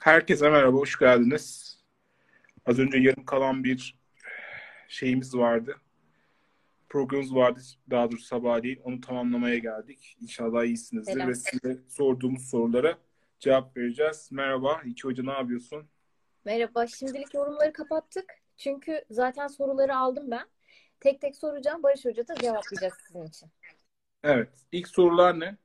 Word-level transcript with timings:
Herkese 0.00 0.50
merhaba, 0.50 0.76
hoş 0.76 0.98
geldiniz. 0.98 1.78
Az 2.66 2.78
önce 2.78 2.98
yarım 2.98 3.24
kalan 3.24 3.64
bir 3.64 3.98
şeyimiz 4.88 5.36
vardı. 5.36 5.76
Programımız 6.88 7.34
vardı, 7.34 7.60
daha 7.90 8.10
doğrusu 8.10 8.24
sabahleyin. 8.24 8.80
Onu 8.84 9.00
tamamlamaya 9.00 9.58
geldik. 9.58 10.16
İnşallah 10.20 10.64
iyisinizdir 10.64 11.12
Selam. 11.12 11.28
ve 11.28 11.34
size 11.34 11.78
sorduğumuz 11.88 12.50
sorulara 12.50 12.98
cevap 13.40 13.76
vereceğiz. 13.76 14.28
Merhaba, 14.32 14.82
İki 14.84 15.02
Hoca 15.02 15.22
ne 15.22 15.32
yapıyorsun? 15.32 15.88
Merhaba. 16.44 16.86
Şimdilik 16.86 17.34
yorumları 17.34 17.72
kapattık. 17.72 18.24
Çünkü 18.56 19.04
zaten 19.10 19.46
soruları 19.46 19.96
aldım 19.96 20.30
ben. 20.30 20.46
Tek 21.00 21.20
tek 21.20 21.36
soracağım. 21.36 21.82
Barış 21.82 22.04
Hoca 22.04 22.28
da 22.28 22.34
cevaplayacak 22.34 23.00
sizin 23.06 23.24
için. 23.24 23.48
Evet, 24.22 24.48
ilk 24.72 24.88
sorular 24.88 25.40
ne? 25.40 25.56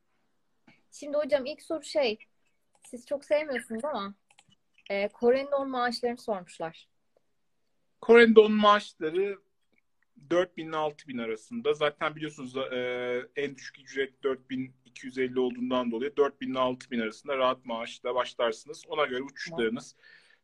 Şimdi 0.91 1.17
hocam 1.17 1.45
ilk 1.45 1.61
soru 1.61 1.83
şey. 1.83 2.17
Siz 2.89 3.05
çok 3.05 3.25
sevmiyorsunuz 3.25 3.85
ama 3.85 4.13
e, 4.89 5.07
Korendon 5.07 5.69
maaşlarını 5.69 6.17
sormuşlar. 6.17 6.87
Korendon 8.01 8.51
maaşları 8.51 9.39
4000 10.29 10.67
ile 10.69 10.75
6000 10.75 11.17
arasında. 11.17 11.73
Zaten 11.73 12.15
biliyorsunuz 12.15 12.57
e, 12.57 13.29
en 13.35 13.55
düşük 13.55 13.79
ücret 13.79 14.23
4250 14.23 15.39
olduğundan 15.39 15.91
dolayı 15.91 16.15
4000 16.17 16.51
ile 16.51 16.59
6000 16.59 16.99
arasında 16.99 17.37
rahat 17.37 17.65
maaşla 17.65 18.15
başlarsınız. 18.15 18.83
Ona 18.87 19.05
göre 19.05 19.21
uçuşlarınız 19.21 19.95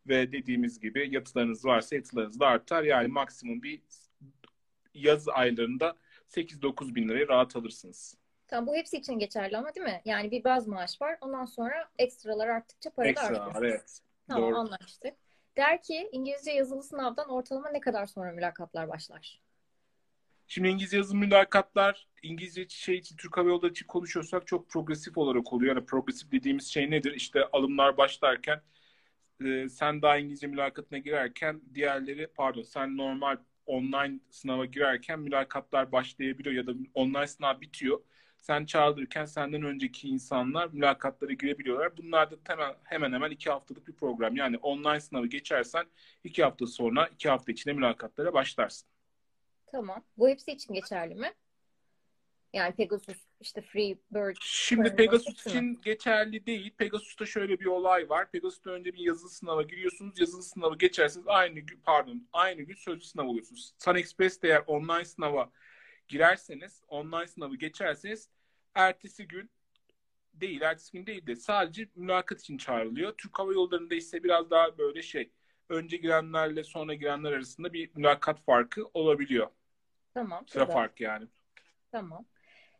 ve 0.07 0.31
dediğimiz 0.31 0.79
gibi 0.79 1.13
yatılarınız 1.13 1.65
varsa 1.65 1.95
yatılarınız 1.95 2.39
da 2.39 2.47
artar. 2.47 2.83
Yani 2.83 3.07
maksimum 3.07 3.63
bir 3.63 3.81
yaz 4.93 5.29
aylarında 5.29 5.95
8-9 6.27 6.95
bin 6.95 7.09
lirayı 7.09 7.27
rahat 7.27 7.55
alırsınız. 7.55 8.17
Tamam 8.47 8.67
bu 8.67 8.75
hepsi 8.75 8.97
için 8.97 9.13
geçerli 9.19 9.57
ama 9.57 9.75
değil 9.75 9.87
mi? 9.87 10.01
Yani 10.05 10.31
bir 10.31 10.43
baz 10.43 10.67
maaş 10.67 11.01
var. 11.01 11.17
Ondan 11.21 11.45
sonra 11.45 11.89
ekstralar 11.97 12.47
arttıkça 12.47 12.89
para 12.89 13.05
da 13.05 13.09
Ekstra 13.09 13.27
artıyor. 13.27 13.55
var 13.55 13.63
evet. 13.63 13.99
Tamam 14.27 14.51
Doğru. 14.51 14.59
anlaştık. 14.59 15.13
Der 15.57 15.81
ki 15.81 16.09
İngilizce 16.11 16.51
yazılı 16.51 16.83
sınavdan 16.83 17.29
ortalama 17.29 17.69
ne 17.69 17.79
kadar 17.79 18.05
sonra 18.05 18.31
mülakatlar 18.31 18.89
başlar? 18.89 19.41
Şimdi 20.47 20.67
İngilizce 20.67 20.97
yazım 20.97 21.19
mülakatlar 21.19 22.07
İngilizce 22.23 22.69
şey 22.69 22.95
için 22.95 23.15
Türk 23.17 23.37
Hava 23.37 23.49
Yolları 23.49 23.71
için 23.71 23.87
konuşuyorsak 23.87 24.47
çok 24.47 24.69
progresif 24.69 25.17
olarak 25.17 25.53
oluyor. 25.53 25.75
Yani 25.75 25.85
progresif 25.85 26.31
dediğimiz 26.31 26.67
şey 26.67 26.91
nedir? 26.91 27.13
İşte 27.13 27.43
alımlar 27.53 27.97
başlarken 27.97 28.61
e, 29.45 29.69
sen 29.69 30.01
daha 30.01 30.17
İngilizce 30.17 30.47
mülakatına 30.47 30.99
girerken 30.99 31.61
diğerleri 31.73 32.27
pardon 32.27 32.61
sen 32.61 32.97
normal 32.97 33.37
online 33.65 34.19
sınava 34.29 34.65
girerken 34.65 35.19
mülakatlar 35.19 35.91
başlayabiliyor 35.91 36.55
ya 36.55 36.67
da 36.67 36.71
online 36.93 37.27
sınav 37.27 37.61
bitiyor. 37.61 37.99
Sen 38.47 38.65
çağrılırken 38.65 39.25
senden 39.25 39.63
önceki 39.63 40.07
insanlar 40.07 40.69
mülakatlara 40.73 41.33
girebiliyorlar. 41.33 41.97
Bunlar 41.97 42.31
da 42.31 42.35
hemen 42.43 42.75
hemen, 42.83 43.13
hemen 43.13 43.31
iki 43.31 43.49
haftalık 43.49 43.87
bir 43.87 43.93
program. 43.93 44.35
Yani 44.35 44.57
online 44.57 44.99
sınavı 44.99 45.27
geçersen 45.27 45.85
iki 46.23 46.43
hafta 46.43 46.67
sonra 46.67 47.07
iki 47.07 47.29
hafta 47.29 47.51
içinde 47.51 47.73
mülakatlara 47.73 48.33
başlarsın. 48.33 48.87
Tamam. 49.71 50.03
Bu 50.17 50.29
hepsi 50.29 50.51
için 50.51 50.73
geçerli 50.73 51.15
mi? 51.15 51.33
Yani 52.53 52.75
Pegasus, 52.75 53.17
işte 53.41 53.61
Freebird. 53.61 54.35
Şimdi 54.41 54.95
Pegasus 54.95 55.27
hepsi 55.27 55.49
mi? 55.49 55.55
için 55.55 55.81
geçerli 55.81 56.45
değil. 56.45 56.73
Pegasus'ta 56.77 57.25
şöyle 57.25 57.59
bir 57.59 57.65
olay 57.65 58.09
var. 58.09 58.31
Pegasus'ta 58.31 58.69
önce 58.69 58.93
bir 58.93 58.99
yazılı 58.99 59.29
sınava 59.29 59.61
giriyorsunuz. 59.61 60.19
Yazılı 60.19 60.43
sınavı 60.43 60.77
geçerseniz 60.77 61.27
aynı 61.27 61.59
gün 61.59 61.79
pardon 61.83 62.27
aynı 62.33 62.61
gün 62.61 62.75
sözlü 62.75 63.01
sınav 63.01 63.25
oluyorsunuz. 63.25 63.73
Sun 63.79 63.95
Express'te 63.95 64.47
eğer 64.47 64.63
online 64.67 65.05
sınava 65.05 65.51
girerseniz, 66.07 66.81
online 66.87 67.27
sınavı 67.27 67.55
geçerseniz 67.55 68.29
ertesi 68.75 69.27
gün 69.27 69.49
değil, 70.33 70.61
ertesi 70.61 70.91
gün 70.91 71.05
değil 71.05 71.27
de 71.27 71.35
sadece 71.35 71.87
mülakat 71.95 72.39
için 72.39 72.57
çağrılıyor. 72.57 73.13
Türk 73.17 73.39
Hava 73.39 73.53
Yolları'nda 73.53 73.95
ise 73.95 74.23
biraz 74.23 74.49
daha 74.49 74.77
böyle 74.77 75.01
şey, 75.01 75.31
önce 75.69 75.97
girenlerle 75.97 76.63
sonra 76.63 76.93
girenler 76.93 77.31
arasında 77.31 77.73
bir 77.73 77.89
mülakat 77.95 78.45
farkı 78.45 78.85
olabiliyor. 78.93 79.47
Tamam. 80.13 80.47
Sıra 80.47 80.65
farkı 80.65 81.03
yani. 81.03 81.27
Tamam. 81.91 82.25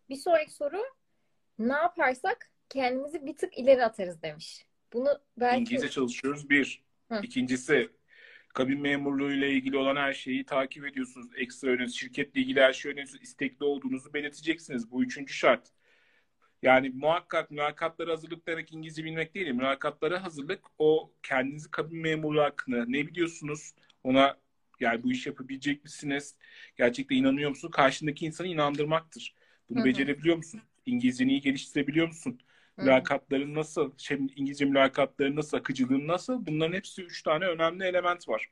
Bir 0.10 0.16
sonraki 0.16 0.54
soru. 0.54 0.84
Ne 1.60 1.74
yaparsak 1.74 2.52
kendimizi 2.70 3.26
bir 3.26 3.38
tık 3.38 3.58
ileri 3.58 3.86
atarız 3.86 4.22
demiş. 4.22 4.66
Bunu 4.94 5.20
belki 5.38 5.62
İngilizce 5.62 5.90
çalışıyoruz 5.90 6.50
bir. 6.50 6.86
Hı. 7.12 7.20
İkincisi 7.24 7.90
kabin 8.54 8.82
memurluğu 8.82 9.32
ile 9.32 9.50
ilgili 9.52 9.78
olan 9.78 9.96
her 9.96 10.14
şeyi 10.14 10.46
takip 10.46 10.86
ediyorsunuz. 10.86 11.28
Ekstra 11.36 11.68
öğreniyorsunuz. 11.68 12.00
Şirketle 12.00 12.42
ilgili 12.42 12.62
her 12.62 12.74
şeyi 12.74 12.92
öğreniyorsunuz. 12.92 13.24
İstekli 13.24 13.66
olduğunuzu 13.66 14.14
belirteceksiniz. 14.14 14.92
Bu 14.92 15.04
üçüncü 15.04 15.34
şart. 15.34 15.72
Yani 16.66 16.90
muhakkak 16.90 17.52
mülakatlara 17.52 18.12
hazırlık 18.12 18.48
demek 18.48 18.74
İngilizce 18.74 19.04
bilmek 19.04 19.36
değil. 19.36 19.52
Mülakatlara 19.52 20.24
hazırlık 20.24 20.62
o 20.80 21.12
kendinizi 21.24 21.72
kabin 21.72 21.98
memurluğu 22.02 22.42
hakkında 22.42 22.86
ne 22.86 23.08
biliyorsunuz? 23.08 23.74
Ona 24.04 24.38
yani 24.80 25.04
bu 25.04 25.12
iş 25.12 25.28
yapabilecek 25.28 25.84
misiniz? 25.84 26.36
Gerçekten 26.78 27.16
inanıyor 27.16 27.50
musun? 27.50 27.72
Karşındaki 27.72 28.26
insanı 28.26 28.48
inandırmaktır. 28.48 29.36
Bunu 29.70 29.78
Hı 29.80 29.82
hı. 29.82 29.86
becerebiliyor 29.86 30.38
musun? 30.38 30.62
İngilizceni 30.86 31.32
iyi 31.32 31.42
geliştirebiliyor 31.42 32.08
musun? 32.08 32.40
Mülakatların 32.78 33.56
nasıl? 33.56 33.92
Şimdi 33.98 34.34
İngilizce 34.36 34.66
mülakatların 34.66 35.36
nasıl? 35.36 35.58
Akıcılığın 35.58 36.08
nasıl? 36.08 36.46
Bunların 36.46 36.74
hepsi 36.74 37.04
üç 37.04 37.24
tane 37.24 37.46
önemli 37.48 37.84
element 37.84 38.30
var. 38.30 38.50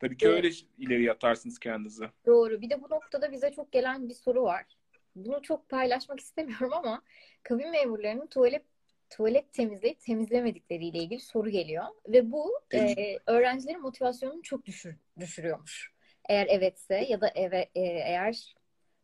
Tabii 0.00 0.16
ki 0.16 0.28
Evet. 0.28 0.36
öyle 0.36 0.50
ileri 0.78 1.12
atarsınız 1.12 1.58
kendinizi. 1.58 2.08
doğru. 2.26 2.60
Bir 2.60 2.70
de 2.70 2.82
bu 2.82 2.90
noktada 2.90 3.32
bize 3.32 3.52
çok 3.52 3.72
gelen 3.72 4.08
bir 4.08 4.14
soru 4.14 4.42
var. 4.42 4.77
Bunu 5.24 5.42
çok 5.42 5.68
paylaşmak 5.68 6.20
istemiyorum 6.20 6.72
ama 6.72 7.02
kabin 7.42 7.70
memurlarının 7.70 8.26
tuvalet 8.26 8.64
tuvalet 9.10 9.52
temizleyip 9.52 10.00
temizlemedikleriyle 10.00 10.98
ilgili 10.98 11.20
soru 11.20 11.50
geliyor 11.50 11.84
ve 12.08 12.32
bu 12.32 12.60
e, 12.74 13.18
öğrencilerin 13.26 13.80
motivasyonunu 13.80 14.42
çok 14.42 14.66
düşür, 14.66 14.96
düşürüyormuş. 15.20 15.92
Eğer 16.28 16.46
evetse 16.46 16.94
ya 16.94 17.20
da 17.20 17.28
eve 17.28 17.58
e, 17.74 17.80
eğer 17.82 18.54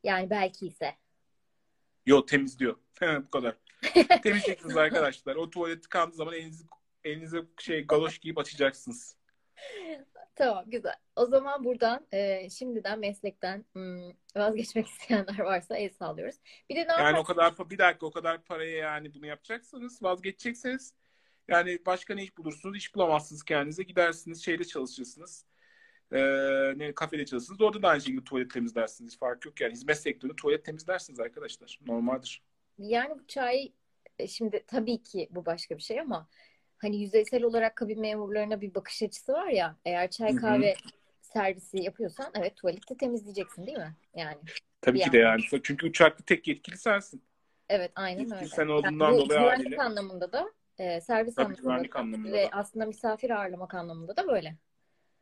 yani 0.04 0.30
belki 0.30 0.66
ise. 0.66 0.94
Yo 2.06 2.26
temizliyor. 2.26 2.76
Bu 3.02 3.30
kadar. 3.30 3.56
Temizleyeceksiniz 4.22 4.76
arkadaşlar. 4.76 5.36
O 5.36 5.50
tuvalet 5.50 5.82
tıkandığı 5.82 6.16
zaman 6.16 6.34
elinizi, 6.34 6.64
elinize 7.04 7.44
şey 7.58 7.86
galoş 7.86 8.18
giyip 8.18 8.38
açacaksınız. 8.38 9.16
Tamam 10.34 10.64
güzel. 10.66 10.94
O 11.16 11.26
zaman 11.26 11.64
buradan 11.64 12.06
e, 12.12 12.50
şimdiden 12.50 12.98
meslekten 12.98 13.64
hmm, 13.72 14.10
vazgeçmek 14.36 14.86
isteyenler 15.00 15.38
varsa 15.38 15.76
el 15.76 15.90
sağlıyoruz. 15.90 16.36
Bir 16.70 16.76
de 16.76 16.80
ne 16.80 16.92
Yani 16.92 17.18
o 17.18 17.24
kadar 17.24 17.52
pa- 17.52 17.70
bir 17.70 17.78
dakika 17.78 18.06
o 18.06 18.10
kadar 18.10 18.44
paraya 18.44 18.76
yani 18.76 19.14
bunu 19.14 19.26
yapacaksanız 19.26 20.02
vazgeçecekseniz 20.02 20.94
yani 21.48 21.78
başka 21.86 22.14
ne 22.14 22.22
iş 22.22 22.38
bulursunuz? 22.38 22.76
İş 22.76 22.94
bulamazsınız 22.94 23.42
kendinize. 23.44 23.82
Gidersiniz 23.82 24.44
şeyde 24.44 24.64
çalışırsınız. 24.64 25.46
Ee, 26.12 26.18
ne 26.76 26.94
kafede 26.94 27.26
çalışırsınız. 27.26 27.60
Orada 27.60 27.82
da 27.82 27.88
aynı 27.88 28.00
şekilde 28.00 28.24
tuvalet 28.24 28.50
temizlersiniz. 28.50 29.12
Hiç 29.12 29.18
fark 29.18 29.46
yok 29.46 29.60
yani. 29.60 29.72
Hizmet 29.72 29.98
sektöründe 29.98 30.36
tuvalet 30.36 30.64
temizlersiniz 30.64 31.20
arkadaşlar. 31.20 31.78
Normaldir. 31.86 32.42
Yani 32.78 33.18
bu 33.18 33.26
çay 33.26 33.72
e, 34.18 34.26
şimdi 34.26 34.64
tabii 34.66 35.02
ki 35.02 35.28
bu 35.30 35.46
başka 35.46 35.76
bir 35.76 35.82
şey 35.82 36.00
ama 36.00 36.28
hani 36.84 36.96
yüzeysel 37.02 37.42
olarak 37.42 37.76
kabin 37.76 38.00
memurlarına 38.00 38.60
bir 38.60 38.74
bakış 38.74 39.02
açısı 39.02 39.32
var 39.32 39.46
ya. 39.46 39.76
Eğer 39.84 40.10
çay 40.10 40.36
kahve 40.36 40.74
servisi 41.20 41.78
yapıyorsan 41.82 42.26
evet 42.34 42.56
tuvaleti 42.56 42.96
temizleyeceksin 42.96 43.66
değil 43.66 43.78
mi? 43.78 43.94
Yani 44.14 44.36
Tabii 44.80 44.98
ki 45.00 45.12
de 45.12 45.18
yandan. 45.18 45.30
yani. 45.52 45.62
Çünkü 45.62 45.86
uçakta 45.86 46.24
tek 46.24 46.48
yetkili 46.48 46.76
sensin. 46.78 47.22
evet 47.68 47.92
aynen 47.94 48.20
Yetkili 48.20 48.36
öyle. 48.36 48.46
sen 48.46 48.62
Yani 48.62 48.72
olduğundan 48.72 49.12
bu 49.14 49.18
dolayı 49.18 49.40
güvenlik 49.40 49.58
haliyle. 49.58 49.82
anlamında 49.82 50.32
da 50.32 50.52
e, 50.78 51.00
servis 51.00 51.34
Tabii 51.34 51.54
anlamında 51.54 51.94
da 51.94 51.98
anlamında 51.98 52.32
ve 52.32 52.44
da. 52.44 52.48
aslında 52.52 52.86
misafir 52.86 53.30
ağırlamak 53.30 53.74
anlamında 53.74 54.16
da 54.16 54.28
böyle. 54.28 54.56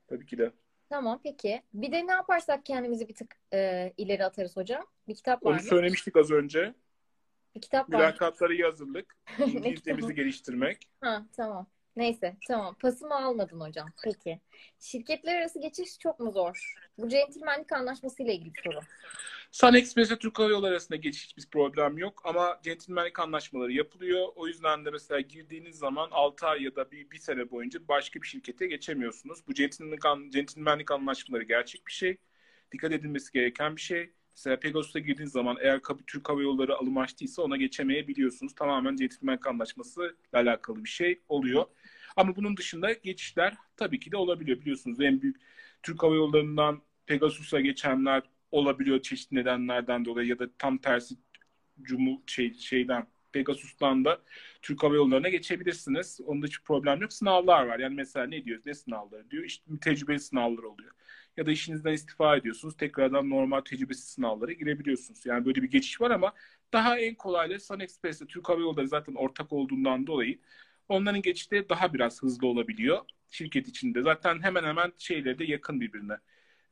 Tabii 0.07 0.27
ki 0.27 0.39
de. 0.39 0.53
Tamam 0.89 1.21
peki. 1.25 1.63
Bir 1.75 1.93
de 1.93 2.07
ne 2.07 2.13
yaparsak 2.13 2.65
kendimizi 2.67 3.09
bir 3.09 3.15
tık 3.15 3.37
e, 3.53 3.93
ileri 3.97 4.25
atarız 4.25 4.57
hocam? 4.57 4.87
Bir 5.09 5.15
kitap 5.15 5.45
var 5.45 5.51
Onu 5.51 5.57
mı? 5.57 5.63
söylemiştik 5.63 6.17
az 6.17 6.31
önce. 6.31 6.75
Bir 7.55 7.61
kitap 7.61 7.93
var. 7.93 7.99
Mülakatlara 7.99 8.53
iyi 8.53 8.63
hazırlık. 8.63 9.17
İngilizcemizi 9.39 10.15
geliştirmek. 10.15 10.89
Ha 11.01 11.27
tamam. 11.37 11.67
Neyse 11.97 12.37
tamam. 12.49 12.75
Pasımı 12.75 13.15
almadın 13.15 13.61
hocam. 13.61 13.89
Peki. 14.05 14.41
Şirketler 14.81 15.37
arası 15.41 15.61
geçiş 15.61 15.99
çok 15.99 16.21
mu 16.21 16.33
zor? 16.33 16.75
Bu 16.99 17.09
centilmenlik 17.09 17.73
anlaşması 17.73 18.23
ile 18.23 18.35
ilgili 18.35 18.53
soru. 18.65 18.81
Sun 19.51 19.75
Express 19.75 20.11
ve 20.11 20.19
Türk 20.19 20.39
Hava 20.39 20.49
Yolları 20.51 20.71
arasında 20.73 20.97
geçiş 20.97 21.25
hiçbir 21.25 21.51
problem 21.51 21.99
yok 21.99 22.23
ama 22.25 22.61
centilmenlik 22.63 23.19
anlaşmaları 23.19 23.73
yapılıyor. 23.73 24.29
O 24.37 24.47
yüzden 24.47 24.85
de 24.85 24.91
mesela 24.91 25.21
girdiğiniz 25.21 25.77
zaman 25.79 26.09
6 26.11 26.47
ay 26.47 26.63
ya 26.63 26.77
da 26.77 26.91
bir, 26.91 27.11
bir 27.11 27.19
sene 27.19 27.51
boyunca 27.51 27.89
başka 27.89 28.23
bir 28.23 28.27
şirkete 28.27 28.67
geçemiyorsunuz. 28.67 29.47
Bu 29.49 29.55
centilmenlik, 29.55 30.07
an- 30.07 30.31
centilmenlik 30.31 30.91
anlaşmaları 30.91 31.43
gerçek 31.43 31.87
bir 31.87 31.93
şey. 31.93 32.17
Dikkat 32.73 32.93
edilmesi 32.93 33.33
gereken 33.33 33.77
bir 33.77 33.81
şey. 33.81 34.13
Mesela 34.37 34.61
Pegasus'a 34.61 34.99
girdiğiniz 34.99 35.33
zaman 35.33 35.57
eğer 35.61 35.81
Türk 36.07 36.29
Hava 36.29 36.43
Yolları 36.43 36.77
alım 36.77 36.99
açtıysa 36.99 37.43
ona 37.43 37.57
geçemeyebiliyorsunuz. 37.57 38.55
Tamamen 38.55 38.97
centilmenlik 38.97 39.47
anlaşması 39.47 40.01
ile 40.03 40.41
alakalı 40.41 40.85
bir 40.85 40.89
şey 40.89 41.21
oluyor. 41.29 41.65
Ama 42.17 42.37
bunun 42.37 42.57
dışında 42.57 42.93
geçişler 42.93 43.55
tabii 43.77 44.01
ki 44.01 44.13
de 44.13 44.17
olabiliyor. 44.17 44.61
Biliyorsunuz 44.61 45.01
en 45.01 45.23
büyük 45.23 45.37
Türk 45.83 46.03
Hava 46.03 46.15
Yolları'ndan 46.15 46.83
Pegasus'a 47.07 47.61
geçenler 47.61 48.23
olabiliyor 48.51 49.03
çeşitli 49.03 49.37
nedenlerden 49.37 50.05
dolayı 50.05 50.29
ya 50.29 50.39
da 50.39 50.49
tam 50.59 50.79
tersi 50.79 51.15
cumu 51.83 52.23
şey, 52.27 52.55
şeyden 52.55 53.07
Pegasus'tan 53.33 54.05
da 54.05 54.23
Türk 54.63 54.83
Hava 54.83 54.95
Yolları'na 54.95 55.29
geçebilirsiniz. 55.29 56.21
Onda 56.27 56.47
hiç 56.47 56.63
problem 56.63 57.01
yok. 57.01 57.13
Sınavlar 57.13 57.67
var. 57.67 57.79
Yani 57.79 57.95
mesela 57.95 58.27
ne 58.27 58.45
diyor? 58.45 58.61
Ne 58.67 58.75
sınavları 58.75 59.31
diyor? 59.31 59.45
İşte 59.45 59.65
tecrübeli 59.81 60.21
sınavlar 60.21 60.63
oluyor. 60.63 60.93
Ya 61.37 61.47
da 61.47 61.51
işinizden 61.51 61.93
istifa 61.93 62.37
ediyorsunuz. 62.37 62.77
Tekrardan 62.77 63.31
normal 63.31 63.61
tecrübesiz 63.61 64.05
sınavlara 64.05 64.53
girebiliyorsunuz. 64.53 65.27
Yani 65.27 65.45
böyle 65.47 65.63
bir 65.63 65.71
geçiş 65.71 66.01
var 66.01 66.11
ama 66.11 66.33
daha 66.73 66.99
en 66.99 67.15
kolayları 67.15 67.61
Sun 67.61 67.81
Express'te 67.81 68.27
Türk 68.27 68.49
Hava 68.49 68.61
Yolları 68.61 68.89
zaten 68.89 69.15
ortak 69.15 69.53
olduğundan 69.53 70.07
dolayı 70.07 70.39
onların 70.89 71.23
geçişleri 71.23 71.69
daha 71.69 71.95
biraz 71.95 72.23
hızlı 72.23 72.47
olabiliyor 72.47 73.05
şirket 73.33 73.69
içinde. 73.69 74.03
Zaten 74.03 74.43
hemen 74.43 74.65
hemen 74.65 74.93
şeyleri 74.99 75.39
de 75.39 75.45
yakın 75.45 75.81
birbirine. 75.81 76.17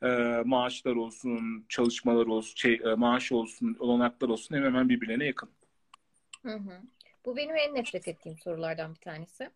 Ee, 0.02 0.42
maaşlar 0.44 0.96
olsun, 0.96 1.66
çalışmalar 1.68 2.26
olsun, 2.26 2.56
şey, 2.56 2.80
e, 2.84 2.94
maaş 2.94 3.32
olsun, 3.32 3.76
olanaklar 3.78 4.28
olsun 4.28 4.54
hemen 4.54 4.66
hemen 4.66 4.88
birbirine 4.88 5.24
yakın. 5.24 5.50
Hı 6.42 6.54
hı. 6.54 6.82
Bu 7.24 7.36
benim 7.36 7.56
en 7.56 7.74
nefret 7.74 8.08
ettiğim 8.08 8.38
sorulardan 8.38 8.94
bir 8.94 9.00
tanesi. 9.00 9.50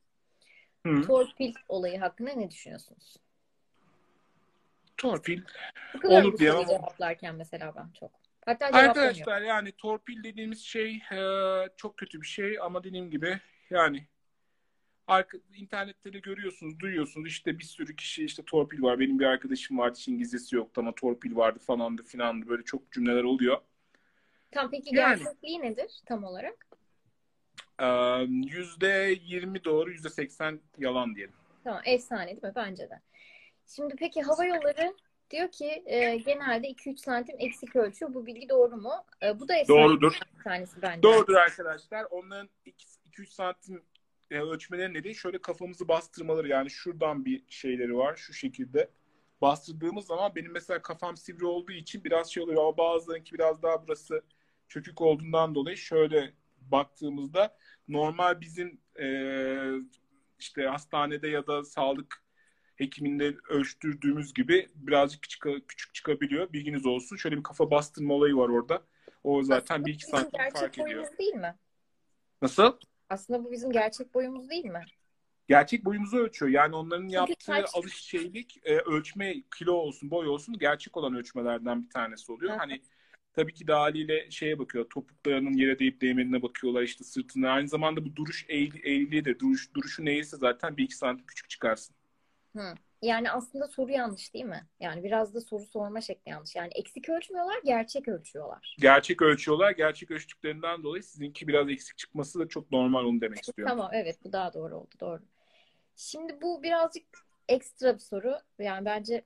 Hı. 0.86 1.02
Torpil 1.02 1.54
olayı 1.68 1.98
hakkında 1.98 2.32
ne 2.32 2.50
düşünüyorsunuz? 2.50 3.16
Torpil 4.96 5.42
Olur 6.04 6.38
diye 6.38 6.52
ama- 6.52 6.66
cevaplarken 6.66 7.34
mesela 7.34 7.72
ben 7.76 7.90
çok. 8.00 8.10
Hatta. 8.46 8.66
Arkadaşlar 8.66 9.42
yani 9.42 9.72
torpil 9.72 10.24
dediğimiz 10.24 10.60
şey 10.64 11.02
e, 11.12 11.18
çok 11.76 11.96
kötü 11.96 12.20
bir 12.22 12.26
şey 12.26 12.58
ama 12.60 12.84
dediğim 12.84 13.10
gibi 13.10 13.40
yani 13.70 14.06
arka, 15.06 15.38
internette 15.56 16.12
de 16.12 16.18
görüyorsunuz, 16.18 16.80
duyuyorsunuz 16.80 17.28
işte 17.28 17.58
bir 17.58 17.64
sürü 17.64 17.96
kişi 17.96 18.24
işte 18.24 18.42
torpil 18.46 18.82
var. 18.82 19.00
Benim 19.00 19.18
bir 19.18 19.24
arkadaşım 19.24 19.78
vardı 19.78 19.98
hiç 19.98 20.08
İngilizcesi 20.08 20.56
yoktu 20.56 20.80
ama 20.80 20.94
torpil 20.94 21.36
vardı 21.36 21.58
falandı 21.58 22.02
filandı 22.02 22.48
böyle 22.48 22.62
çok 22.62 22.92
cümleler 22.92 23.24
oluyor. 23.24 23.58
Tam 24.50 24.70
peki 24.70 24.96
Yani. 24.96 25.18
gerçekliği 25.18 25.60
nedir 25.62 25.90
tam 26.06 26.24
olarak? 26.24 26.66
Yüzde 28.28 29.18
yirmi 29.24 29.64
doğru, 29.64 29.90
yüzde 29.90 30.10
seksen 30.10 30.60
yalan 30.78 31.14
diyelim. 31.14 31.34
Tamam 31.64 31.82
efsane 31.84 32.26
değil 32.26 32.42
mi? 32.42 32.52
Bence 32.56 32.90
de. 32.90 33.00
Şimdi 33.66 33.94
peki 33.98 34.22
hava 34.22 34.44
yolları 34.44 34.94
diyor 35.30 35.50
ki 35.50 35.82
e, 35.86 36.16
genelde 36.16 36.68
2-3 36.68 36.96
santim 36.96 37.36
eksik 37.38 37.76
ölçüyor. 37.76 38.14
Bu 38.14 38.26
bilgi 38.26 38.48
doğru 38.48 38.76
mu? 38.76 38.92
E, 39.22 39.40
bu 39.40 39.48
da 39.48 39.56
efsane 39.56 39.78
Doğrudur. 39.78 40.18
bir 40.38 40.44
tanesi 40.44 40.82
bence. 40.82 41.02
Doğrudur 41.02 41.34
arkadaşlar. 41.34 42.06
Onların 42.10 42.48
2-3 42.66 43.26
santim 43.26 43.82
e, 44.30 44.38
ölçmeleri 44.38 44.94
nedeni 44.94 45.14
şöyle 45.14 45.38
kafamızı 45.38 45.88
bastırmaları 45.88 46.48
yani 46.48 46.70
şuradan 46.70 47.24
bir 47.24 47.44
şeyleri 47.48 47.96
var 47.96 48.16
şu 48.16 48.32
şekilde. 48.32 48.90
Bastırdığımız 49.40 50.06
zaman 50.06 50.34
benim 50.34 50.52
mesela 50.52 50.82
kafam 50.82 51.16
sivri 51.16 51.46
olduğu 51.46 51.72
için 51.72 52.04
biraz 52.04 52.32
şey 52.32 52.42
oluyor 52.42 52.62
ama 52.62 52.76
bazılarınki 52.76 53.34
biraz 53.34 53.62
daha 53.62 53.86
burası 53.86 54.22
çökük 54.68 55.00
olduğundan 55.00 55.54
dolayı 55.54 55.76
şöyle 55.76 56.32
baktığımızda 56.56 57.56
normal 57.88 58.40
bizim 58.40 58.80
e, 59.00 59.06
işte 60.38 60.66
hastanede 60.66 61.28
ya 61.28 61.46
da 61.46 61.64
sağlık 61.64 62.23
hekiminde 62.76 63.36
ölçtürdüğümüz 63.48 64.34
gibi 64.34 64.68
birazcık 64.74 65.22
küçük, 65.22 65.68
küçük 65.68 65.94
çıkabiliyor. 65.94 66.52
Bilginiz 66.52 66.86
olsun. 66.86 67.16
Şöyle 67.16 67.36
bir 67.36 67.42
kafa 67.42 67.70
bastırma 67.70 68.14
olayı 68.14 68.36
var 68.36 68.48
orada. 68.48 68.82
O 69.24 69.42
zaten 69.42 69.74
Aslında 69.74 69.86
bir 69.86 69.94
iki 69.94 70.06
santim 70.06 70.30
gerçek 70.38 70.60
fark 70.60 70.74
ediyor. 70.78 70.86
boyumuz 70.88 71.18
değil 71.18 71.34
mi? 71.34 71.54
Nasıl? 72.42 72.76
Aslında 73.08 73.44
bu 73.44 73.52
bizim 73.52 73.72
gerçek 73.72 74.14
boyumuz 74.14 74.50
değil 74.50 74.64
mi? 74.64 74.84
Gerçek 75.48 75.84
boyumuzu 75.84 76.16
ölçüyor. 76.16 76.50
Yani 76.52 76.76
onların 76.76 77.08
yaptığı 77.08 77.46
kaç- 77.46 77.74
alış 77.74 77.94
şeylik 77.94 78.60
e, 78.64 78.76
ölçme 78.78 79.34
kilo 79.58 79.72
olsun 79.72 80.10
boy 80.10 80.28
olsun 80.28 80.58
gerçek 80.58 80.96
olan 80.96 81.14
ölçmelerden 81.14 81.84
bir 81.84 81.90
tanesi 81.90 82.32
oluyor. 82.32 82.56
Hani 82.56 82.82
tabii 83.32 83.54
ki 83.54 83.66
de 83.66 83.72
haliyle 83.72 84.30
şeye 84.30 84.58
bakıyor. 84.58 84.84
Topuklarının 84.90 85.52
yere 85.52 85.78
değip 85.78 86.00
değmediğine 86.00 86.42
bakıyorlar 86.42 86.82
işte 86.82 87.04
sırtına. 87.04 87.50
Aynı 87.50 87.68
zamanda 87.68 88.04
bu 88.04 88.16
duruş 88.16 88.46
eğri, 88.48 88.78
eğriliğidir. 88.78 89.38
Duruş, 89.38 89.74
duruşu 89.74 90.04
neyse 90.04 90.36
zaten 90.36 90.76
bir 90.76 90.84
iki 90.84 90.96
santim 90.96 91.26
küçük 91.26 91.50
çıkarsın. 91.50 91.96
Yani 93.02 93.30
aslında 93.30 93.68
soru 93.68 93.92
yanlış 93.92 94.34
değil 94.34 94.44
mi? 94.44 94.66
Yani 94.80 95.04
biraz 95.04 95.34
da 95.34 95.40
soru 95.40 95.64
sorma 95.64 96.00
şekli 96.00 96.30
yanlış. 96.30 96.56
Yani 96.56 96.70
eksik 96.74 97.08
ölçmüyorlar, 97.08 97.60
gerçek 97.64 98.08
ölçüyorlar. 98.08 98.76
Gerçek 98.80 99.22
ölçüyorlar. 99.22 99.70
Gerçek 99.70 100.10
ölçtüklerinden 100.10 100.82
dolayı 100.82 101.02
sizinki 101.02 101.48
biraz 101.48 101.70
eksik 101.70 101.98
çıkması 101.98 102.38
da 102.38 102.48
çok 102.48 102.72
normal 102.72 103.04
onu 103.04 103.20
demek 103.20 103.42
istiyorum. 103.44 103.76
Tamam 103.76 103.90
evet 103.94 104.18
bu 104.24 104.32
daha 104.32 104.54
doğru 104.54 104.76
oldu 104.76 104.94
doğru. 105.00 105.22
Şimdi 105.96 106.40
bu 106.42 106.62
birazcık 106.62 107.04
ekstra 107.48 107.94
bir 107.94 108.00
soru. 108.00 108.38
Yani 108.58 108.84
bence 108.84 109.24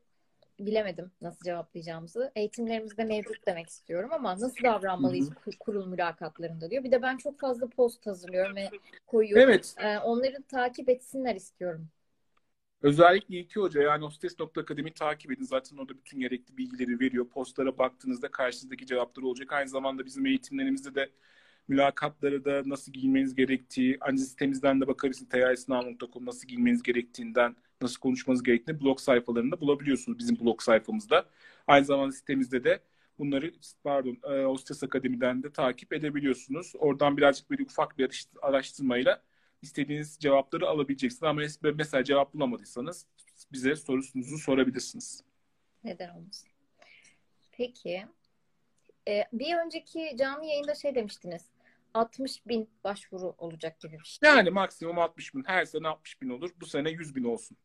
bilemedim 0.61 1.11
nasıl 1.21 1.45
cevaplayacağımızı. 1.45 2.33
Eğitimlerimizde 2.37 3.05
mevcut 3.05 3.47
demek 3.47 3.69
istiyorum 3.69 4.11
ama 4.13 4.41
nasıl 4.41 4.65
davranmalıyız 4.65 5.31
kur- 5.35 5.59
kurul 5.61 5.87
mülakatlarında 5.87 6.71
diyor. 6.71 6.85
Bir 6.85 6.93
de 6.93 7.03
ben 7.03 7.17
çok 7.17 7.41
fazla 7.41 7.69
post 7.69 8.07
hazırlıyorum 8.07 8.57
ve 8.57 8.71
koyuyorum. 9.07 9.49
Evet. 9.49 9.75
Ee, 9.79 9.99
onları 9.99 10.43
takip 10.43 10.89
etsinler 10.89 11.35
istiyorum. 11.35 11.89
Özellikle 12.83 13.37
İlki 13.37 13.61
Hoca 13.61 13.83
yani 13.83 14.05
hostes.akademi 14.05 14.95
takip 14.95 15.33
edin. 15.33 15.45
Zaten 15.45 15.77
orada 15.77 15.95
bütün 15.97 16.21
gerekli 16.21 16.57
bilgileri 16.57 17.01
veriyor. 17.01 17.29
Postlara 17.29 17.79
baktığınızda 17.79 18.31
karşınızdaki 18.31 18.87
cevaplar 18.87 19.23
olacak. 19.23 19.53
Aynı 19.53 19.69
zamanda 19.69 20.05
bizim 20.05 20.27
eğitimlerimizde 20.27 20.95
de 20.95 21.11
mülakatları 21.69 22.45
da 22.45 22.63
nasıl 22.67 22.93
giyinmeniz 22.93 23.35
gerektiği, 23.35 23.97
aynı 24.01 24.19
sitemizden 24.19 24.81
de 24.81 24.87
bakabilirsiniz. 24.87 25.29
tayisnav.com 25.29 26.27
nasıl 26.27 26.49
giyinmeniz 26.49 26.83
gerektiğinden, 26.83 27.57
nasıl 27.83 28.01
konuşmanız 28.01 28.43
gerektiğini 28.43 28.81
blog 28.81 29.01
sayfalarında 29.01 29.61
bulabiliyorsunuz 29.61 30.19
bizim 30.19 30.41
blog 30.41 30.63
sayfamızda. 30.63 31.27
Aynı 31.67 31.85
zamanda 31.85 32.13
sitemizde 32.13 32.65
de 32.65 32.81
bunları 33.19 33.53
pardon 33.85 34.19
e, 34.31 34.45
Hostes 34.45 34.83
Akademi'den 34.83 35.43
de 35.43 35.53
takip 35.53 35.93
edebiliyorsunuz. 35.93 36.73
Oradan 36.79 37.17
birazcık 37.17 37.51
böyle 37.51 37.63
ufak 37.63 37.99
bir 37.99 38.27
araştırmayla 38.43 39.23
istediğiniz 39.63 40.19
cevapları 40.19 40.69
alabileceksiniz. 40.69 41.23
Ama 41.23 41.43
mes- 41.43 41.75
mesela 41.77 42.05
cevap 42.05 42.35
bulamadıysanız 42.35 43.07
bize 43.53 43.77
sorunuzu 43.77 44.39
sorabilirsiniz. 44.39 45.25
Neden 45.85 46.09
olmasın? 46.15 46.49
Peki. 47.53 48.07
Ee, 49.09 49.25
bir 49.33 49.57
önceki 49.57 50.17
canlı 50.19 50.45
yayında 50.45 50.75
şey 50.75 50.95
demiştiniz. 50.95 51.47
60 51.95 52.47
bin 52.47 52.71
başvuru 52.85 53.35
olacak 53.39 53.81
gibi 53.81 53.99
bir 53.99 54.05
şey. 54.05 54.29
Yani 54.31 54.51
maksimum 54.51 54.99
60 54.99 55.35
bin. 55.35 55.45
Her 55.47 55.65
sene 55.65 55.89
60 55.89 56.23
bin 56.23 56.29
olur. 56.29 56.51
Bu 56.61 56.67
sene 56.67 56.91
100 56.91 57.17
bin 57.17 57.25
olsun. 57.25 57.57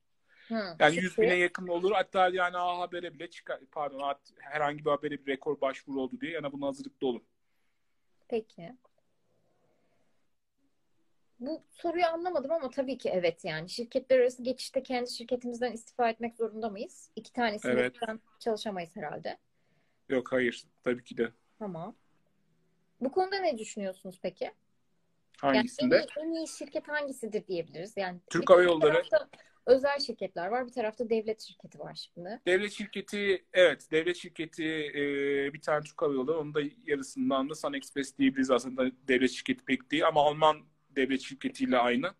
Hı. 0.48 0.54
Yani 0.80 0.94
Çünkü- 0.94 1.06
100 1.06 1.18
bine 1.18 1.36
yakın 1.36 1.68
olur. 1.68 1.92
Hatta 1.92 2.30
yani 2.30 2.58
A 2.58 2.80
Haber'e 2.80 3.14
bile 3.14 3.30
çıkar. 3.30 3.60
Pardon 3.72 4.16
herhangi 4.40 4.86
bir 4.86 4.90
habere 4.90 5.26
bir 5.26 5.32
rekor 5.32 5.62
başvuru 5.62 6.02
oldu 6.02 6.22
diye. 6.22 6.32
Yani 6.32 6.52
buna 6.52 6.68
hazırlıklı 6.68 7.08
olun. 7.08 7.24
Peki. 8.28 8.74
Bu 11.46 11.64
soruyu 11.72 12.06
anlamadım 12.06 12.52
ama 12.52 12.70
tabii 12.70 12.98
ki 12.98 13.10
evet 13.10 13.46
yani. 13.46 13.70
Şirketler 13.70 14.20
arası 14.20 14.44
geçişte 14.44 14.84
kendi 14.84 15.12
şirketimizden 15.12 15.72
istifa 15.72 16.10
etmek 16.10 16.36
zorunda 16.36 16.70
mıyız? 16.70 17.10
İki 17.16 17.34
tanesinde 17.34 17.72
Evet. 17.74 17.96
çalışamayız 18.40 18.96
herhalde. 18.96 19.38
Yok 20.10 20.32
hayır. 20.32 20.64
Tabii 20.84 21.04
ki 21.04 21.18
de. 21.18 21.32
Tamam. 21.60 21.96
Bu 23.02 23.12
konuda 23.12 23.40
ne 23.40 23.58
düşünüyorsunuz 23.58 24.20
peki? 24.22 24.44
Yani 24.44 24.54
en 25.44 25.56
Hangisinde? 25.56 25.98
iyi, 26.18 26.24
en 26.26 26.32
iyi 26.32 26.48
şirket 26.48 26.88
hangisidir 26.88 27.48
diyebiliriz? 27.48 27.94
Yani 27.98 28.20
Türk 28.30 28.50
Hava 28.50 28.64
Yolları. 28.64 29.04
özel 29.66 30.00
şirketler 30.00 30.48
var, 30.48 30.68
bir 30.68 30.72
tarafta 30.74 31.10
devlet 31.10 31.42
şirketi 31.42 31.80
var 31.80 32.10
şimdi. 32.14 32.40
Devlet 32.48 32.72
şirketi 32.72 33.46
evet 33.54 33.92
devlet 33.92 34.18
şirketi 34.18 34.66
e, 34.96 35.54
bir 35.54 35.62
tane 35.62 35.84
Türk 35.84 36.02
Hava 36.02 36.14
Yolları 36.14 36.40
onun 36.40 36.54
da 36.54 36.60
yarısından 36.86 37.50
da 37.50 37.56
Sun 37.56 37.74
Express 37.74 38.18
diyebiliriz 38.18 38.52
aslında 38.52 38.92
devlet 39.08 39.32
şirketi 39.32 39.66
pek 39.66 39.92
değil 39.92 40.08
ama 40.08 40.22
Alman 40.22 40.58
devlet 40.96 41.22
şirketiyle 41.22 41.78
aynı. 41.78 42.14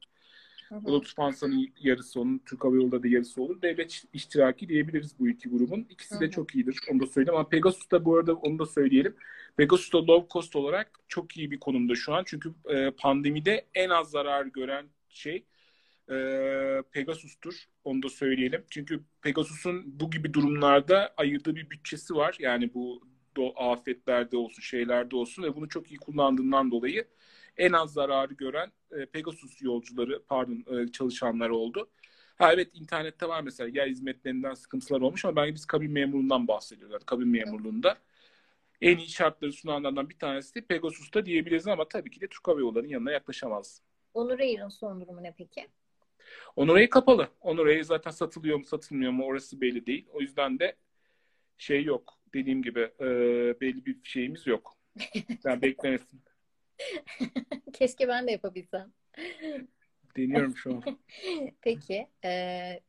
Da 0.72 0.92
Lufthansa'nın 0.92 1.74
yarısı 1.80 2.20
onun 2.22 2.38
Türk 2.46 2.64
Hava 2.64 2.76
Yolları 2.76 3.04
da 3.04 3.08
yarısı 3.08 3.42
olur. 3.42 3.62
Devlet 3.62 4.04
iştiraki 4.14 4.70
diyebiliriz 4.70 5.20
bu 5.20 5.30
iki 5.30 5.50
grubun. 5.50 5.88
İkisi 5.90 6.20
de 6.20 6.30
çok 6.30 6.56
iyidir. 6.56 6.80
Onu 6.92 7.00
da 7.00 7.08
söyleyeyim 7.08 7.36
ama 7.40 7.50
Pegasus 7.50 7.92
da 7.92 8.06
bu 8.06 8.18
arada 8.18 8.34
onu 8.34 8.60
da 8.60 8.66
söyleyelim. 8.66 9.16
Pegasus 9.58 9.94
da 9.94 10.08
low 10.08 10.28
cost 10.34 10.56
olarak 10.56 11.00
çok 11.08 11.38
iyi 11.38 11.52
bir 11.52 11.60
konumda 11.60 11.96
şu 11.96 12.14
an. 12.14 12.24
Çünkü 12.26 12.54
e, 12.70 12.92
pandemide 12.92 13.66
en 13.76 13.90
az 13.90 14.10
zarar 14.10 14.46
gören 14.46 14.86
şey 15.10 15.46
e, 16.10 16.16
Pegasus'tur. 16.92 17.66
Onu 17.84 18.04
da 18.04 18.10
söyleyelim. 18.10 18.64
Çünkü 18.70 19.04
Pegasus'un 19.22 20.00
bu 20.00 20.12
gibi 20.12 20.34
durumlarda 20.34 21.14
ayırdığı 21.18 21.56
bir 21.56 21.70
bütçesi 21.70 22.16
var. 22.16 22.38
Yani 22.40 22.74
bu 22.74 23.02
do- 23.36 23.54
afetlerde 23.56 24.38
olsun, 24.38 24.62
şeylerde 24.62 25.16
olsun 25.16 25.44
ve 25.44 25.56
bunu 25.56 25.70
çok 25.70 25.92
iyi 25.92 25.98
kullandığından 25.98 26.72
dolayı 26.72 27.06
en 27.58 27.72
az 27.72 27.94
zararı 27.94 28.34
gören 28.34 28.72
e, 28.92 29.06
Pegasus 29.06 29.62
yolcuları, 29.62 30.24
pardon 30.24 30.66
e, 30.78 30.92
çalışanları 30.92 31.56
oldu. 31.56 31.90
Ha 32.36 32.54
evet 32.54 32.70
internette 32.74 33.28
var 33.28 33.42
mesela 33.42 33.70
yer 33.74 33.88
hizmetlerinden 33.88 34.54
sıkıntılar 34.54 35.02
olmuş 35.02 35.26
ama 35.26 35.36
ben 35.36 35.56
biz 35.56 35.66
kabin 35.66 35.92
memurundan 35.92 36.48
bahsediyorlar. 36.48 37.02
Kabin 37.06 37.28
memurluğunda. 37.28 37.98
En 38.82 38.98
iyi 38.98 39.10
şartları 39.10 39.54
sunanlardan 39.54 40.10
bir 40.10 40.20
tanesi 40.20 40.56
de 40.56 40.62
Pegasus'ta 40.62 41.26
diyebiliriz 41.26 41.68
ama 41.68 41.88
tabii 41.88 42.12
ki 42.12 42.22
de 42.22 42.28
Türk 42.28 42.48
Hava 42.48 42.60
Yolları'nın 42.60 42.90
yanına 42.90 43.12
yaklaşamaz. 43.12 43.82
Onur 44.14 44.40
Air'ın 44.40 44.70
son 44.70 45.02
durumu 45.02 45.24
ne 45.24 45.34
peki? 45.38 45.68
Onuray'ı 46.56 46.90
kapalı. 46.90 47.28
Onuray'ı 47.42 47.86
zaten 47.86 48.12
satılıyor 48.12 48.58
mu 48.58 48.66
satılmıyor 48.66 49.12
mu 49.12 49.26
orası 49.26 49.62
belli 49.62 49.86
değil. 49.86 50.06
O 50.14 50.22
yüzden 50.22 50.60
de 50.60 50.76
şey 51.58 51.84
yok. 51.84 52.14
Dediğim 52.34 52.64
gibi 52.64 52.80
e, 53.00 53.06
belli 53.62 53.86
bir 53.86 53.98
şeyimiz 54.04 54.48
yok. 54.48 54.78
Yani 55.44 55.62
beklemesin. 55.62 56.22
Keşke 57.74 58.08
ben 58.08 58.28
de 58.28 58.32
yapabilsem. 58.32 58.94
Deniyorum 60.18 60.58
şu 60.58 60.72
an. 60.74 60.84
Peki. 61.62 62.08
Ee, 62.26 62.80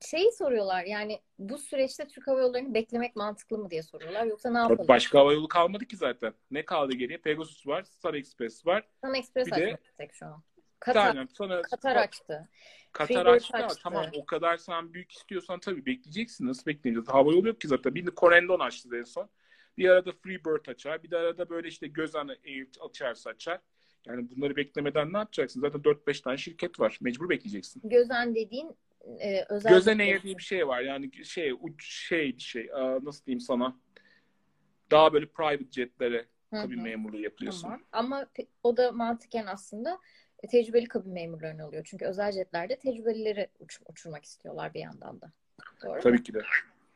şeyi 0.00 0.32
soruyorlar 0.32 0.84
yani 0.84 1.20
bu 1.38 1.58
süreçte 1.58 2.08
Türk 2.08 2.26
Hava 2.26 2.40
Yolları'nı 2.40 2.74
beklemek 2.74 3.16
mantıklı 3.16 3.58
mı 3.58 3.70
diye 3.70 3.82
soruyorlar. 3.82 4.26
Yoksa 4.26 4.50
ne 4.50 4.58
yapalım? 4.58 4.88
Başka 4.88 5.18
hava 5.18 5.32
yolu 5.32 5.48
kalmadı 5.48 5.84
ki 5.84 5.96
zaten. 5.96 6.34
Ne 6.50 6.64
kaldı 6.64 6.92
geriye? 6.94 7.18
Pegasus 7.18 7.66
var, 7.66 7.82
Star 7.82 8.14
Express 8.14 8.66
var. 8.66 8.88
Sun 9.04 9.14
Express 9.14 9.46
Bir 9.46 9.52
de- 9.52 9.78
şu 10.12 10.26
an. 10.26 10.42
Katar, 10.80 11.06
Aynen. 11.06 11.26
Sonra 11.26 11.62
Katar 11.62 11.96
açtı. 11.96 12.48
Katar 12.92 13.26
açtı. 13.26 13.56
açtı. 13.56 13.80
Tamam 13.82 14.06
o 14.16 14.26
kadar 14.26 14.56
sen 14.56 14.94
büyük 14.94 15.12
istiyorsan 15.12 15.60
tabii 15.60 15.86
bekleyeceksin. 15.86 16.46
Nasıl 16.46 16.66
bekleyeceğiz? 16.66 17.08
Hava 17.08 17.32
yolu 17.32 17.48
yok 17.48 17.60
ki 17.60 17.68
zaten. 17.68 17.94
Bir 17.94 18.06
de 18.06 18.10
Corendon 18.16 18.60
açtı 18.60 18.88
en 18.98 19.04
son. 19.04 19.30
Bir 19.78 19.88
arada 19.88 20.12
Freebird 20.12 20.66
açar. 20.66 21.02
Bir 21.02 21.10
de 21.10 21.16
arada 21.16 21.48
böyle 21.48 21.68
işte 21.68 21.86
Gözan 21.86 22.28
Air 22.28 22.66
açarsa 22.88 23.30
açar. 23.30 23.60
Yani 24.06 24.30
bunları 24.30 24.56
beklemeden 24.56 25.12
ne 25.12 25.18
yapacaksın? 25.18 25.60
Zaten 25.60 25.80
4-5 25.80 26.22
tane 26.22 26.36
şirket 26.36 26.80
var. 26.80 26.98
Mecbur 27.00 27.28
bekleyeceksin. 27.28 27.82
Gözen 27.84 28.34
dediğin 28.34 28.76
e, 29.20 29.44
özel 29.48 29.72
Gözen 29.72 29.98
Air 29.98 30.22
diye 30.22 30.38
bir 30.38 30.42
şey 30.42 30.68
var. 30.68 30.80
Yani 30.80 31.24
şey 31.24 31.52
uç 31.60 31.86
şey 32.08 32.38
şey. 32.38 32.68
Nasıl 33.02 33.24
diyeyim 33.24 33.40
sana? 33.40 33.76
Daha 34.90 35.12
böyle 35.12 35.26
private 35.26 35.70
jetlere 35.72 36.26
kabin 36.50 36.82
memurluğu 36.82 37.20
yapıyorsun. 37.20 37.62
Tamam. 37.62 37.82
Ama 37.92 38.26
o 38.62 38.76
da 38.76 38.92
mantıken 38.92 39.46
aslında 39.46 39.98
e, 40.42 40.48
tecrübeli 40.48 40.88
kabin 40.88 41.12
memurlarını 41.12 41.66
oluyor. 41.68 41.82
Çünkü 41.86 42.04
özel 42.04 42.32
jetlerde 42.32 42.78
tecrübelileri 42.78 43.48
uç- 43.60 43.80
uçurmak 43.88 44.24
istiyorlar 44.24 44.74
bir 44.74 44.80
yandan 44.80 45.20
da. 45.20 45.32
Doğru 45.82 45.94
mu? 45.94 46.00
Tabii 46.02 46.22
ki 46.22 46.34
de. 46.34 46.42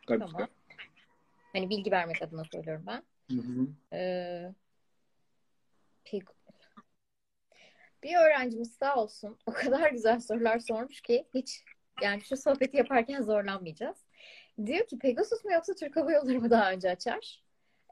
Tabii 0.07 0.19
Tamam. 0.19 0.47
ki 0.47 0.49
de. 0.49 0.66
Hani 1.57 1.71
bilgi 1.71 1.91
vermek 1.91 2.23
adına 2.23 2.45
söylüyorum 2.45 2.85
ben. 2.87 3.03
Hı 3.31 3.43
hı. 3.43 3.69
Ee, 3.93 4.55
pek- 6.05 6.37
bir 8.03 8.17
öğrencimiz 8.17 8.73
sağ 8.73 8.97
olsun 8.97 9.39
o 9.47 9.53
kadar 9.53 9.91
güzel 9.91 10.21
sorular 10.21 10.59
sormuş 10.59 11.01
ki 11.01 11.27
hiç 11.35 11.65
yani 12.03 12.21
şu 12.25 12.37
sohbeti 12.37 12.77
yaparken 12.77 13.23
zorlanmayacağız. 13.23 13.97
Diyor 14.67 14.87
ki 14.87 14.99
Pegasus 14.99 15.45
mu 15.45 15.53
yoksa 15.53 15.75
Türk 15.75 15.97
Hava 15.97 16.13
Yolları 16.13 16.41
mı 16.41 16.51
daha 16.51 16.73
önce 16.73 16.91
açar? 16.91 17.43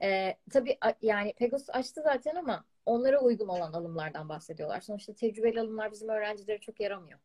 Ee, 0.03 0.37
tabii 0.51 0.79
yani 1.03 1.35
Pegasus 1.37 1.71
açtı 1.71 2.01
zaten 2.05 2.35
ama 2.35 2.65
onlara 2.87 3.21
uygun 3.21 3.49
olan 3.49 3.73
alımlardan 3.73 4.29
bahsediyorlar. 4.29 4.81
Sonuçta 4.81 5.15
tecrübeli 5.15 5.61
alımlar 5.61 5.93
bizim 5.93 6.09
öğrencilere 6.09 6.61
çok 6.61 6.81
yaramıyor. 6.81 7.19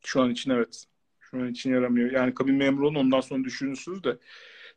Şu 0.00 0.22
an 0.22 0.30
için 0.30 0.50
evet. 0.50 0.84
Şu 1.20 1.38
an 1.38 1.48
için 1.48 1.72
yaramıyor. 1.72 2.10
Yani 2.10 2.34
kabin 2.34 2.54
memuru 2.54 2.86
olun 2.86 2.94
ondan 2.94 3.20
sonra 3.20 3.44
düşünürsünüz 3.44 4.04
de. 4.04 4.18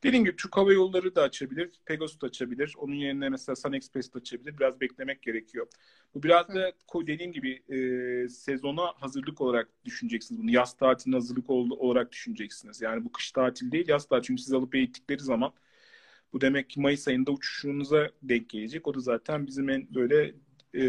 Dediğim 0.03 0.25
gibi 0.25 0.35
Türk 0.35 0.57
Hava 0.57 0.73
Yolları 0.73 1.15
da 1.15 1.21
açabilir. 1.21 1.69
Pegasus 1.85 2.21
da 2.21 2.27
açabilir. 2.27 2.73
Onun 2.77 2.93
yerine 2.93 3.29
mesela 3.29 3.55
Sun 3.55 3.73
Express 3.73 4.13
de 4.13 4.19
açabilir. 4.19 4.57
Biraz 4.57 4.81
beklemek 4.81 5.21
gerekiyor. 5.21 5.67
Bu 6.15 6.23
biraz 6.23 6.49
da 6.49 6.73
dediğim 7.07 7.31
gibi 7.33 7.51
e, 7.69 8.29
sezona 8.29 8.93
hazırlık 8.95 9.41
olarak 9.41 9.69
düşüneceksiniz 9.85 10.41
bunu. 10.41 10.51
Yaz 10.51 10.77
tatiline 10.77 11.15
hazırlık 11.15 11.49
ol- 11.49 11.77
olarak 11.79 12.11
düşüneceksiniz. 12.11 12.81
Yani 12.81 13.05
bu 13.05 13.11
kış 13.11 13.31
tatil 13.31 13.71
değil 13.71 13.87
yaz 13.87 14.07
tatil. 14.07 14.27
Çünkü 14.27 14.41
siz 14.41 14.53
alıp 14.53 14.75
eğittikleri 14.75 15.19
zaman 15.19 15.53
bu 16.33 16.41
demek 16.41 16.69
ki 16.69 16.81
Mayıs 16.81 17.07
ayında 17.07 17.31
uçuşunuza 17.31 18.09
denk 18.23 18.49
gelecek. 18.49 18.87
O 18.87 18.93
da 18.93 18.99
zaten 18.99 19.47
bizim 19.47 19.69
en 19.69 19.95
böyle 19.95 20.35
e, 20.75 20.83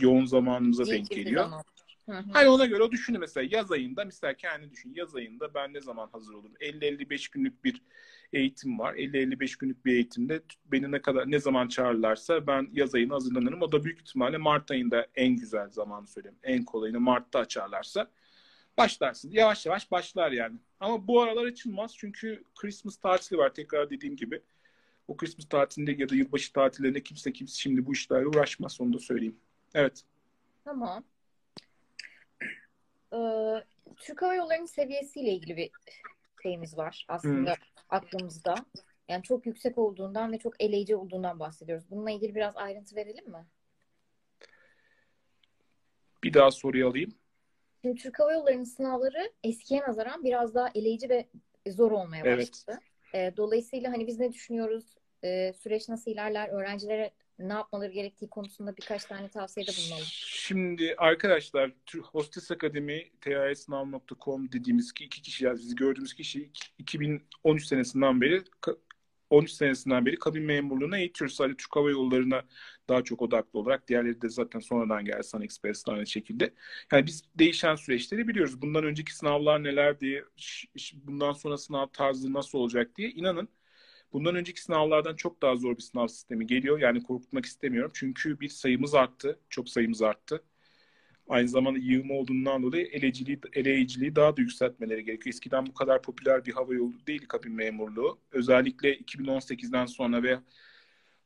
yoğun 0.00 0.24
zamanımıza 0.24 0.86
denk 0.86 1.10
İyi 1.12 1.16
bir 1.18 1.24
geliyor. 1.24 1.44
zaman. 1.44 1.64
Hı 2.08 2.12
hı. 2.12 2.24
Hayır 2.32 2.48
ona 2.48 2.66
göre 2.66 2.82
o 2.82 2.92
düşünün 2.92 3.20
mesela 3.20 3.48
yaz 3.50 3.72
ayında 3.72 4.04
mesela 4.04 4.34
kendi 4.34 4.70
düşün 4.70 4.92
yaz 4.94 5.16
ayında 5.16 5.54
ben 5.54 5.74
ne 5.74 5.80
zaman 5.80 6.08
hazır 6.12 6.34
olurum? 6.34 6.54
50-55 6.60 7.30
günlük 7.32 7.64
bir 7.64 7.82
eğitim 8.32 8.78
var. 8.78 8.94
50-55 8.94 9.58
günlük 9.58 9.84
bir 9.84 9.92
eğitimde 9.92 10.42
beni 10.66 10.92
ne 10.92 11.02
kadar 11.02 11.30
ne 11.30 11.38
zaman 11.38 11.68
çağırırlarsa 11.68 12.46
ben 12.46 12.68
yaz 12.72 12.94
ayına 12.94 13.14
hazırlanırım. 13.14 13.62
O 13.62 13.72
da 13.72 13.84
büyük 13.84 14.00
ihtimalle 14.00 14.38
Mart 14.38 14.70
ayında 14.70 15.06
en 15.14 15.36
güzel 15.36 15.70
zamanı 15.70 16.06
söyleyeyim. 16.06 16.38
En 16.42 16.64
kolayını 16.64 17.00
Mart'ta 17.00 17.38
açarlarsa 17.38 18.10
başlarsın. 18.78 19.30
Yavaş 19.30 19.66
yavaş 19.66 19.90
başlar 19.90 20.32
yani. 20.32 20.56
Ama 20.80 21.06
bu 21.06 21.22
aralar 21.22 21.44
açılmaz 21.44 21.96
çünkü 21.96 22.42
Christmas 22.60 22.96
tatili 22.96 23.38
var 23.38 23.54
tekrar 23.54 23.90
dediğim 23.90 24.16
gibi. 24.16 24.42
O 25.08 25.16
Christmas 25.16 25.48
tatilinde 25.48 25.92
ya 26.02 26.08
da 26.08 26.14
yılbaşı 26.14 26.52
tatillerinde 26.52 27.02
kimse 27.02 27.32
kimse 27.32 27.58
şimdi 27.58 27.86
bu 27.86 27.92
işlerle 27.92 28.26
uğraşmaz 28.26 28.80
onu 28.80 28.92
da 28.92 28.98
söyleyeyim. 28.98 29.36
Evet. 29.74 30.04
Tamam. 30.64 31.04
Türk 33.96 34.22
Hava 34.22 34.34
Yolları'nın 34.34 34.66
seviyesiyle 34.66 35.30
ilgili 35.32 35.56
bir 35.56 35.70
şeyimiz 36.42 36.76
var 36.76 37.06
aslında 37.08 37.54
aklımızda. 37.88 38.54
Yani 39.08 39.22
çok 39.22 39.46
yüksek 39.46 39.78
olduğundan 39.78 40.32
ve 40.32 40.38
çok 40.38 40.62
eleyici 40.62 40.96
olduğundan 40.96 41.40
bahsediyoruz. 41.40 41.90
Bununla 41.90 42.10
ilgili 42.10 42.34
biraz 42.34 42.56
ayrıntı 42.56 42.96
verelim 42.96 43.30
mi? 43.30 43.46
Bir 46.24 46.34
daha 46.34 46.50
soruyu 46.50 46.88
alayım. 46.88 47.14
Şimdi 47.82 48.02
Türk 48.02 48.20
Hava 48.20 48.32
Yolları'nın 48.32 48.64
sınavları 48.64 49.32
eskiye 49.44 49.80
nazaran 49.80 50.24
biraz 50.24 50.54
daha 50.54 50.68
eleyici 50.74 51.08
ve 51.08 51.28
zor 51.68 51.90
olmaya 51.92 52.24
Evet. 52.24 52.50
başladı. 52.50 52.80
Ee, 53.14 53.32
dolayısıyla 53.36 53.92
hani 53.92 54.06
biz 54.06 54.18
ne 54.18 54.32
düşünüyoruz? 54.32 54.94
Süreç 55.56 55.88
nasıl 55.88 56.10
ilerler? 56.10 56.48
Öğrencilere 56.48 57.10
ne 57.38 57.52
yapmaları 57.52 57.92
gerektiği 57.92 58.28
konusunda 58.28 58.76
birkaç 58.76 59.04
tane 59.04 59.28
tavsiyede 59.28 59.70
bulunalım. 59.70 60.06
Şimdi 60.48 60.94
arkadaşlar 60.98 61.70
Hostes 62.02 62.50
Akademi 62.50 63.10
tasnav.com 63.20 64.52
dediğimiz 64.52 64.92
ki 64.92 65.04
iki 65.04 65.22
kişi 65.22 65.50
bizi 65.54 65.74
gördüğümüz 65.76 66.14
kişi 66.14 66.42
iki- 66.42 66.68
2013 66.78 67.66
senesinden 67.66 68.20
beri 68.20 68.36
ka- 68.62 68.78
13 69.30 69.50
senesinden 69.50 70.06
beri 70.06 70.16
kabin 70.18 70.42
memurluğuna 70.42 70.98
eğitiyoruz. 70.98 71.36
Sadece 71.36 71.56
Türk 71.56 71.76
Hava 71.76 71.90
Yolları'na 71.90 72.44
daha 72.88 73.04
çok 73.04 73.22
odaklı 73.22 73.58
olarak. 73.58 73.88
Diğerleri 73.88 74.22
de 74.22 74.28
zaten 74.28 74.60
sonradan 74.60 75.04
geldi 75.04 75.24
Sun 75.24 75.40
Express'te 75.42 75.92
aynı 75.92 76.06
şekilde. 76.06 76.54
Yani 76.92 77.06
biz 77.06 77.22
değişen 77.38 77.74
süreçleri 77.74 78.28
biliyoruz. 78.28 78.62
Bundan 78.62 78.84
önceki 78.84 79.16
sınavlar 79.16 79.64
nelerdi, 79.64 80.24
ş- 80.36 80.68
ş- 80.76 80.96
bundan 81.04 81.32
sonra 81.32 81.58
sınav 81.58 81.86
tarzı 81.92 82.32
nasıl 82.32 82.58
olacak 82.58 82.96
diye. 82.96 83.10
inanın 83.10 83.48
bundan 84.12 84.34
önceki 84.34 84.62
sınavlardan 84.62 85.16
çok 85.16 85.42
daha 85.42 85.56
zor 85.56 85.76
bir 85.76 85.82
sınav 85.82 86.06
sistemi 86.06 86.46
geliyor. 86.46 86.78
Yani 86.80 87.02
korkutmak 87.02 87.46
istemiyorum. 87.46 87.90
Çünkü 87.94 88.40
bir 88.40 88.48
sayımız 88.48 88.94
arttı. 88.94 89.38
Çok 89.50 89.68
sayımız 89.68 90.02
arttı. 90.02 90.42
Aynı 91.28 91.48
zamanda 91.48 91.78
yığılma 91.78 92.14
olduğundan 92.14 92.62
dolayı 92.62 92.86
eleciliği, 92.86 93.40
eleyiciliği 93.52 94.16
daha 94.16 94.36
da 94.36 94.40
yükseltmeleri 94.40 95.04
gerekiyor. 95.04 95.34
Eskiden 95.34 95.66
bu 95.66 95.74
kadar 95.74 96.02
popüler 96.02 96.46
bir 96.46 96.52
hava 96.52 96.74
yolu 96.74 97.06
değil 97.06 97.26
kabin 97.28 97.52
memurluğu. 97.52 98.18
Özellikle 98.32 98.96
2018'den 98.98 99.86
sonra 99.86 100.22
ve 100.22 100.38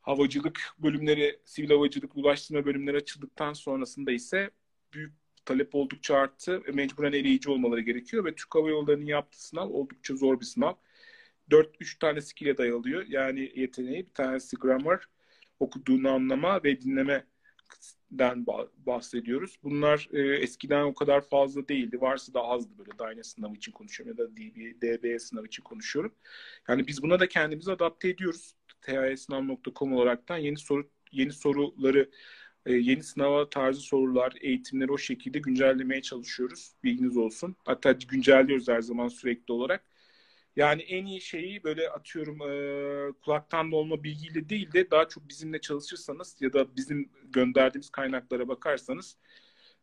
havacılık 0.00 0.74
bölümleri, 0.78 1.40
sivil 1.44 1.70
havacılık, 1.70 2.16
ulaştırma 2.16 2.64
bölümleri 2.64 2.96
açıldıktan 2.96 3.52
sonrasında 3.52 4.12
ise 4.12 4.50
büyük 4.92 5.12
talep 5.44 5.74
oldukça 5.74 6.16
arttı. 6.16 6.62
Mecburen 6.74 7.12
eleyici 7.12 7.50
olmaları 7.50 7.80
gerekiyor 7.80 8.24
ve 8.24 8.34
Türk 8.34 8.54
Hava 8.54 8.70
Yolları'nın 8.70 9.06
yaptığı 9.06 9.46
sınav 9.46 9.68
oldukça 9.68 10.16
zor 10.16 10.40
bir 10.40 10.44
sınav. 10.44 10.74
4-3 11.50 11.98
tane 11.98 12.20
skill'e 12.20 12.58
dayalıyor. 12.58 13.04
Yani 13.08 13.52
yeteneği 13.54 14.06
bir 14.06 14.14
tanesi 14.14 14.56
grammar, 14.56 15.06
okuduğunu 15.60 16.10
anlama 16.10 16.62
ve 16.64 16.80
dinleme 16.80 17.26
den 18.10 18.44
ba- 18.44 18.68
bahsediyoruz. 18.76 19.56
Bunlar 19.62 20.08
e, 20.12 20.36
eskiden 20.36 20.82
o 20.82 20.94
kadar 20.94 21.20
fazla 21.28 21.68
değildi. 21.68 22.00
Varsa 22.00 22.34
da 22.34 22.40
azdı 22.40 22.78
böyle 22.78 22.90
Dyna 22.98 23.22
sınavı 23.24 23.54
için 23.54 23.72
konuşuyorum 23.72 24.16
ya 24.18 24.26
da 24.26 24.36
DB, 24.36 24.82
DB 24.82 25.20
sınavı 25.20 25.46
için 25.46 25.62
konuşuyorum. 25.62 26.14
Yani 26.68 26.86
biz 26.86 27.02
buna 27.02 27.20
da 27.20 27.28
kendimizi 27.28 27.72
adapte 27.72 28.08
ediyoruz. 28.08 28.54
tasnav.com 28.82 29.92
olaraktan 29.92 30.36
yeni 30.38 30.58
soru 30.58 30.90
yeni 31.12 31.32
soruları 31.32 32.10
e, 32.66 32.72
yeni 32.72 33.02
sınava 33.02 33.50
tarzı 33.50 33.80
sorular, 33.80 34.32
eğitimleri 34.40 34.92
o 34.92 34.98
şekilde 34.98 35.38
güncellemeye 35.38 36.02
çalışıyoruz. 36.02 36.72
Bilginiz 36.84 37.16
olsun. 37.16 37.56
Hatta 37.64 37.92
güncelliyoruz 37.92 38.68
her 38.68 38.80
zaman 38.80 39.08
sürekli 39.08 39.52
olarak. 39.52 39.84
Yani 40.56 40.82
en 40.82 41.06
iyi 41.06 41.20
şeyi 41.20 41.64
böyle 41.64 41.90
atıyorum 41.90 42.42
e, 42.42 43.12
kulaktan 43.24 43.72
dolma 43.72 44.04
bilgiyle 44.04 44.48
değil 44.48 44.72
de 44.72 44.90
daha 44.90 45.08
çok 45.08 45.28
bizimle 45.28 45.60
çalışırsanız 45.60 46.36
ya 46.40 46.52
da 46.52 46.76
bizim 46.76 47.10
gönderdiğimiz 47.24 47.90
kaynaklara 47.90 48.48
bakarsanız 48.48 49.16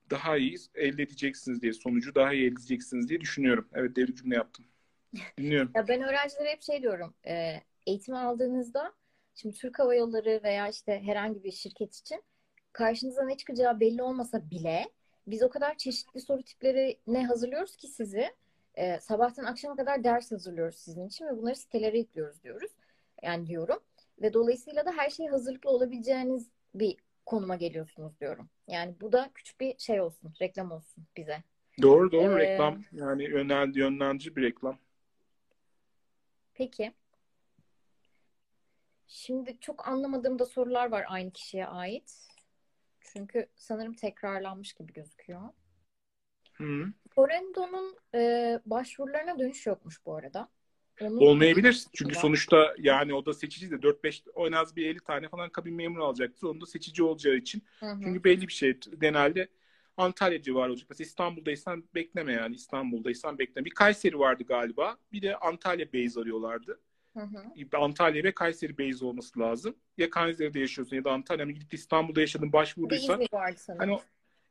daha 0.09 0.37
iyi 0.37 0.57
elde 0.75 1.03
edeceksiniz 1.03 1.61
diye 1.61 1.73
sonucu 1.73 2.15
daha 2.15 2.33
iyi 2.33 2.45
elde 2.45 2.53
edeceksiniz 2.53 3.09
diye 3.09 3.21
düşünüyorum. 3.21 3.67
Evet 3.73 3.95
devri 3.95 4.15
cümle 4.15 4.35
yaptım. 4.35 4.65
Dinliyorum. 5.37 5.71
Ya 5.75 5.87
ben 5.87 6.01
öğrencilere 6.01 6.51
hep 6.51 6.61
şey 6.61 6.81
diyorum. 6.81 7.13
E, 7.27 7.61
eğitim 7.87 8.15
aldığınızda 8.15 8.93
şimdi 9.35 9.55
Türk 9.55 9.79
Hava 9.79 9.95
Yolları 9.95 10.41
veya 10.43 10.67
işte 10.69 11.01
herhangi 11.05 11.43
bir 11.43 11.51
şirket 11.51 11.95
için 11.95 12.23
karşınıza 12.73 13.25
ne 13.25 13.37
çıkacağı 13.37 13.79
belli 13.79 14.03
olmasa 14.03 14.49
bile 14.51 14.89
biz 15.27 15.43
o 15.43 15.49
kadar 15.49 15.77
çeşitli 15.77 16.21
soru 16.21 16.43
tipleri 16.43 16.99
ne 17.07 17.25
hazırlıyoruz 17.25 17.75
ki 17.75 17.87
sizi 17.87 18.29
e, 18.79 18.99
sabahtan 18.99 19.43
akşama 19.43 19.75
kadar 19.75 20.03
ders 20.03 20.31
hazırlıyoruz 20.31 20.75
sizin 20.75 21.07
için 21.07 21.25
ve 21.25 21.37
bunları 21.37 21.55
sitelere 21.55 21.97
yüklüyoruz 21.97 22.43
diyoruz. 22.43 22.71
Yani 23.23 23.47
diyorum. 23.47 23.79
Ve 24.21 24.33
dolayısıyla 24.33 24.85
da 24.85 24.91
her 24.91 25.09
şeye 25.09 25.29
hazırlıklı 25.29 25.69
olabileceğiniz 25.69 26.49
bir 26.75 26.97
konuma 27.25 27.55
geliyorsunuz 27.55 28.19
diyorum. 28.19 28.49
Yani 28.67 28.95
bu 29.01 29.11
da 29.11 29.31
küçük 29.35 29.59
bir 29.59 29.77
şey 29.77 30.01
olsun, 30.01 30.33
reklam 30.41 30.71
olsun 30.71 31.05
bize. 31.17 31.43
Doğru 31.81 32.11
doğru 32.11 32.39
Ee, 32.39 32.39
reklam 32.39 32.83
yani 32.91 33.23
yönel, 33.23 33.75
yönlendirici 33.75 34.35
bir 34.35 34.41
reklam. 34.41 34.77
Peki. 36.53 36.93
Şimdi 39.07 39.59
çok 39.59 39.87
anlamadığım 39.87 40.39
da 40.39 40.45
sorular 40.45 40.91
var 40.91 41.05
aynı 41.07 41.31
kişiye 41.31 41.67
ait. 41.67 42.27
Çünkü 43.01 43.47
sanırım 43.55 43.93
tekrarlanmış 43.93 44.73
gibi 44.73 44.93
gözüküyor. 44.93 45.41
Hı. 46.61 46.85
Forendo'nun 47.15 47.97
e, 48.15 48.59
başvurularına 48.65 49.39
dönüş 49.39 49.67
yokmuş 49.67 50.05
bu 50.05 50.15
arada. 50.15 50.49
Onun 51.01 51.17
Olmayabilir. 51.17 51.83
Çünkü 51.93 52.15
var. 52.15 52.21
sonuçta 52.21 52.75
yani 52.77 53.13
o 53.13 53.25
da 53.25 53.33
seçici 53.33 53.71
de 53.71 53.75
4-5 53.75 54.47
en 54.47 54.51
az 54.51 54.75
bir 54.75 54.85
50 54.85 54.99
tane 54.99 55.29
falan 55.29 55.49
kabin 55.49 55.73
memuru 55.73 56.05
alacaktır. 56.05 56.47
Onu 56.47 56.61
da 56.61 56.65
seçici 56.65 57.03
olacağı 57.03 57.35
için. 57.35 57.63
Hı 57.79 57.85
hı. 57.85 57.99
Çünkü 58.03 58.23
belli 58.23 58.47
bir 58.47 58.53
şey 58.53 58.79
genelde 59.01 59.47
Antalya 59.97 60.41
civarı 60.41 60.71
olacak. 60.71 60.87
Mesela 60.89 61.05
İstanbul'daysan 61.05 61.83
bekleme 61.95 62.33
yani. 62.33 62.55
İstanbul'daysan 62.55 63.39
bekleme. 63.39 63.65
Bir 63.65 63.73
Kayseri 63.73 64.19
vardı 64.19 64.43
galiba. 64.43 64.97
Bir 65.11 65.21
de 65.21 65.35
Antalya 65.35 65.93
base 65.93 66.19
arıyorlardı. 66.19 66.79
Hı 67.13 67.19
hı. 67.19 67.77
Antalya 67.77 68.23
ve 68.23 68.31
Kayseri 68.31 68.77
base 68.77 69.05
olması 69.05 69.39
lazım. 69.39 69.75
Ya 69.97 70.09
Kayseri'de 70.09 70.59
yaşıyorsun 70.59 70.95
ya 70.95 71.03
da 71.03 71.11
Antalya 71.11 71.45
mı 71.45 71.51
gidip 71.51 71.73
İstanbul'da 71.73 72.21
yaşadın 72.21 72.53
başvurduysan 72.53 73.21
hani 73.77 73.91
o 73.91 74.01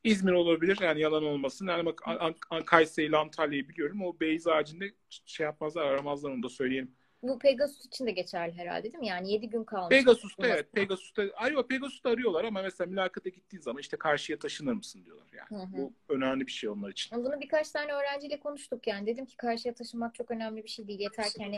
İzmir 0.04 0.32
olabilir 0.32 0.78
yani 0.80 1.00
yalan 1.00 1.24
olmasın. 1.24 1.66
Yani 1.66 1.86
bak 1.86 2.00
An- 2.04 2.34
An- 2.50 2.64
Kayseri 2.64 3.06
ile 3.06 3.16
Antalya'yı 3.16 3.68
biliyorum. 3.68 4.02
O 4.02 4.20
base 4.20 4.50
haricinde 4.50 4.94
şey 5.26 5.44
yapmazlar 5.44 5.84
aramazlar 5.84 6.30
onu 6.30 6.42
da 6.42 6.48
söyleyeyim. 6.48 6.94
Bu 7.22 7.38
Pegasus 7.38 7.86
için 7.86 8.06
de 8.06 8.10
geçerli 8.10 8.52
herhalde 8.52 8.82
değil 8.82 8.98
mi? 8.98 9.06
Yani 9.06 9.32
7 9.32 9.48
gün 9.50 9.64
kalmış. 9.64 9.96
Pegasus'ta 9.96 10.46
evet. 10.46 10.72
Pegasus'ta 10.72 11.22
arıyor. 11.34 11.68
Pegasus'ta 11.68 12.10
arıyorlar 12.10 12.44
ama 12.44 12.62
mesela 12.62 12.90
mülakata 12.90 13.28
gittiğin 13.28 13.62
zaman 13.62 13.80
işte 13.80 13.96
karşıya 13.96 14.38
taşınır 14.38 14.72
mısın 14.72 15.04
diyorlar 15.04 15.26
yani. 15.32 15.62
Hı 15.62 15.66
hı. 15.66 15.76
Bu 15.76 15.92
önemli 16.08 16.46
bir 16.46 16.52
şey 16.52 16.70
onlar 16.70 16.90
için. 16.90 17.24
Bunu 17.24 17.40
birkaç 17.40 17.70
tane 17.70 17.92
öğrenciyle 17.92 18.40
konuştuk 18.40 18.86
yani. 18.86 19.06
Dedim 19.06 19.26
ki 19.26 19.36
karşıya 19.36 19.74
taşınmak 19.74 20.14
çok 20.14 20.30
önemli 20.30 20.64
bir 20.64 20.68
şey 20.68 20.88
değil. 20.88 21.00
Yeter 21.00 21.24
ki 21.24 21.44
hani 21.44 21.56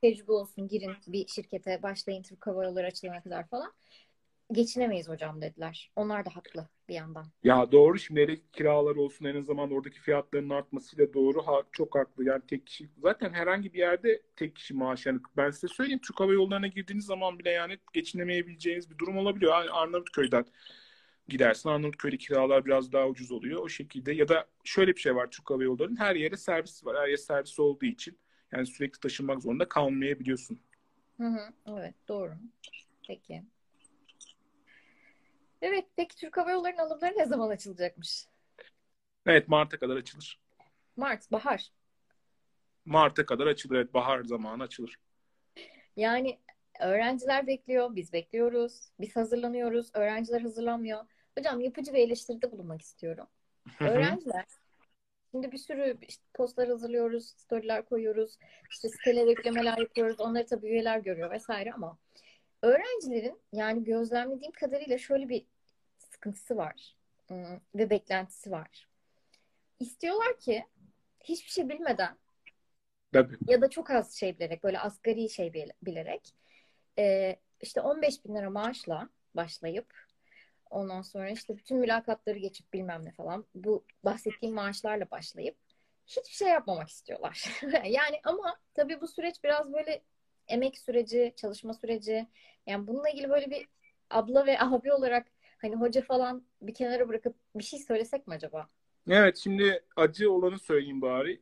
tecrübe 0.00 0.32
olsun. 0.32 0.68
Girin 0.68 0.92
bir 1.06 1.26
şirkete 1.26 1.82
başlayın 1.82 2.22
Türk 2.22 2.46
Hava 2.46 2.64
Yolları 2.64 2.86
açılana 2.86 3.22
kadar 3.22 3.48
falan. 3.48 3.72
Geçinemeyiz 4.52 5.08
hocam 5.08 5.42
dediler. 5.42 5.90
Onlar 5.96 6.26
da 6.26 6.36
haklı 6.36 6.68
bir 6.88 6.94
yandan. 6.94 7.26
Ya 7.44 7.72
doğru 7.72 7.98
şimdi 7.98 8.20
elektrik 8.20 8.52
kiraları 8.52 9.00
olsun 9.00 9.24
en 9.24 9.36
azından 9.36 9.72
oradaki 9.72 10.00
fiyatların 10.00 10.50
artmasıyla 10.50 11.14
doğru 11.14 11.46
ha, 11.46 11.62
çok 11.72 11.94
haklı. 11.94 12.24
Yani 12.24 12.42
tek 12.46 12.66
kişi 12.66 12.88
zaten 12.98 13.32
herhangi 13.32 13.72
bir 13.72 13.78
yerde 13.78 14.22
tek 14.36 14.56
kişi 14.56 14.74
maaş 14.74 15.06
yani 15.06 15.20
ben 15.36 15.50
size 15.50 15.68
söyleyeyim 15.68 16.00
Türk 16.06 16.20
Hava 16.20 16.32
Yolları'na 16.32 16.66
girdiğiniz 16.66 17.06
zaman 17.06 17.38
bile 17.38 17.50
yani 17.50 17.78
geçinemeyebileceğiniz 17.92 18.90
bir 18.90 18.98
durum 18.98 19.16
olabiliyor. 19.16 19.52
Yani 19.52 19.70
Arnavutköy'den 19.70 20.44
gidersin. 21.28 21.68
Arnavutköy'de 21.68 22.18
kiralar 22.18 22.64
biraz 22.64 22.92
daha 22.92 23.08
ucuz 23.08 23.32
oluyor 23.32 23.62
o 23.62 23.68
şekilde. 23.68 24.12
Ya 24.12 24.28
da 24.28 24.46
şöyle 24.64 24.94
bir 24.96 25.00
şey 25.00 25.16
var 25.16 25.30
Türk 25.30 25.50
Hava 25.50 25.62
Yolları'nın 25.62 25.96
her 25.96 26.16
yere 26.16 26.36
servis 26.36 26.86
var. 26.86 26.96
Her 26.96 27.06
yere 27.06 27.16
servis 27.16 27.58
olduğu 27.58 27.86
için 27.86 28.18
yani 28.52 28.66
sürekli 28.66 29.00
taşınmak 29.00 29.42
zorunda 29.42 29.68
kalmayabiliyorsun. 29.68 30.60
Hı 31.16 31.26
hı. 31.26 31.52
Evet 31.66 31.94
doğru. 32.08 32.32
Peki. 33.08 33.42
Evet 35.62 35.84
peki 35.96 36.16
Türk 36.16 36.36
Hava 36.36 36.50
Yolları'nın 36.50 36.78
alımları 36.78 37.14
ne 37.18 37.26
zaman 37.26 37.48
açılacakmış? 37.48 38.26
Evet 39.26 39.48
Mart'a 39.48 39.78
kadar 39.78 39.96
açılır. 39.96 40.40
Mart, 40.96 41.32
bahar. 41.32 41.72
Mart'a 42.84 43.26
kadar 43.26 43.46
açılır. 43.46 43.76
Evet 43.76 43.94
bahar 43.94 44.24
zamanı 44.24 44.62
açılır. 44.62 44.98
Yani 45.96 46.38
öğrenciler 46.80 47.46
bekliyor, 47.46 47.96
biz 47.96 48.12
bekliyoruz, 48.12 48.90
biz 49.00 49.16
hazırlanıyoruz, 49.16 49.90
öğrenciler 49.94 50.40
hazırlanmıyor. 50.40 51.04
Hocam 51.38 51.60
yapıcı 51.60 51.92
bir 51.92 51.98
eleştiride 51.98 52.52
bulunmak 52.52 52.82
istiyorum. 52.82 53.26
Öğrenciler 53.80 54.44
şimdi 55.30 55.52
bir 55.52 55.58
sürü 55.58 55.98
işte 56.08 56.24
postlar 56.34 56.68
hazırlıyoruz, 56.68 57.28
storyler 57.36 57.84
koyuyoruz, 57.84 58.38
işte 58.70 58.88
sitelere 58.88 59.30
yüklemeler 59.30 59.78
yapıyoruz. 59.78 60.20
Onları 60.20 60.46
tabii 60.46 60.66
üyeler 60.66 60.98
görüyor 60.98 61.30
vesaire 61.30 61.72
ama 61.72 61.98
öğrencilerin 62.62 63.40
yani 63.52 63.84
gözlemlediğim 63.84 64.52
kadarıyla 64.52 64.98
şöyle 64.98 65.28
bir 65.28 65.46
sıkıntısı 66.22 66.56
var 66.56 66.96
ım, 67.30 67.60
ve 67.74 67.90
beklentisi 67.90 68.50
var. 68.50 68.88
İstiyorlar 69.80 70.38
ki 70.38 70.66
hiçbir 71.20 71.50
şey 71.50 71.68
bilmeden 71.68 72.16
Tabii. 73.12 73.36
ya 73.46 73.60
da 73.60 73.70
çok 73.70 73.90
az 73.90 74.14
şey 74.14 74.38
bilerek 74.38 74.64
böyle 74.64 74.78
asgari 74.78 75.28
şey 75.28 75.52
bil- 75.54 75.70
bilerek 75.82 76.34
e, 76.98 77.36
işte 77.60 77.80
15 77.80 78.24
bin 78.24 78.34
lira 78.34 78.50
maaşla 78.50 79.08
başlayıp 79.34 79.94
ondan 80.70 81.02
sonra 81.02 81.30
işte 81.30 81.56
bütün 81.56 81.78
mülakatları 81.78 82.38
geçip 82.38 82.72
bilmem 82.72 83.04
ne 83.04 83.12
falan 83.12 83.46
bu 83.54 83.84
bahsettiğim 84.04 84.54
maaşlarla 84.54 85.10
başlayıp 85.10 85.56
hiçbir 86.06 86.34
şey 86.34 86.48
yapmamak 86.48 86.88
istiyorlar. 86.88 87.60
Yani 87.84 88.20
ama 88.24 88.56
tabii 88.74 89.00
bu 89.00 89.08
süreç 89.08 89.44
biraz 89.44 89.72
böyle 89.72 90.02
emek 90.48 90.78
süreci, 90.78 91.32
çalışma 91.36 91.74
süreci. 91.74 92.26
Yani 92.66 92.86
bununla 92.86 93.08
ilgili 93.08 93.30
böyle 93.30 93.50
bir 93.50 93.68
abla 94.10 94.46
ve 94.46 94.60
abi 94.60 94.92
olarak 94.92 95.31
hani 95.62 95.76
hoca 95.76 96.02
falan 96.02 96.42
bir 96.62 96.74
kenara 96.74 97.08
bırakıp 97.08 97.34
bir 97.54 97.64
şey 97.64 97.78
söylesek 97.78 98.26
mi 98.26 98.34
acaba? 98.34 98.68
Evet 99.08 99.36
şimdi 99.36 99.84
acı 99.96 100.32
olanı 100.32 100.58
söyleyeyim 100.58 101.02
bari. 101.02 101.40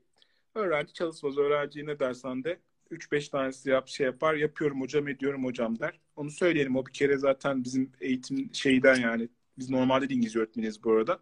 Öğrenci 0.55 0.93
çalışmaz. 0.93 1.39
Öğrenciye 1.39 1.87
ne 1.87 1.99
dersen 1.99 2.45
de 2.45 2.59
3-5 2.91 3.31
tanesi 3.31 3.71
yap, 3.71 3.89
şey 3.89 4.07
yapar. 4.07 4.35
Yapıyorum 4.35 4.81
hocam, 4.81 5.09
ediyorum 5.09 5.45
hocam 5.45 5.79
der. 5.79 6.01
Onu 6.17 6.31
söyleyelim. 6.31 6.77
O 6.77 6.87
bir 6.87 6.93
kere 6.93 7.19
zaten 7.19 7.65
bizim 7.65 7.93
eğitim 8.01 8.55
şeyden 8.55 9.01
yani. 9.01 9.29
Biz 9.59 9.71
normalde 9.71 10.09
de 10.09 10.15
İngilizce 10.15 10.39
öğretmeniyiz 10.39 10.85
bu 10.85 10.93
arada. 10.93 11.21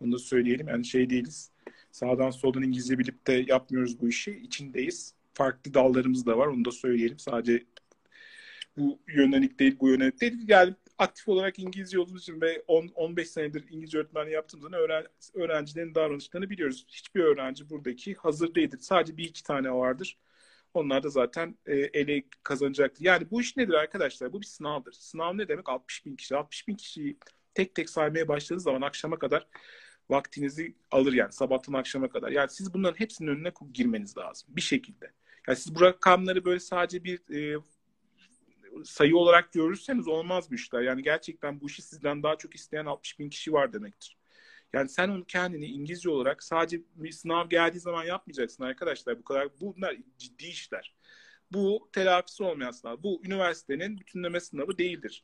Onu 0.00 0.12
da 0.12 0.18
söyleyelim. 0.18 0.68
Yani 0.68 0.84
şey 0.84 1.10
değiliz. 1.10 1.50
Sağdan 1.92 2.30
soldan 2.30 2.62
İngilizce 2.62 2.98
bilip 2.98 3.26
de 3.26 3.44
yapmıyoruz 3.46 4.00
bu 4.00 4.08
işi. 4.08 4.32
İçindeyiz. 4.32 5.14
Farklı 5.34 5.74
dallarımız 5.74 6.26
da 6.26 6.38
var. 6.38 6.46
Onu 6.46 6.64
da 6.64 6.70
söyleyelim. 6.70 7.18
Sadece 7.18 7.64
bu 8.76 8.98
yönelik 9.08 9.58
değil, 9.58 9.76
bu 9.80 9.88
yönelik 9.88 10.20
değil. 10.20 10.48
Yani 10.48 10.74
aktif 10.98 11.28
olarak 11.28 11.58
İngilizce 11.58 11.98
olduğumuz 12.00 12.22
için 12.22 12.40
ve 12.40 12.62
10, 12.66 12.88
15 12.94 13.30
senedir 13.30 13.64
İngilizce 13.70 13.98
öğretmenliği 13.98 14.34
yaptığımızdan 14.34 14.72
öğren, 14.72 15.06
öğrencilerin 15.34 15.94
davranışlarını 15.94 16.50
biliyoruz. 16.50 16.86
Hiçbir 16.88 17.20
öğrenci 17.20 17.70
buradaki 17.70 18.14
hazır 18.14 18.54
değildir. 18.54 18.78
Sadece 18.80 19.16
bir 19.16 19.24
iki 19.24 19.42
tane 19.42 19.72
vardır. 19.72 20.18
Onlar 20.74 21.02
da 21.02 21.08
zaten 21.08 21.58
e, 21.66 21.76
ele 21.76 22.22
kazanacaktır. 22.42 23.04
Yani 23.04 23.30
bu 23.30 23.40
iş 23.40 23.56
nedir 23.56 23.74
arkadaşlar? 23.74 24.32
Bu 24.32 24.40
bir 24.40 24.46
sınavdır. 24.46 24.92
Sınav 24.92 25.38
ne 25.38 25.48
demek? 25.48 25.68
60 25.68 26.06
bin 26.06 26.16
kişi. 26.16 26.36
60 26.36 26.68
bin 26.68 26.74
kişiyi 26.74 27.18
tek 27.54 27.74
tek 27.74 27.90
saymaya 27.90 28.28
başladığınız 28.28 28.62
zaman 28.62 28.82
akşama 28.82 29.18
kadar 29.18 29.46
vaktinizi 30.10 30.74
alır 30.90 31.12
yani 31.12 31.32
sabahtan 31.32 31.72
akşama 31.72 32.08
kadar. 32.08 32.30
Yani 32.30 32.50
siz 32.50 32.74
bunların 32.74 33.00
hepsinin 33.00 33.28
önüne 33.28 33.52
girmeniz 33.72 34.16
lazım 34.16 34.48
bir 34.56 34.60
şekilde. 34.60 35.12
Yani 35.48 35.56
siz 35.56 35.74
bu 35.74 35.80
rakamları 35.80 36.44
böyle 36.44 36.60
sadece 36.60 37.04
bir 37.04 37.20
e, 37.34 37.62
sayı 38.84 39.16
olarak 39.16 39.52
görürseniz 39.52 40.08
olmaz 40.08 40.50
bu 40.50 40.54
işler. 40.54 40.82
Yani 40.82 41.02
gerçekten 41.02 41.60
bu 41.60 41.66
işi 41.66 41.82
sizden 41.82 42.22
daha 42.22 42.36
çok 42.36 42.54
isteyen 42.54 42.86
60 42.86 43.18
bin 43.18 43.30
kişi 43.30 43.52
var 43.52 43.72
demektir. 43.72 44.16
Yani 44.72 44.88
sen 44.88 45.08
onu 45.08 45.24
kendini 45.24 45.66
İngilizce 45.66 46.10
olarak 46.10 46.42
sadece 46.42 46.82
bir 46.94 47.12
sınav 47.12 47.48
geldiği 47.48 47.80
zaman 47.80 48.04
yapmayacaksın 48.04 48.64
arkadaşlar. 48.64 49.18
Bu 49.18 49.24
kadar 49.24 49.48
bunlar 49.60 49.96
ciddi 50.18 50.46
işler. 50.46 50.94
Bu 51.52 51.88
telafisi 51.92 52.42
olmayan 52.42 52.70
sınav. 52.70 53.02
Bu 53.02 53.22
üniversitenin 53.24 53.98
bütünleme 53.98 54.40
sınavı 54.40 54.78
değildir. 54.78 55.22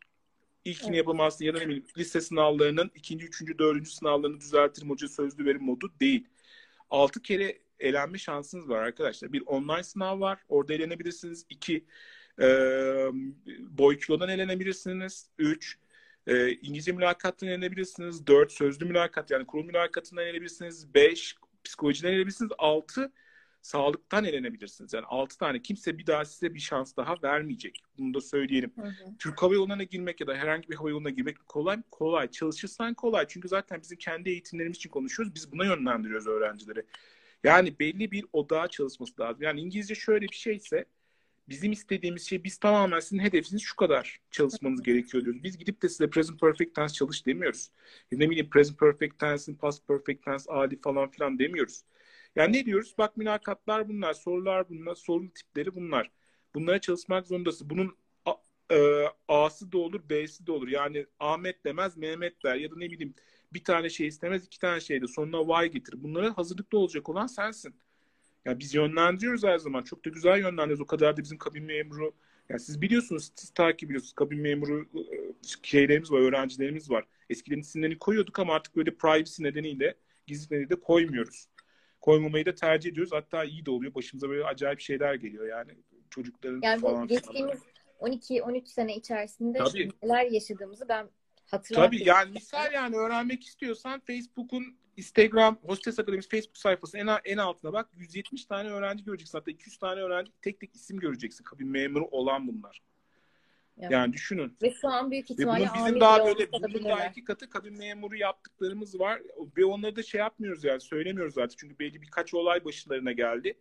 İlkini 0.65 0.89
Evet. 0.89 0.99
yapamazsın 0.99 1.45
ya 1.45 1.55
da 1.55 1.59
ne 1.59 1.67
bileyim 1.67 1.85
lise 1.99 2.21
sınavlarının 2.21 2.91
ikinci, 2.95 3.27
üçüncü, 3.27 3.59
dördüncü 3.59 3.91
sınavlarını 3.91 4.41
düzeltirim 4.41 4.91
hoca 4.91 5.09
sözlü 5.09 5.45
verim 5.45 5.63
modu 5.63 5.93
değil. 6.01 6.29
Altı 6.91 7.23
kere 7.23 7.59
elenme 7.81 8.19
şansınız 8.19 8.69
var 8.69 8.83
arkadaşlar. 8.83 9.33
Bir 9.33 9.43
online 9.47 9.83
sınav 9.83 10.21
var. 10.21 10.39
Orada 10.49 10.75
elenebilirsiniz. 10.75 11.47
İki 11.51 11.87
e, 12.41 12.47
boy 13.79 13.99
kilodan 13.99 14.29
elenebilirsiniz. 14.29 15.31
Üç 15.39 15.79
e, 16.27 16.53
İngilizce 16.53 16.93
mülakattan 16.93 17.49
elenebilirsiniz. 17.49 18.27
Dört 18.27 18.53
sözlü 18.53 18.87
mülakat 18.87 19.31
yani 19.31 19.47
kurul 19.47 19.65
mülakatından 19.65 20.25
elenebilirsiniz. 20.25 20.95
Beş 20.95 21.37
psikolojiden 21.65 22.09
elenebilirsiniz. 22.09 22.53
Altı 22.59 23.13
sağlıktan 23.63 24.25
elenebilirsiniz. 24.25 24.93
Yani 24.93 25.05
altı 25.07 25.39
tane 25.39 25.63
kimse 25.63 25.99
bir 25.99 26.07
daha 26.07 26.25
size 26.25 26.55
bir 26.55 26.61
şans 26.61 26.97
daha 26.97 27.15
vermeyecek. 27.23 27.83
Bunu 27.99 28.15
da 28.15 28.21
söyleyelim. 28.21 28.73
Hı 28.77 28.87
hı. 28.87 29.17
Türk 29.19 29.43
Hava 29.43 29.55
Yolları'na 29.55 29.83
girmek 29.83 30.21
ya 30.21 30.27
da 30.27 30.35
herhangi 30.35 30.69
bir 30.69 30.75
hava 30.75 30.91
yoluna 30.91 31.11
girmek 31.11 31.49
kolay 31.49 31.77
mı? 31.77 31.83
Kolay. 31.91 32.31
Çalışırsan 32.31 32.95
kolay. 32.95 33.27
Çünkü 33.29 33.49
zaten 33.49 33.81
bizim 33.83 33.99
kendi 33.99 34.31
eğitimlerimiz 34.31 34.77
için 34.77 34.91
konuşuyoruz. 34.91 35.35
Biz 35.35 35.53
buna 35.53 35.65
yönlendiriyoruz 35.65 36.27
öğrencileri. 36.27 36.83
Yani 37.45 37.79
belli 37.79 38.11
bir 38.11 38.25
odağa 38.33 38.69
çalışması 38.69 39.21
lazım. 39.21 39.43
Yani 39.43 39.61
İngilizce 39.61 39.95
şöyle 39.95 40.29
bir 40.29 40.37
şeyse 40.37 40.85
bizim 41.49 41.73
istediğimiz 41.73 42.29
şey 42.29 42.45
biz 42.45 42.59
tamamen 42.59 43.01
sizin 43.01 43.19
hedefiniz 43.19 43.63
şu 43.63 43.77
kadar 43.77 44.21
çalışmanız 44.31 44.83
gerekiyor 44.83 45.25
diyoruz. 45.25 45.43
Biz 45.43 45.59
gidip 45.59 45.83
de 45.83 45.89
size 45.89 46.11
present 46.11 46.41
perfect 46.41 46.75
tense 46.75 46.95
çalış 46.95 47.27
demiyoruz. 47.27 47.71
Ya 48.11 48.19
ne 48.19 48.31
bileyim 48.31 48.51
present 48.51 48.79
perfect 48.79 49.19
tense'in 49.19 49.57
past 49.57 49.89
perfect 49.89 50.25
tense 50.25 50.53
adi 50.53 50.81
falan 50.81 51.11
filan 51.11 51.39
demiyoruz. 51.39 51.85
Yani 52.37 52.53
ne 52.57 52.67
diyoruz? 52.67 52.95
Bak 52.99 53.17
mülakatlar 53.17 53.89
bunlar, 53.89 54.15
sorular 54.15 54.69
bunlar, 54.69 54.95
soru 54.95 55.31
tipleri 55.35 55.75
bunlar. 55.75 56.11
Bunlara 56.55 56.81
çalışmak 56.81 57.27
zorundasın. 57.27 57.71
Bunun 57.71 57.97
A- 58.25 58.35
e, 58.75 59.05
A'sı 59.29 59.73
da 59.73 59.79
olur, 59.79 60.09
B'si 60.09 60.47
de 60.47 60.53
olur. 60.53 60.69
Yani 60.69 61.07
Ahmet 61.21 61.65
demez, 61.65 61.97
Mehmet 61.97 62.45
der 62.45 62.57
ya 62.57 62.71
da 62.71 62.75
ne 62.77 62.91
bileyim 62.91 63.15
bir 63.53 63.65
tane 63.65 63.91
şey 63.91 64.07
istemez, 64.07 64.47
iki 64.47 64.59
tane 64.59 64.81
şey 64.81 65.03
de 65.03 65.07
sonuna 65.07 65.63
Y 65.63 65.69
getir. 65.69 66.03
Bunlara 66.03 66.39
hazırlıklı 66.39 66.79
olacak 66.79 67.09
olan 67.09 67.27
sensin. 67.27 67.75
Ya 68.45 68.59
biz 68.59 68.75
yönlendiriyoruz 68.75 69.45
her 69.45 69.59
zaman. 69.59 69.83
Çok 69.83 70.05
da 70.05 70.11
güzel 70.11 70.39
yönlendiriyoruz. 70.39 70.81
O 70.81 70.87
kadar 70.87 71.17
da 71.17 71.23
bizim 71.23 71.39
kabin 71.39 71.65
memuru 71.65 72.15
Yani 72.49 72.61
siz 72.61 72.81
biliyorsunuz, 72.81 73.33
siz 73.35 73.51
takip 73.51 73.91
ediyorsunuz. 73.91 74.13
Kabin 74.13 74.41
memuru 74.41 74.83
e, 74.83 75.33
şeylerimiz 75.63 76.13
var, 76.13 76.21
öğrencilerimiz 76.21 76.91
var. 76.91 77.05
Eskiden 77.31 77.59
isimlerini 77.59 77.99
koyuyorduk 77.99 78.39
ama 78.39 78.55
artık 78.55 78.77
böyle 78.77 78.95
privacy 78.97 79.43
nedeniyle, 79.43 79.95
gizli 80.27 80.55
nedeniyle 80.55 80.81
koymuyoruz. 80.81 81.47
Koymamayı 82.01 82.47
da 82.47 82.55
tercih 82.55 82.91
ediyoruz. 82.91 83.13
Hatta 83.13 83.45
iyi 83.45 83.67
de 83.67 83.71
oluyor. 83.71 83.95
Başımıza 83.95 84.29
böyle 84.29 84.45
acayip 84.45 84.81
şeyler 84.81 85.15
geliyor 85.15 85.49
yani. 85.49 85.71
Çocukların 86.11 86.61
yani 86.63 86.81
falan. 86.81 87.07
geçtiğimiz 87.07 87.59
12-13 88.01 88.67
sene 88.67 88.97
içerisinde 88.97 89.59
neler 90.03 90.31
yaşadığımızı 90.31 90.89
ben 90.89 91.09
hatırlamıyorum. 91.47 91.99
Tabii 91.99 92.09
yani 92.09 92.33
misal 92.33 92.73
yani 92.73 92.97
öğrenmek 92.97 93.45
istiyorsan 93.45 94.01
Facebook'un 94.01 94.77
Instagram 94.97 95.59
Hostes 95.63 95.99
Akademisi 95.99 96.29
Facebook 96.29 96.57
sayfası 96.57 96.99
en, 96.99 97.09
en 97.25 97.37
altına 97.37 97.73
bak 97.73 97.89
170 97.97 98.45
tane 98.45 98.69
öğrenci 98.69 99.05
göreceksin. 99.05 99.39
Hatta 99.39 99.51
200 99.51 99.79
tane 99.79 100.01
öğrenci 100.01 100.33
tek 100.43 100.61
tek 100.61 100.75
isim 100.75 101.01
göreceksin. 101.01 101.45
Kabin 101.45 101.69
memuru 101.69 102.05
olan 102.07 102.49
bunlar. 102.49 102.83
Evet. 103.79 103.91
Yani 103.91 104.13
düşünün. 104.13 104.57
Ve 104.63 104.75
şu 104.81 104.89
an 104.89 105.11
büyük 105.11 105.31
ihtimalle 105.31 105.61
bunun 105.61 105.69
amir 105.69 105.87
bizim 105.87 106.01
daha 106.01 106.27
böyle 106.27 106.53
bunun 106.53 106.85
daha 106.85 107.07
iki 107.07 107.25
katı 107.25 107.51
kabin 107.51 107.79
memuru 107.79 108.17
yaptıklarımız 108.17 109.01
var. 109.01 109.23
Ve 109.57 109.65
onları 109.65 109.97
da 109.97 110.03
şey 110.03 110.19
yapmıyoruz 110.19 110.65
yani 110.65 110.81
söylemiyoruz 110.81 111.35
zaten. 111.35 111.57
Çünkü 111.59 111.79
belli 111.79 112.03
birkaç 112.03 112.35
olay 112.35 112.65
başlarına 112.65 113.13
geldi. 113.13 113.59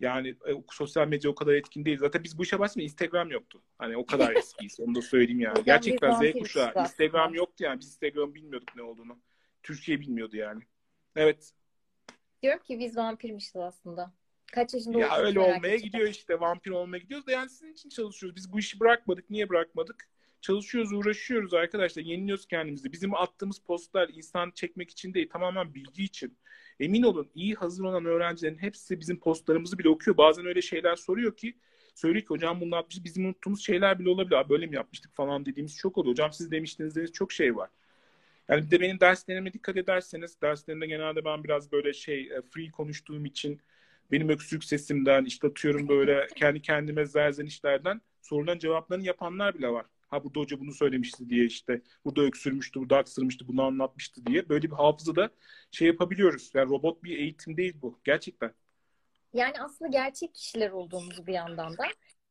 Yani 0.00 0.28
e, 0.28 0.52
sosyal 0.70 1.08
medya 1.08 1.30
o 1.30 1.34
kadar 1.34 1.52
etkin 1.52 1.84
değil. 1.84 1.98
Zaten 1.98 2.24
biz 2.24 2.38
bu 2.38 2.42
işe 2.42 2.58
başlamadan 2.58 2.84
Instagram 2.84 3.30
yoktu. 3.30 3.62
Hani 3.78 3.96
o 3.96 4.06
kadar 4.06 4.36
eskiyiz. 4.36 4.80
Onu 4.80 4.94
da 4.94 5.02
söyleyeyim 5.02 5.40
yani. 5.40 5.64
Gerçekten 5.64 6.12
Z 6.12 6.32
kuşağı. 6.32 6.72
Instagram 6.82 7.34
yoktu 7.34 7.64
yani. 7.64 7.80
Biz 7.80 7.88
Instagram 7.88 8.34
bilmiyorduk 8.34 8.76
ne 8.76 8.82
olduğunu. 8.82 9.18
Türkiye 9.62 10.00
bilmiyordu 10.00 10.36
yani. 10.36 10.62
Evet. 11.16 11.52
Diyorum 12.42 12.62
ki 12.62 12.78
biz 12.78 12.96
vampirmişiz 12.96 13.56
aslında. 13.56 14.12
Kaç 14.52 14.74
yaşında 14.74 14.98
Ya 14.98 15.16
öyle 15.16 15.40
olmaya 15.40 15.76
gidiyor 15.76 16.08
işte. 16.08 16.40
Vampir 16.40 16.70
olmaya 16.70 16.98
gidiyoruz 16.98 17.26
da 17.26 17.32
yani 17.32 17.50
sizin 17.50 17.72
için 17.72 17.88
çalışıyoruz. 17.88 18.36
Biz 18.36 18.52
bu 18.52 18.58
işi 18.58 18.80
bırakmadık. 18.80 19.30
Niye 19.30 19.48
bırakmadık? 19.48 20.08
Çalışıyoruz, 20.40 20.92
uğraşıyoruz 20.92 21.54
arkadaşlar. 21.54 22.02
Yeniliyoruz 22.02 22.46
kendimizi. 22.46 22.92
Bizim 22.92 23.14
attığımız 23.14 23.58
postlar 23.58 24.08
insan 24.08 24.50
çekmek 24.50 24.90
için 24.90 25.14
değil, 25.14 25.28
tamamen 25.28 25.74
bilgi 25.74 26.04
için. 26.04 26.38
Emin 26.80 27.02
olun 27.02 27.28
iyi 27.34 27.54
hazır 27.54 27.84
olan 27.84 28.04
öğrencilerin 28.04 28.58
hepsi 28.58 29.00
bizim 29.00 29.18
postlarımızı 29.18 29.78
bile 29.78 29.88
okuyor. 29.88 30.16
Bazen 30.16 30.46
öyle 30.46 30.62
şeyler 30.62 30.96
soruyor 30.96 31.36
ki 31.36 31.54
söylüyor 31.94 32.22
ki 32.22 32.28
hocam 32.28 32.72
atmış 32.72 33.04
bizim 33.04 33.26
unuttuğumuz 33.26 33.64
şeyler 33.64 33.98
bile 33.98 34.10
olabilir. 34.10 34.36
Abi 34.36 34.48
böyle 34.48 34.66
mi 34.66 34.74
yapmıştık 34.74 35.14
falan 35.14 35.46
dediğimiz 35.46 35.76
çok 35.76 35.98
oluyor. 35.98 36.12
Hocam 36.12 36.32
siz 36.32 36.50
demiştiniz 36.50 36.90
dediğiniz 36.90 37.12
çok 37.12 37.32
şey 37.32 37.56
var. 37.56 37.70
Yani 38.48 38.66
bir 38.66 38.70
de 38.70 38.80
benim 38.80 39.00
derslerime 39.00 39.52
dikkat 39.52 39.76
ederseniz 39.76 40.40
derslerimde 40.42 40.86
genelde 40.86 41.24
ben 41.24 41.44
biraz 41.44 41.72
böyle 41.72 41.92
şey 41.92 42.20
e, 42.20 42.42
free 42.50 42.70
konuştuğum 42.70 43.24
için 43.24 43.60
benim 44.12 44.28
öksürük 44.28 44.64
sesimden 44.64 45.24
işte 45.24 45.46
atıyorum 45.46 45.88
böyle 45.88 46.26
kendi 46.36 46.62
kendime 46.62 47.06
zerzenişlerden 47.06 48.00
sorulan 48.22 48.58
cevaplarını 48.58 49.04
yapanlar 49.04 49.54
bile 49.54 49.68
var. 49.68 49.86
Ha 50.08 50.24
burada 50.24 50.40
hoca 50.40 50.60
bunu 50.60 50.72
söylemişti 50.72 51.30
diye 51.30 51.44
işte 51.44 51.82
burada 52.04 52.22
öksürmüştü, 52.22 52.80
burada 52.80 52.96
aksırmıştı, 52.96 53.48
bunu 53.48 53.62
anlatmıştı 53.62 54.26
diye. 54.26 54.48
Böyle 54.48 54.62
bir 54.62 54.76
hafızada 54.76 55.30
şey 55.70 55.88
yapabiliyoruz. 55.88 56.50
Yani 56.54 56.70
robot 56.70 57.04
bir 57.04 57.18
eğitim 57.18 57.56
değil 57.56 57.74
bu. 57.82 58.00
Gerçekten. 58.04 58.52
Yani 59.34 59.54
aslında 59.60 59.90
gerçek 59.90 60.34
kişiler 60.34 60.70
olduğumuzu 60.70 61.26
bir 61.26 61.32
yandan 61.32 61.72
da. 61.78 61.84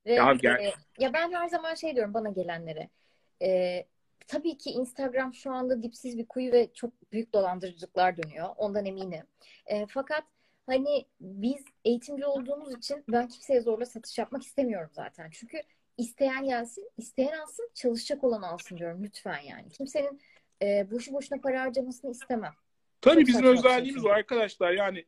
Ve 0.05 0.13
Ya 0.13 0.23
ger- 0.23 0.67
e, 0.67 0.73
ya 0.99 1.13
ben 1.13 1.31
her 1.31 1.47
zaman 1.47 1.75
şey 1.75 1.95
diyorum 1.95 2.13
bana 2.13 2.29
gelenlere. 2.29 2.89
E, 3.41 3.81
tabii 4.27 4.57
ki 4.57 4.69
Instagram 4.69 5.33
şu 5.33 5.51
anda 5.51 5.83
dipsiz 5.83 6.17
bir 6.17 6.25
kuyu 6.25 6.51
ve 6.51 6.73
çok 6.73 7.11
büyük 7.11 7.33
dolandırıcılıklar 7.33 8.17
dönüyor. 8.17 8.49
Ondan 8.57 8.85
eminim. 8.85 9.23
E, 9.65 9.85
fakat 9.87 10.23
hani 10.65 11.05
biz 11.19 11.65
eğitimci 11.85 12.25
olduğumuz 12.25 12.77
için 12.77 13.03
ben 13.07 13.27
kimseye 13.27 13.61
zorla 13.61 13.85
satış 13.85 14.17
yapmak 14.17 14.43
istemiyorum 14.43 14.89
zaten. 14.93 15.29
Çünkü 15.31 15.61
isteyen 15.97 16.45
gelsin, 16.45 16.89
isteyen 16.97 17.39
alsın, 17.39 17.69
çalışacak 17.73 18.23
olan 18.23 18.41
alsın 18.41 18.77
diyorum 18.77 19.03
lütfen 19.03 19.39
yani. 19.39 19.69
Kimsenin 19.69 20.21
e, 20.61 20.91
boşu 20.91 21.13
boşuna 21.13 21.41
para 21.41 21.61
harcamasını 21.61 22.11
istemem. 22.11 22.53
Tabii 23.01 23.15
Çok 23.15 23.27
bizim 23.27 23.41
şey 23.41 23.51
özelliğimiz 23.51 24.03
var 24.03 24.17
arkadaşlar. 24.17 24.71
Yani 24.71 25.05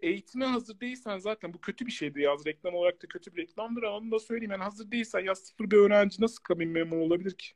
eğitime 0.00 0.44
hazır 0.44 0.80
değilsen 0.80 1.18
zaten 1.18 1.54
bu 1.54 1.60
kötü 1.60 1.86
bir 1.86 1.92
şeydi 1.92 2.20
yaz. 2.20 2.46
Reklam 2.46 2.74
olarak 2.74 3.02
da 3.02 3.06
kötü 3.06 3.36
bir 3.36 3.42
reklamdır 3.42 3.82
ama 3.82 3.96
onu 3.96 4.10
da 4.10 4.18
söyleyeyim. 4.18 4.50
Yani 4.50 4.62
hazır 4.62 4.90
değilsen 4.90 5.20
ya 5.20 5.34
sıfır 5.34 5.70
bir 5.70 5.76
öğrenci 5.76 6.22
nasıl 6.22 6.42
kabin 6.42 6.68
memuru 6.68 7.04
olabilir 7.04 7.34
ki? 7.34 7.48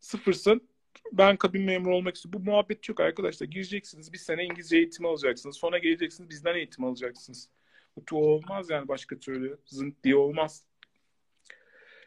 Sıfırsın. 0.00 0.68
Ben 1.12 1.36
kabin 1.36 1.62
memuru 1.62 1.96
olmak 1.96 2.16
istiyorum. 2.16 2.40
Bu 2.46 2.50
muhabbet 2.50 2.88
yok 2.88 3.00
arkadaşlar. 3.00 3.46
Gireceksiniz 3.46 4.12
bir 4.12 4.18
sene 4.18 4.44
İngilizce 4.44 4.76
eğitimi 4.76 5.08
alacaksınız. 5.08 5.56
Sonra 5.56 5.78
geleceksiniz 5.78 6.30
bizden 6.30 6.54
eğitim 6.54 6.84
alacaksınız. 6.84 7.48
Bu 7.96 8.16
olmaz 8.16 8.70
yani 8.70 8.88
başka 8.88 9.18
türlü. 9.18 9.58
Zınk 9.66 10.04
diye 10.04 10.16
olmaz. 10.16 10.64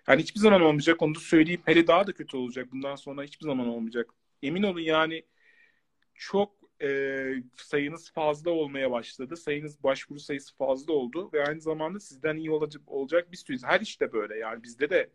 Yani 0.07 0.21
hiçbir 0.21 0.39
zaman 0.39 0.61
olmayacak 0.61 1.01
onu 1.01 1.15
da 1.15 1.19
söyleyeyim. 1.19 1.61
Hele 1.65 1.87
daha 1.87 2.07
da 2.07 2.11
kötü 2.13 2.37
olacak. 2.37 2.71
Bundan 2.71 2.95
sonra 2.95 3.23
hiçbir 3.23 3.45
zaman 3.45 3.67
olmayacak. 3.67 4.09
Emin 4.43 4.63
olun 4.63 4.79
yani 4.79 5.23
çok 6.13 6.51
e, 6.81 7.19
sayınız 7.55 8.11
fazla 8.11 8.51
olmaya 8.51 8.91
başladı. 8.91 9.37
Sayınız 9.37 9.83
başvuru 9.83 10.19
sayısı 10.19 10.55
fazla 10.55 10.93
oldu 10.93 11.29
ve 11.33 11.45
aynı 11.45 11.61
zamanda 11.61 11.99
sizden 11.99 12.37
iyi 12.37 12.51
olacak, 12.51 12.81
olacak 12.87 13.31
bir 13.31 13.37
sürü. 13.37 13.57
Her 13.63 13.81
işte 13.81 14.13
böyle 14.13 14.37
yani 14.37 14.63
bizde 14.63 14.89
de 14.89 15.09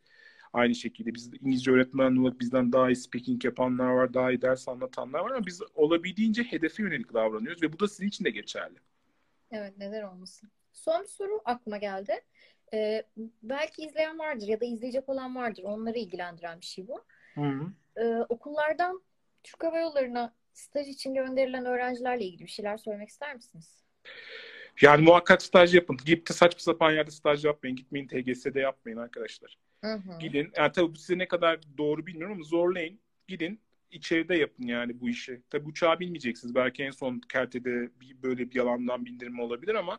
aynı 0.52 0.74
şekilde 0.74 1.14
biz 1.14 1.34
İngilizce 1.34 1.70
öğretmen 1.70 2.16
olarak 2.16 2.40
bizden 2.40 2.72
daha 2.72 2.90
iyi 2.90 2.96
speaking 2.96 3.44
yapanlar 3.44 3.88
var, 3.88 4.14
daha 4.14 4.30
iyi 4.32 4.42
ders 4.42 4.68
anlatanlar 4.68 5.20
var 5.20 5.30
ama 5.30 5.46
biz 5.46 5.62
olabildiğince 5.74 6.42
hedefe 6.42 6.82
yönelik 6.82 7.14
davranıyoruz 7.14 7.62
ve 7.62 7.72
bu 7.72 7.80
da 7.80 7.88
sizin 7.88 8.08
için 8.08 8.24
de 8.24 8.30
geçerli. 8.30 8.78
Evet 9.50 9.74
neden 9.78 10.02
olmasın. 10.02 10.50
Son 10.72 11.02
bir 11.02 11.08
soru 11.08 11.40
aklıma 11.44 11.76
geldi. 11.78 12.12
Ee, 12.74 13.02
belki 13.42 13.82
izleyen 13.82 14.18
vardır 14.18 14.46
ya 14.46 14.60
da 14.60 14.64
izleyecek 14.64 15.08
olan 15.08 15.36
vardır. 15.36 15.62
Onları 15.62 15.98
ilgilendiren 15.98 16.60
bir 16.60 16.66
şey 16.66 16.88
bu. 16.88 17.04
Ee, 17.96 18.16
okullardan 18.28 19.02
Türk 19.44 19.64
Hava 19.64 19.78
Yolları'na 19.78 20.34
staj 20.52 20.88
için 20.88 21.14
gönderilen 21.14 21.64
öğrencilerle 21.64 22.24
ilgili 22.24 22.44
bir 22.44 22.50
şeyler 22.50 22.76
söylemek 22.76 23.08
ister 23.08 23.34
misiniz? 23.34 23.84
Yani 24.82 25.04
muhakkak 25.04 25.42
staj 25.42 25.74
yapın. 25.74 25.96
Gidip 25.96 26.28
de 26.28 26.32
saçma 26.32 26.58
sapan 26.60 26.92
yerde 26.92 27.10
staj 27.10 27.44
yapmayın. 27.44 27.76
Gitmeyin 27.76 28.06
TGS'de 28.06 28.60
yapmayın 28.60 28.98
arkadaşlar. 28.98 29.58
Hı 29.84 29.92
hı. 29.92 30.18
Gidin. 30.18 30.52
Yani 30.56 30.72
tabii 30.72 30.94
bu 30.94 30.96
size 30.96 31.18
ne 31.18 31.28
kadar 31.28 31.60
doğru 31.78 32.06
bilmiyorum 32.06 32.34
ama 32.34 32.44
zorlayın. 32.44 33.00
Gidin 33.28 33.60
içeride 33.90 34.36
yapın 34.36 34.66
yani 34.66 35.00
bu 35.00 35.08
işi. 35.08 35.42
Tabii 35.50 35.68
uçağı 35.68 36.00
bilmeyeceksiniz. 36.00 36.54
Belki 36.54 36.82
en 36.82 36.90
son 36.90 37.20
kertede 37.20 38.00
bir, 38.00 38.22
böyle 38.22 38.50
bir 38.50 38.54
yalandan 38.54 39.04
bindirme 39.04 39.42
olabilir 39.42 39.74
ama 39.74 39.98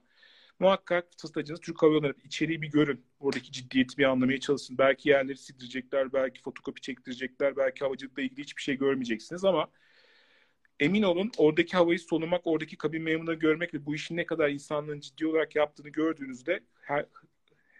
muhakkak 0.59 1.07
stajınız 1.17 1.59
Türk 1.59 1.83
Hava 1.83 1.93
Yolları 1.93 2.13
içeriği 2.23 2.61
bir 2.61 2.71
görün. 2.71 3.05
Oradaki 3.19 3.51
ciddiyeti 3.51 3.97
bir 3.97 4.03
anlamaya 4.03 4.39
çalışın. 4.39 4.77
Belki 4.77 5.09
yerleri 5.09 5.37
sildirecekler, 5.37 6.13
belki 6.13 6.41
fotokopi 6.41 6.81
çektirecekler, 6.81 7.57
belki 7.57 7.85
havacılıkla 7.85 8.21
ilgili 8.21 8.41
hiçbir 8.41 8.61
şey 8.61 8.77
görmeyeceksiniz 8.77 9.45
ama 9.45 9.67
emin 10.79 11.03
olun 11.03 11.31
oradaki 11.37 11.77
havayı 11.77 11.99
solumak, 11.99 12.41
oradaki 12.47 12.77
kabin 12.77 13.03
memurunu 13.03 13.39
görmek 13.39 13.73
ve 13.73 13.85
bu 13.85 13.95
işin 13.95 14.17
ne 14.17 14.25
kadar 14.25 14.49
insanlığın 14.49 14.99
ciddi 14.99 15.27
olarak 15.27 15.55
yaptığını 15.55 15.89
gördüğünüzde 15.89 16.59
her, 16.81 17.05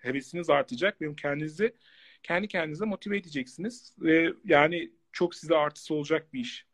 hevesiniz 0.01 0.49
artacak 0.49 1.01
ve 1.01 1.15
kendinizi 1.15 1.73
kendi 2.23 2.47
kendinize 2.47 2.85
motive 2.85 3.17
edeceksiniz 3.17 3.93
ve 3.99 4.33
yani 4.45 4.91
çok 5.11 5.35
size 5.35 5.55
artısı 5.55 5.93
olacak 5.93 6.33
bir 6.33 6.39
iş 6.39 6.68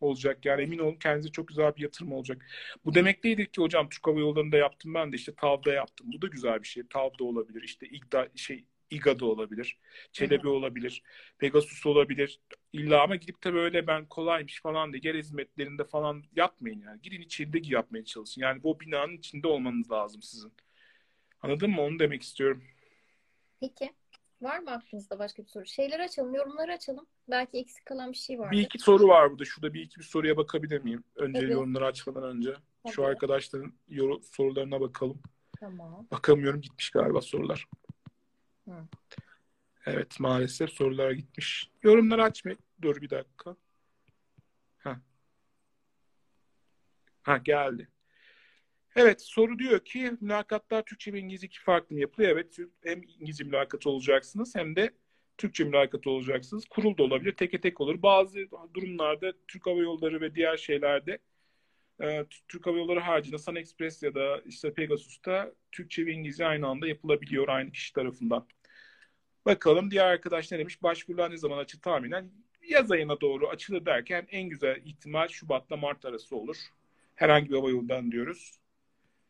olacak. 0.00 0.44
Yani 0.44 0.62
emin 0.62 0.78
olun 0.78 0.96
kendinize 0.96 1.28
çok 1.28 1.48
güzel 1.48 1.76
bir 1.76 1.82
yatırım 1.82 2.12
olacak. 2.12 2.46
Bu 2.84 2.94
demek 2.94 3.24
değildir 3.24 3.46
ki 3.46 3.60
hocam 3.60 3.88
Türk 3.88 4.06
Hava 4.06 4.20
Yolları'nda 4.20 4.56
yaptım 4.56 4.94
ben 4.94 5.12
de 5.12 5.16
işte 5.16 5.34
TAV'da 5.34 5.72
yaptım. 5.72 6.06
Bu 6.12 6.22
da 6.22 6.26
güzel 6.26 6.62
bir 6.62 6.68
şey. 6.68 6.82
TAV'da 6.90 7.24
olabilir. 7.24 7.62
işte 7.62 7.86
İGDA, 7.88 8.28
şey 8.36 8.64
İGA'da 8.90 9.26
olabilir. 9.26 9.78
Çelebi 10.12 10.48
olabilir. 10.48 11.02
Pegasus 11.38 11.86
olabilir. 11.86 12.40
İlla 12.72 13.02
ama 13.02 13.16
gidip 13.16 13.44
de 13.44 13.54
böyle 13.54 13.86
ben 13.86 14.06
kolaymış 14.06 14.62
falan 14.62 14.92
diye 14.92 15.00
yer 15.04 15.14
hizmetlerinde 15.14 15.84
falan 15.84 16.24
yapmayın 16.36 16.80
yani. 16.80 17.00
Gidin 17.02 17.20
içinde 17.20 17.58
yapmaya 17.62 18.04
çalışın. 18.04 18.40
Yani 18.40 18.62
bu 18.62 18.80
binanın 18.80 19.16
içinde 19.16 19.48
olmanız 19.48 19.90
lazım 19.90 20.22
sizin. 20.22 20.52
Anladın 21.40 21.70
mı? 21.70 21.82
Onu 21.82 21.98
demek 21.98 22.22
istiyorum. 22.22 22.64
Peki. 23.60 23.92
Var 24.44 24.58
mı 24.58 24.70
aklınızda 24.70 25.18
başka 25.18 25.42
bir 25.42 25.48
soru? 25.48 25.66
Şeyleri 25.66 26.02
açalım, 26.02 26.34
yorumları 26.34 26.72
açalım. 26.72 27.06
Belki 27.30 27.58
eksik 27.58 27.86
kalan 27.86 28.12
bir 28.12 28.16
şey 28.16 28.36
Bir 28.36 28.40
vardır. 28.42 28.58
iki 28.58 28.78
soru 28.78 29.08
var 29.08 29.30
burada. 29.30 29.44
Şurada 29.44 29.74
bir 29.74 29.80
iki 29.82 29.98
bir 29.98 30.04
soruya 30.04 30.36
bakabilir 30.36 30.80
miyim? 30.82 31.04
Önce 31.16 31.40
Tabii. 31.40 31.52
yorumları 31.52 31.86
açmadan 31.86 32.22
önce. 32.22 32.54
Şu 32.88 32.96
Tabii. 32.96 33.06
arkadaşların 33.06 33.72
yor- 33.88 34.22
sorularına 34.22 34.80
bakalım. 34.80 35.22
Tamam. 35.60 36.06
Bakamıyorum 36.10 36.60
gitmiş 36.60 36.90
galiba 36.90 37.20
sorular. 37.20 37.66
Hı. 38.68 38.74
Evet 39.86 40.20
maalesef 40.20 40.70
sorular 40.70 41.10
gitmiş. 41.10 41.70
Yorumları 41.82 42.22
açma. 42.22 42.52
Dur 42.82 43.00
bir 43.00 43.10
dakika. 43.10 43.56
Ha. 44.78 45.00
Ha 47.22 47.36
geldi. 47.38 47.88
Evet 48.96 49.22
soru 49.22 49.58
diyor 49.58 49.84
ki 49.84 50.12
mülakatlar 50.20 50.82
Türkçe 50.82 51.12
ve 51.12 51.18
İngilizce 51.18 51.46
iki 51.46 51.60
farklı 51.60 51.94
mı 51.94 52.00
yapılıyor? 52.00 52.32
Evet 52.32 52.58
hem 52.84 53.02
İngilizce 53.02 53.44
mülakatı 53.44 53.90
olacaksınız 53.90 54.54
hem 54.54 54.76
de 54.76 54.90
Türkçe 55.38 55.64
mülakatı 55.64 56.10
olacaksınız. 56.10 56.64
Kurul 56.66 56.96
da 56.98 57.02
olabilir, 57.02 57.32
teke 57.32 57.60
tek 57.60 57.80
olur. 57.80 58.02
Bazı 58.02 58.38
durumlarda 58.74 59.32
Türk 59.48 59.66
Hava 59.66 59.80
Yolları 59.80 60.20
ve 60.20 60.34
diğer 60.34 60.56
şeylerde 60.56 61.18
e, 62.02 62.24
Türk 62.48 62.66
Hava 62.66 62.78
Yolları 62.78 63.00
haricinde 63.00 63.38
Sun 63.38 63.54
Express 63.54 64.02
ya 64.02 64.14
da 64.14 64.42
işte 64.46 64.74
Pegasus'ta 64.74 65.52
Türkçe 65.72 66.06
ve 66.06 66.12
İngilizce 66.12 66.46
aynı 66.46 66.66
anda 66.66 66.86
yapılabiliyor 66.86 67.48
aynı 67.48 67.72
kişi 67.72 67.92
tarafından. 67.92 68.46
Bakalım 69.46 69.90
diğer 69.90 70.06
arkadaş 70.06 70.52
ne 70.52 70.58
demiş? 70.58 70.82
Başvurular 70.82 71.30
ne 71.30 71.36
zaman 71.36 71.58
açılır 71.58 71.82
tahminen? 71.82 72.30
Yaz 72.68 72.90
ayına 72.90 73.20
doğru 73.20 73.48
açılır 73.48 73.86
derken 73.86 74.26
en 74.30 74.48
güzel 74.48 74.82
ihtimal 74.84 75.28
Şubat'la 75.28 75.76
Mart 75.76 76.04
arası 76.04 76.36
olur. 76.36 76.56
Herhangi 77.14 77.50
bir 77.50 77.56
hava 77.56 77.70
yolundan 77.70 78.12
diyoruz. 78.12 78.63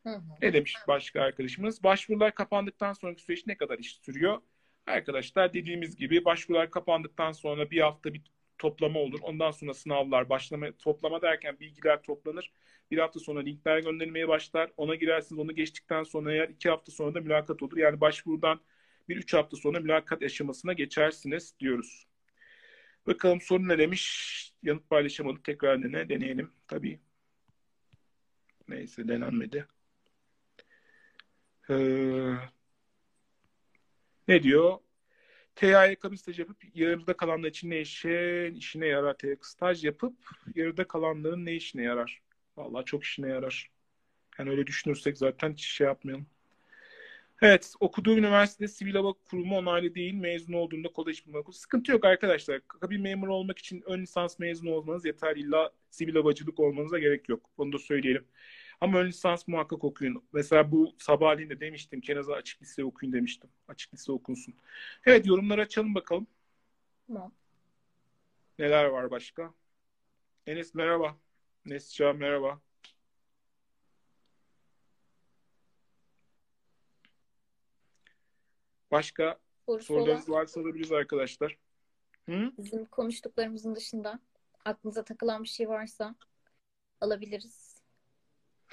Hı 0.05 0.09
hı. 0.09 0.21
Ne 0.41 0.53
demiş 0.53 0.75
başka 0.87 1.21
arkadaşımız? 1.21 1.83
Başvurular 1.83 2.35
kapandıktan 2.35 2.93
sonraki 2.93 3.23
süreç 3.23 3.47
ne 3.47 3.57
kadar 3.57 3.79
iş 3.79 3.95
sürüyor? 3.95 4.41
Arkadaşlar 4.87 5.53
dediğimiz 5.53 5.95
gibi 5.95 6.25
başvurular 6.25 6.71
kapandıktan 6.71 7.31
sonra 7.31 7.71
bir 7.71 7.81
hafta 7.81 8.13
bir 8.13 8.21
toplama 8.57 8.99
olur. 8.99 9.19
Ondan 9.21 9.51
sonra 9.51 9.73
sınavlar 9.73 10.29
başlama 10.29 10.71
toplama 10.71 11.21
derken 11.21 11.59
bilgiler 11.59 12.01
toplanır. 12.01 12.51
Bir 12.91 12.97
hafta 12.97 13.19
sonra 13.19 13.39
linkler 13.39 13.79
gönderilmeye 13.79 14.27
başlar. 14.27 14.71
Ona 14.77 14.95
girersiniz. 14.95 15.39
Onu 15.39 15.55
geçtikten 15.55 16.03
sonra 16.03 16.33
eğer 16.33 16.49
iki 16.49 16.69
hafta 16.69 16.91
sonra 16.91 17.13
da 17.13 17.21
mülakat 17.21 17.63
olur. 17.63 17.77
Yani 17.77 18.01
başvurudan 18.01 18.59
bir 19.09 19.17
üç 19.17 19.33
hafta 19.33 19.57
sonra 19.57 19.79
mülakat 19.79 20.23
aşamasına 20.23 20.73
geçersiniz 20.73 21.55
diyoruz. 21.59 22.07
Bakalım 23.07 23.41
soru 23.41 23.67
ne 23.67 23.77
demiş? 23.77 24.53
Yanıt 24.63 24.89
paylaşamadık. 24.89 25.43
Tekrar 25.43 25.83
dene, 25.83 26.09
deneyelim. 26.09 26.51
Tabii. 26.67 26.99
Neyse 28.67 29.07
denenmedi. 29.07 29.65
Ee, 31.69 32.33
ne 34.27 34.43
diyor? 34.43 34.77
TYK 35.55 36.11
bir 36.11 36.17
staj 36.17 36.39
yapıp 36.39 36.57
yarıda 36.75 37.17
kalanlar 37.17 37.49
için 37.49 37.69
ne 37.69 37.81
işe, 37.81 38.51
işine 38.55 38.87
yarar? 38.87 39.17
TYK 39.17 39.45
staj 39.45 39.83
yapıp 39.83 40.15
yarıda 40.55 40.87
kalanların 40.87 41.45
ne 41.45 41.53
işine 41.53 41.83
yarar? 41.83 42.21
Vallahi 42.57 42.85
çok 42.85 43.03
işine 43.03 43.29
yarar. 43.29 43.71
Yani 44.39 44.49
öyle 44.49 44.67
düşünürsek 44.67 45.17
zaten 45.17 45.53
hiç 45.53 45.65
şey 45.65 45.87
yapmayalım. 45.87 46.27
Evet, 47.41 47.73
okuduğu 47.79 48.17
üniversitede 48.17 48.67
sivil 48.67 48.95
hava 48.95 49.13
kurumu 49.13 49.57
onaylı 49.57 49.95
değil. 49.95 50.13
Mezun 50.13 50.53
olduğunda 50.53 50.87
kolej 50.87 51.27
bulmak. 51.27 51.55
Sıkıntı 51.55 51.91
yok 51.91 52.05
arkadaşlar. 52.05 52.61
Kabin 52.67 53.01
memuru 53.01 53.33
olmak 53.33 53.57
için 53.59 53.83
ön 53.85 54.01
lisans 54.01 54.39
mezunu 54.39 54.71
olmanız 54.71 55.05
yeter. 55.05 55.35
İlla 55.35 55.71
sivil 55.89 56.15
havacılık 56.15 56.59
olmanıza 56.59 56.99
gerek 56.99 57.29
yok. 57.29 57.49
Onu 57.57 57.73
da 57.73 57.79
söyleyelim. 57.79 58.25
Ama 58.81 58.99
ön 58.99 59.07
lisans 59.07 59.47
muhakkak 59.47 59.83
okuyun. 59.83 60.23
Mesela 60.33 60.71
bu 60.71 60.95
sabahleyin 60.97 61.49
de 61.49 61.59
demiştim. 61.59 62.01
Kenaza 62.01 62.33
açık 62.33 62.61
lise 62.61 62.83
okuyun 62.83 63.13
demiştim. 63.13 63.49
Açık 63.67 63.93
lise 63.93 64.11
okunsun. 64.11 64.55
Evet 65.05 65.25
yorumları 65.25 65.61
açalım 65.61 65.95
bakalım. 65.95 66.27
Tamam. 67.07 67.31
Neler 68.59 68.85
var 68.85 69.11
başka? 69.11 69.53
Enes 70.47 70.75
merhaba. 70.75 71.17
Nesca 71.65 72.13
merhaba. 72.13 72.59
Başka 78.91 79.39
Sorusu 79.65 79.85
sorularınız 79.85 80.29
varsa 80.29 80.61
alabiliriz 80.61 80.91
arkadaşlar. 80.91 81.57
Hı? 82.29 82.51
bizim 82.57 82.85
konuştuklarımızın 82.85 83.75
dışında 83.75 84.19
aklınıza 84.65 85.03
takılan 85.03 85.43
bir 85.43 85.47
şey 85.47 85.69
varsa 85.69 86.15
alabiliriz. 87.01 87.64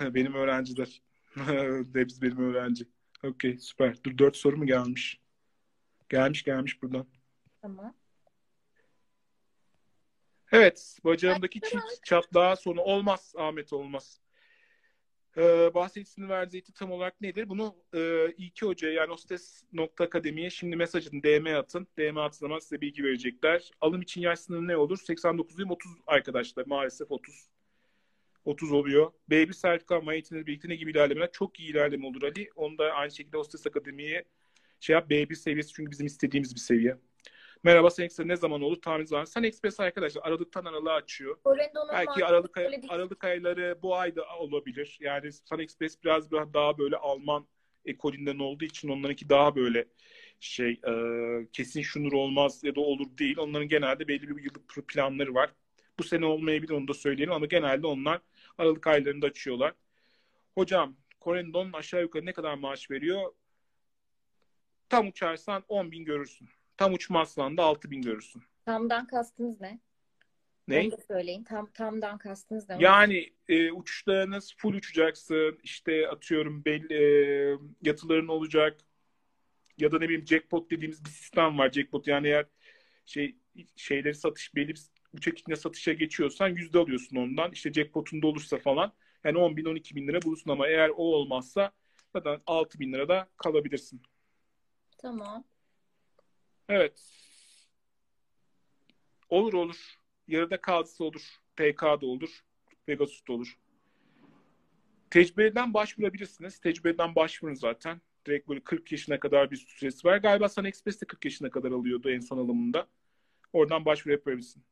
Benim 0.15 0.35
öğrenciler. 0.35 1.03
Hepsi 1.95 2.23
benim 2.23 2.39
öğrenci. 2.39 2.85
Okey 3.25 3.59
süper. 3.59 4.05
Dur 4.05 4.19
dört 4.19 4.37
soru 4.37 4.57
mu 4.57 4.67
gelmiş? 4.67 5.21
Gelmiş 6.09 6.43
gelmiş 6.43 6.83
buradan. 6.83 7.07
Tamam. 7.63 7.95
Evet, 10.53 10.99
bacağımdaki 11.05 11.61
çift 11.61 12.05
çatlağı 12.05 12.57
sonu 12.57 12.81
olmaz 12.81 13.35
Ahmet 13.37 13.73
olmaz. 13.73 14.21
Ee, 15.37 15.75
bahsettiğin 15.75 16.29
verziyeti 16.29 16.73
tam 16.73 16.93
olarak 16.93 17.21
nedir? 17.21 17.49
Bunu 17.49 17.77
e, 17.95 18.33
İlki 18.37 18.67
Hoca'ya 18.67 18.93
yani 18.93 19.11
hostes.akademiye 19.11 20.51
şimdi 20.51 20.77
mesajını 20.77 21.23
DM 21.23 21.59
atın. 21.59 21.87
DM 21.99 22.33
zaman 22.33 22.59
size 22.59 22.81
bilgi 22.81 23.05
verecekler. 23.05 23.71
Alım 23.81 24.03
için 24.03 24.21
yaş 24.21 24.39
sınırı 24.39 24.69
ne 24.69 24.77
olur? 24.77 24.99
89 24.99 25.59
değil 25.59 25.69
30 25.69 25.93
arkadaşlar. 26.07 26.67
Maalesef 26.67 27.11
30. 27.11 27.49
30 28.45 28.73
oluyor. 28.73 29.13
B1 29.31 29.53
sertifika 29.53 30.07
ve 30.07 30.15
eğitimle 30.15 30.47
birlikte 30.47 30.69
ne 30.69 30.77
gibi 30.77 30.91
ilerlemeler? 30.91 31.33
Çok 31.33 31.61
iyi 31.61 31.71
ilerleme 31.71 32.07
olur 32.07 32.23
Ali. 32.23 32.51
Onu 32.57 32.79
da 32.79 32.93
aynı 32.93 33.11
şekilde 33.11 33.37
Hostes 33.37 33.67
Akademi'ye 33.67 34.25
şey 34.81 34.95
yap. 34.95 35.11
B1 35.11 35.35
seviyesi 35.35 35.73
çünkü 35.73 35.91
bizim 35.91 36.07
istediğimiz 36.07 36.55
bir 36.55 36.61
seviye. 36.61 36.97
Merhaba 37.65 37.91
Sen 37.91 38.09
ne 38.19 38.37
zaman 38.37 38.63
olur? 38.63 38.83
Tahmininiz 38.83 39.13
var. 39.13 39.27
Sun 39.27 39.43
Express 39.43 39.81
arkadaşlar 39.81 40.23
Aralık'tan 40.25 40.65
Aralık'a 40.65 40.93
açıyor. 40.93 41.37
Orendon'un 41.45 41.93
Belki 41.93 42.25
Aralık, 42.25 42.57
ay-. 42.57 42.83
Aralık 42.89 43.25
ayları 43.25 43.79
bu 43.83 43.97
ayda 43.97 44.25
olabilir. 44.39 44.99
Yani 45.01 45.33
Sun 45.33 45.59
Express 45.59 46.05
biraz 46.05 46.31
daha, 46.31 46.79
böyle 46.79 46.97
Alman 46.97 47.47
ekolünden 47.85 48.39
olduğu 48.39 48.65
için 48.65 48.89
onlarınki 48.89 49.29
daha 49.29 49.57
böyle 49.57 49.85
şey 50.41 50.71
e, 50.71 50.93
kesin 51.53 51.83
şunur 51.83 52.13
olmaz 52.13 52.65
ya 52.65 52.75
da 52.75 52.81
olur 52.81 53.19
değil. 53.19 53.39
Onların 53.39 53.69
genelde 53.69 54.09
belli 54.09 54.37
bir 54.37 54.43
yıllık 54.43 54.89
planları 54.89 55.35
var. 55.35 55.51
Bu 55.99 56.05
sene 56.05 56.27
olmayabilir 56.27 56.73
onu 56.73 56.89
da 56.89 56.95
söyleyelim 56.95 57.33
ama 57.33 57.47
genelde 57.47 57.87
onlar 57.87 58.21
Aralık 58.59 58.87
aylarında 58.87 59.27
açıyorlar. 59.27 59.75
Hocam 60.55 60.97
Corendon 61.21 61.73
aşağı 61.73 62.01
yukarı 62.01 62.27
ne 62.27 62.33
kadar 62.33 62.55
maaş 62.55 62.91
veriyor? 62.91 63.33
Tam 64.89 65.09
uçarsan 65.09 65.65
10 65.69 65.91
bin 65.93 66.05
görürsün. 66.05 66.49
Tam 66.77 66.93
uçmazsan 66.93 67.57
da 67.57 67.63
6 67.63 67.91
bin 67.91 68.03
görürsün. 68.03 68.43
Tamdan 68.65 69.07
kastınız 69.07 69.61
ne? 69.61 69.81
Ne? 70.69 70.81
Onu 70.81 70.91
da 70.91 70.97
söyleyin. 71.09 71.45
Tam 71.45 71.71
tamdan 71.71 72.19
kastınız 72.19 72.69
ne? 72.69 72.77
Yani 72.79 73.33
e, 73.49 73.73
uçuşlarınız 73.73 74.55
full 74.59 74.75
uçacaksın. 74.75 75.59
İşte 75.63 76.09
atıyorum 76.09 76.65
belli 76.65 76.95
e, 76.95 77.59
yatıların 77.83 78.29
olacak. 78.29 78.81
Ya 79.79 79.93
da 79.93 79.99
ne 79.99 80.05
bileyim 80.05 80.27
jackpot 80.27 80.71
dediğimiz 80.71 81.05
bir 81.05 81.11
sistem 81.11 81.59
var. 81.59 81.71
Jackpot 81.71 82.07
yani 82.07 82.27
eğer 82.27 82.47
şey 83.07 83.37
şeyleri 83.77 84.15
satış 84.15 84.55
belli 84.55 84.75
uçak 85.13 85.39
içinde 85.39 85.57
satışa 85.57 85.93
geçiyorsan 85.93 86.49
yüzde 86.49 86.79
alıyorsun 86.79 87.17
ondan. 87.17 87.53
İşte 87.53 87.73
jackpot'unda 87.73 88.27
olursa 88.27 88.59
falan. 88.59 88.93
Yani 89.25 89.39
10 89.39 89.57
bin 89.57 89.65
12 89.65 89.97
bin 89.97 90.09
lira 90.09 90.23
bulursun 90.23 90.51
ama 90.51 90.69
eğer 90.69 90.89
o 90.89 91.03
olmazsa 91.03 91.73
zaten 92.13 92.41
6 92.47 92.79
bin 92.81 92.93
lira 92.93 93.09
da 93.09 93.29
kalabilirsin. 93.37 94.03
Tamam. 94.99 95.45
Evet. 96.69 97.03
Olur 99.29 99.53
olur. 99.53 99.97
Yarıda 100.29 100.61
kalsa 100.61 101.05
olur. 101.05 101.37
PK'da 101.57 102.07
olur. 102.07 102.41
Pegasus'ta 102.87 103.33
olur. 103.33 103.59
Tecrübeden 105.11 105.75
başvurabilirsiniz. 105.75 106.59
Tecrübeden 106.59 107.15
başvurun 107.15 107.55
zaten. 107.55 108.01
Direkt 108.27 108.49
böyle 108.49 108.61
40 108.61 108.93
yaşına 108.93 109.21
kadar 109.21 109.51
bir 109.51 109.57
süresi 109.57 110.09
var. 110.09 110.17
Galiba 110.17 110.49
Sun 110.49 110.65
Express 110.65 111.01
de 111.01 111.07
40 111.07 111.25
yaşına 111.25 111.51
kadar 111.51 111.71
alıyordu 111.71 112.11
en 112.11 112.21
son 112.21 112.39
alımında. 112.39 112.87
Oradan 113.53 113.85
başvuru 113.85 114.13
yapabilirsin. 114.13 114.65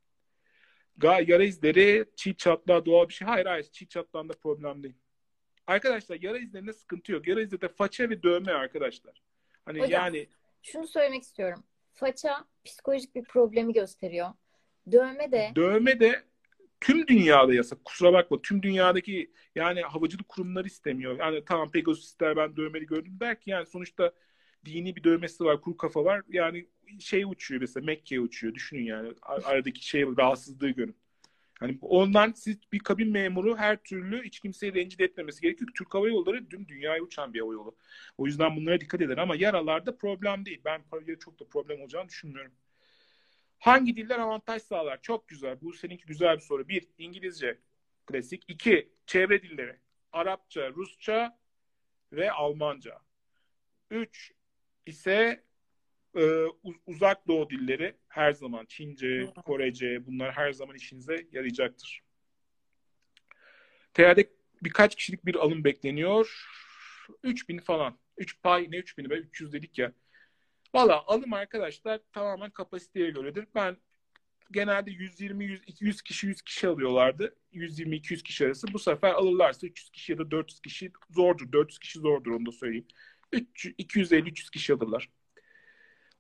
Yara 1.02 1.44
izleri, 1.44 2.04
çiğ 2.16 2.36
çatlağı 2.36 2.86
doğal 2.86 3.08
bir 3.08 3.14
şey. 3.14 3.28
Hayır 3.28 3.46
hayır 3.46 3.64
çiğ 3.64 3.88
çatlağında 3.88 4.32
problem 4.32 4.82
değil. 4.82 4.94
Arkadaşlar 5.66 6.18
yara 6.22 6.38
izlerinde 6.38 6.72
sıkıntı 6.72 7.12
yok. 7.12 7.28
Yara 7.28 7.40
izleri 7.40 7.60
de 7.60 7.68
faça 7.68 8.10
ve 8.10 8.22
dövme 8.22 8.52
arkadaşlar. 8.52 9.22
Hani 9.64 9.80
Hocam. 9.80 9.92
yani 9.92 10.28
Şunu 10.62 10.86
söylemek 10.86 11.22
istiyorum. 11.22 11.64
Faça 11.92 12.44
psikolojik 12.64 13.14
bir 13.14 13.24
problemi 13.24 13.72
gösteriyor. 13.72 14.28
Dövme 14.92 15.32
de 15.32 15.52
Dövme 15.56 16.00
de 16.00 16.22
tüm 16.80 17.06
dünyada 17.06 17.54
yasak. 17.54 17.84
Kusura 17.84 18.12
bakma. 18.12 18.42
Tüm 18.42 18.62
dünyadaki 18.62 19.32
yani 19.54 19.82
havacılık 19.82 20.28
kurumları 20.28 20.66
istemiyor. 20.66 21.18
Yani 21.18 21.44
tamam 21.44 21.70
Pegasus 21.70 22.04
ister 22.04 22.36
ben 22.36 22.56
dövmeli 22.56 22.86
gördüm 22.86 23.20
der 23.20 23.40
ki 23.40 23.50
yani 23.50 23.66
sonuçta 23.66 24.12
dini 24.64 24.96
bir 24.96 25.04
dövmesi 25.04 25.44
var, 25.44 25.60
kuru 25.60 25.76
kafa 25.76 26.04
var. 26.04 26.22
Yani 26.28 26.66
şey 26.98 27.24
uçuyor 27.24 27.60
mesela 27.60 27.84
Mekke'ye 27.86 28.20
uçuyor. 28.20 28.54
Düşünün 28.54 28.84
yani 28.84 29.12
Ar- 29.22 29.42
aradaki 29.44 29.86
şey 29.86 30.02
rahatsızlığı 30.02 30.70
görün. 30.70 30.96
Hani 31.60 31.78
ondan 31.80 32.32
siz 32.32 32.56
bir 32.72 32.78
kabin 32.78 33.12
memuru 33.12 33.56
her 33.56 33.76
türlü 33.76 34.24
hiç 34.24 34.40
kimseyi 34.40 34.74
rencide 34.74 35.04
etmemesi 35.04 35.40
gerekiyor. 35.40 35.70
Türk 35.74 35.94
Hava 35.94 36.08
Yolları 36.08 36.48
tüm 36.48 36.68
dünyaya 36.68 37.02
uçan 37.02 37.34
bir 37.34 37.40
hava 37.40 37.52
yolu. 37.52 37.76
O 38.18 38.26
yüzden 38.26 38.56
bunlara 38.56 38.80
dikkat 38.80 39.00
eder 39.00 39.18
ama 39.18 39.36
yaralarda 39.36 39.96
problem 39.96 40.44
değil. 40.44 40.60
Ben 40.64 40.82
çok 41.20 41.40
da 41.40 41.44
problem 41.44 41.80
olacağını 41.80 42.08
düşünmüyorum. 42.08 42.52
Hangi 43.58 43.96
diller 43.96 44.18
avantaj 44.18 44.62
sağlar? 44.62 45.02
Çok 45.02 45.28
güzel. 45.28 45.60
Bu 45.62 45.72
seninki 45.72 46.06
güzel 46.06 46.36
bir 46.36 46.42
soru. 46.42 46.68
Bir, 46.68 46.88
İngilizce 46.98 47.58
klasik. 48.06 48.44
İki, 48.48 48.92
çevre 49.06 49.42
dilleri. 49.42 49.76
Arapça, 50.12 50.70
Rusça 50.70 51.38
ve 52.12 52.32
Almanca. 52.32 52.98
Üç 53.90 54.32
ise 54.86 55.44
e, 56.14 56.44
uz- 56.62 56.80
uzak 56.86 57.28
doğu 57.28 57.50
dilleri 57.50 57.96
her 58.08 58.32
zaman 58.32 58.66
Çince, 58.66 59.32
Korece 59.44 60.06
bunlar 60.06 60.32
her 60.32 60.52
zaman 60.52 60.76
işinize 60.76 61.26
yarayacaktır. 61.32 62.02
TR'de 63.94 64.30
birkaç 64.62 64.96
kişilik 64.96 65.26
bir 65.26 65.34
alım 65.34 65.64
bekleniyor. 65.64 66.46
3000 67.22 67.58
falan. 67.58 67.98
3 68.16 68.42
pay 68.42 68.66
ne 68.70 68.76
3000'i 68.76 69.10
be 69.10 69.14
300 69.14 69.52
dedik 69.52 69.78
ya. 69.78 69.92
Valla 70.74 71.06
alım 71.06 71.32
arkadaşlar 71.32 72.00
tamamen 72.12 72.50
kapasiteye 72.50 73.10
göredir. 73.10 73.46
Ben 73.54 73.76
genelde 74.50 74.90
120 74.90 75.44
100, 75.44 75.62
100 75.80 76.02
kişi 76.02 76.26
100 76.26 76.42
kişi 76.42 76.68
alıyorlardı. 76.68 77.36
120 77.52 77.96
200 77.96 78.22
kişi 78.22 78.46
arası. 78.46 78.66
Bu 78.72 78.78
sefer 78.78 79.12
alırlarsa 79.12 79.66
300 79.66 79.90
kişi 79.90 80.12
ya 80.12 80.18
da 80.18 80.30
400 80.30 80.60
kişi 80.60 80.92
zordur. 81.10 81.52
400 81.52 81.78
kişi 81.78 81.98
zordur 81.98 82.30
onu 82.30 82.46
da 82.46 82.52
söyleyeyim. 82.52 82.86
250 83.78 84.28
300 84.28 84.50
kişi 84.50 84.74
alırlar. 84.74 85.10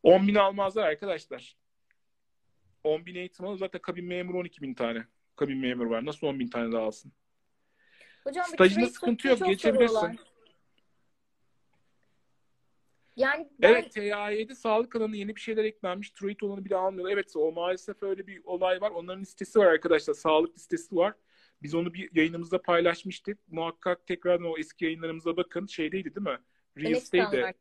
10 0.02 0.28
bin 0.28 0.34
almazlar 0.34 0.86
arkadaşlar. 0.86 1.56
10 2.84 3.06
bin 3.06 3.14
eğitim 3.14 3.46
alır 3.46 3.58
zaten 3.58 3.80
kabin 3.80 4.04
memuru 4.04 4.38
12 4.38 4.62
bin 4.62 4.74
tane. 4.74 5.06
Kabin 5.36 5.58
memuru 5.58 5.90
var. 5.90 6.06
Nasıl 6.06 6.26
10 6.26 6.38
bin 6.38 6.48
tane 6.48 6.72
daha 6.72 6.82
alsın? 6.82 7.12
Hocam 8.24 8.44
Stajında 8.44 8.86
sıkıntı 8.86 9.28
yok. 9.28 9.46
Geçebilirsin. 9.46 9.94
soruyorlar. 9.94 10.16
Yani 13.16 13.48
ben 13.58 13.72
Evet 13.72 13.94
TA'de 13.94 14.54
sağlık 14.54 14.96
alanı 14.96 15.16
yeni 15.16 15.36
bir 15.36 15.40
şeyler 15.40 15.64
eklenmiş. 15.64 16.10
Truit 16.10 16.42
olanı 16.42 16.64
bile 16.64 16.76
almıyorlar. 16.76 17.12
Evet 17.12 17.32
o 17.36 17.52
maalesef 17.52 18.02
öyle 18.02 18.26
bir 18.26 18.40
olay 18.44 18.80
var. 18.80 18.90
Onların 18.90 19.22
listesi 19.22 19.58
var 19.58 19.66
arkadaşlar. 19.66 20.14
Sağlık 20.14 20.54
listesi 20.54 20.96
var. 20.96 21.14
Biz 21.62 21.74
onu 21.74 21.94
bir 21.94 22.16
yayınımızda 22.16 22.62
paylaşmıştık. 22.62 23.38
Muhakkak 23.48 24.06
tekrardan 24.06 24.46
o 24.46 24.58
eski 24.58 24.84
yayınlarımıza 24.84 25.36
bakın. 25.36 25.66
Şeydeydi 25.66 26.14
değil 26.14 26.26
mi? 26.26 26.38
Reels'teydi. 26.80 27.54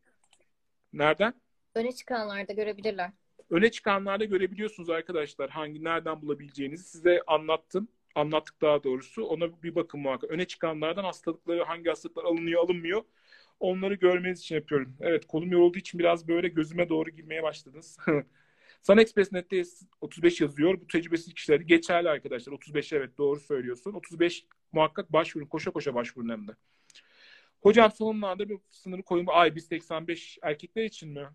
Nereden? 0.93 1.33
öne 1.75 1.91
çıkanlarda 1.91 2.53
görebilirler. 2.53 3.11
Öne 3.49 3.71
çıkanlarda 3.71 4.25
görebiliyorsunuz 4.25 4.89
arkadaşlar 4.89 5.49
hangi 5.49 5.83
nereden 5.83 6.21
bulabileceğinizi 6.21 6.83
size 6.83 7.21
anlattım. 7.27 7.87
Anlattık 8.15 8.61
daha 8.61 8.83
doğrusu. 8.83 9.23
Ona 9.23 9.63
bir 9.63 9.75
bakın 9.75 9.99
muhakkak. 9.99 10.31
Öne 10.31 10.45
çıkanlardan 10.45 11.03
hastalıkları 11.03 11.63
hangi 11.63 11.89
hastalıklar 11.89 12.23
alınıyor 12.23 12.63
alınmıyor. 12.63 13.03
Onları 13.59 13.95
görmeniz 13.95 14.39
için 14.39 14.55
yapıyorum. 14.55 14.95
Evet 15.01 15.27
kolum 15.27 15.51
yorulduğu 15.51 15.77
için 15.77 15.99
biraz 15.99 16.27
böyle 16.27 16.47
gözüme 16.47 16.89
doğru 16.89 17.09
girmeye 17.09 17.43
başladınız. 17.43 17.97
Sun 18.83 18.97
Express 18.97 19.31
Net'te 19.31 19.63
35 20.01 20.41
yazıyor. 20.41 20.81
Bu 20.81 20.87
tecrübesiz 20.87 21.33
kişilerde 21.33 21.63
geçerli 21.63 22.09
arkadaşlar. 22.09 22.53
35 22.53 22.93
evet 22.93 23.17
doğru 23.17 23.39
söylüyorsun. 23.39 23.93
35 23.93 24.45
muhakkak 24.71 25.13
başvurun. 25.13 25.45
Koşa 25.45 25.71
koşa 25.71 25.95
başvurun 25.95 26.29
hem 26.29 26.47
de. 26.47 26.51
Hocam 27.61 27.91
sonlarda 27.91 28.49
bir 28.49 28.57
sınırı 28.69 29.03
koyun. 29.03 29.27
Ay 29.27 29.49
1.85 29.49 30.39
erkekler 30.41 30.83
için 30.83 31.09
mi? 31.09 31.29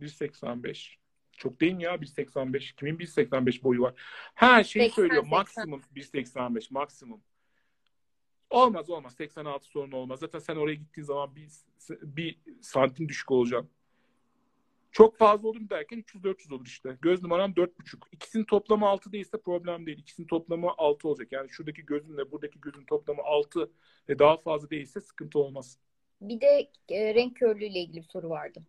1.85. 0.00 0.96
Çok 1.32 1.60
değil 1.60 1.72
mi 1.72 1.82
ya 1.82 1.94
1.85? 1.94 2.74
Kimin 2.76 2.98
1.85 2.98 3.62
boyu 3.62 3.82
var? 3.82 3.94
Ha 4.34 4.64
şey 4.64 4.82
80, 4.82 4.94
söylüyor 4.94 5.22
80. 5.22 5.38
maksimum 5.38 5.80
1.85 5.94 6.66
maksimum. 6.70 7.22
Olmaz 8.50 8.90
olmaz 8.90 9.14
86 9.14 9.66
sorun 9.66 9.92
olmaz. 9.92 10.20
Zaten 10.20 10.38
sen 10.38 10.56
oraya 10.56 10.74
gittiğin 10.74 11.06
zaman 11.06 11.36
bir, 11.36 11.48
bir 12.02 12.38
santim 12.60 13.08
düşük 13.08 13.30
olacaksın. 13.30 13.70
Çok 14.92 15.18
fazla 15.18 15.48
olur 15.48 15.60
mu 15.60 15.70
derken 15.70 15.98
300-400 15.98 16.54
olur 16.54 16.66
işte. 16.66 16.98
Göz 17.02 17.22
numaram 17.22 17.50
4,5. 17.50 17.98
İkisinin 18.12 18.44
toplamı 18.44 18.86
6 18.88 19.12
değilse 19.12 19.40
problem 19.40 19.86
değil. 19.86 19.98
İkisinin 19.98 20.26
toplamı 20.26 20.70
6 20.78 21.08
olacak. 21.08 21.32
Yani 21.32 21.50
şuradaki 21.50 21.86
gözünle 21.86 22.30
buradaki 22.30 22.60
gözün 22.60 22.84
toplamı 22.84 23.22
6 23.22 23.70
ve 24.08 24.18
daha 24.18 24.36
fazla 24.36 24.70
değilse 24.70 25.00
sıkıntı 25.00 25.38
olmaz. 25.38 25.78
Bir 26.20 26.40
de 26.40 26.70
e, 26.88 27.14
renk 27.14 27.36
körlüğüyle 27.36 27.78
ilgili 27.78 27.96
bir 27.96 28.08
soru 28.08 28.30
vardı. 28.30 28.62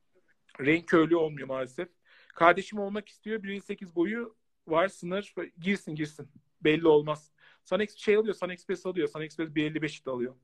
Renk 0.60 0.88
körlüğü 0.88 1.16
olmuyor 1.16 1.48
maalesef. 1.48 1.90
Kardeşim 2.28 2.80
olmak 2.80 3.10
istiyor. 3.10 3.44
1.58 3.44 3.96
boyu 3.96 4.36
var 4.68 4.88
sınır. 4.88 5.34
Girsin 5.62 5.96
girsin. 5.96 6.28
Belli 6.62 6.88
olmaz. 6.88 7.32
Sunex 7.64 7.96
şey 7.96 8.16
alıyor. 8.16 8.36
Sunexpress 8.36 8.86
alıyor. 8.86 9.08
Sunexpress 9.08 9.50
1.55 9.50 10.06
de 10.06 10.12
alıyor. 10.12 10.36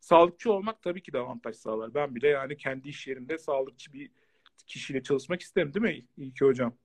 Sağlıkçı 0.00 0.52
olmak 0.52 0.82
tabii 0.82 1.02
ki 1.02 1.12
de 1.12 1.18
avantaj 1.18 1.56
sağlar. 1.56 1.94
Ben 1.94 2.14
bile 2.14 2.28
yani 2.28 2.56
kendi 2.56 2.88
iş 2.88 3.06
yerimde 3.06 3.38
sağlıkçı 3.38 3.92
bir 3.92 4.10
kişiyle 4.66 5.02
çalışmak 5.02 5.42
isterim 5.42 5.74
değil 5.74 5.96
mi 5.96 6.06
İlki 6.16 6.44
hocam? 6.44 6.76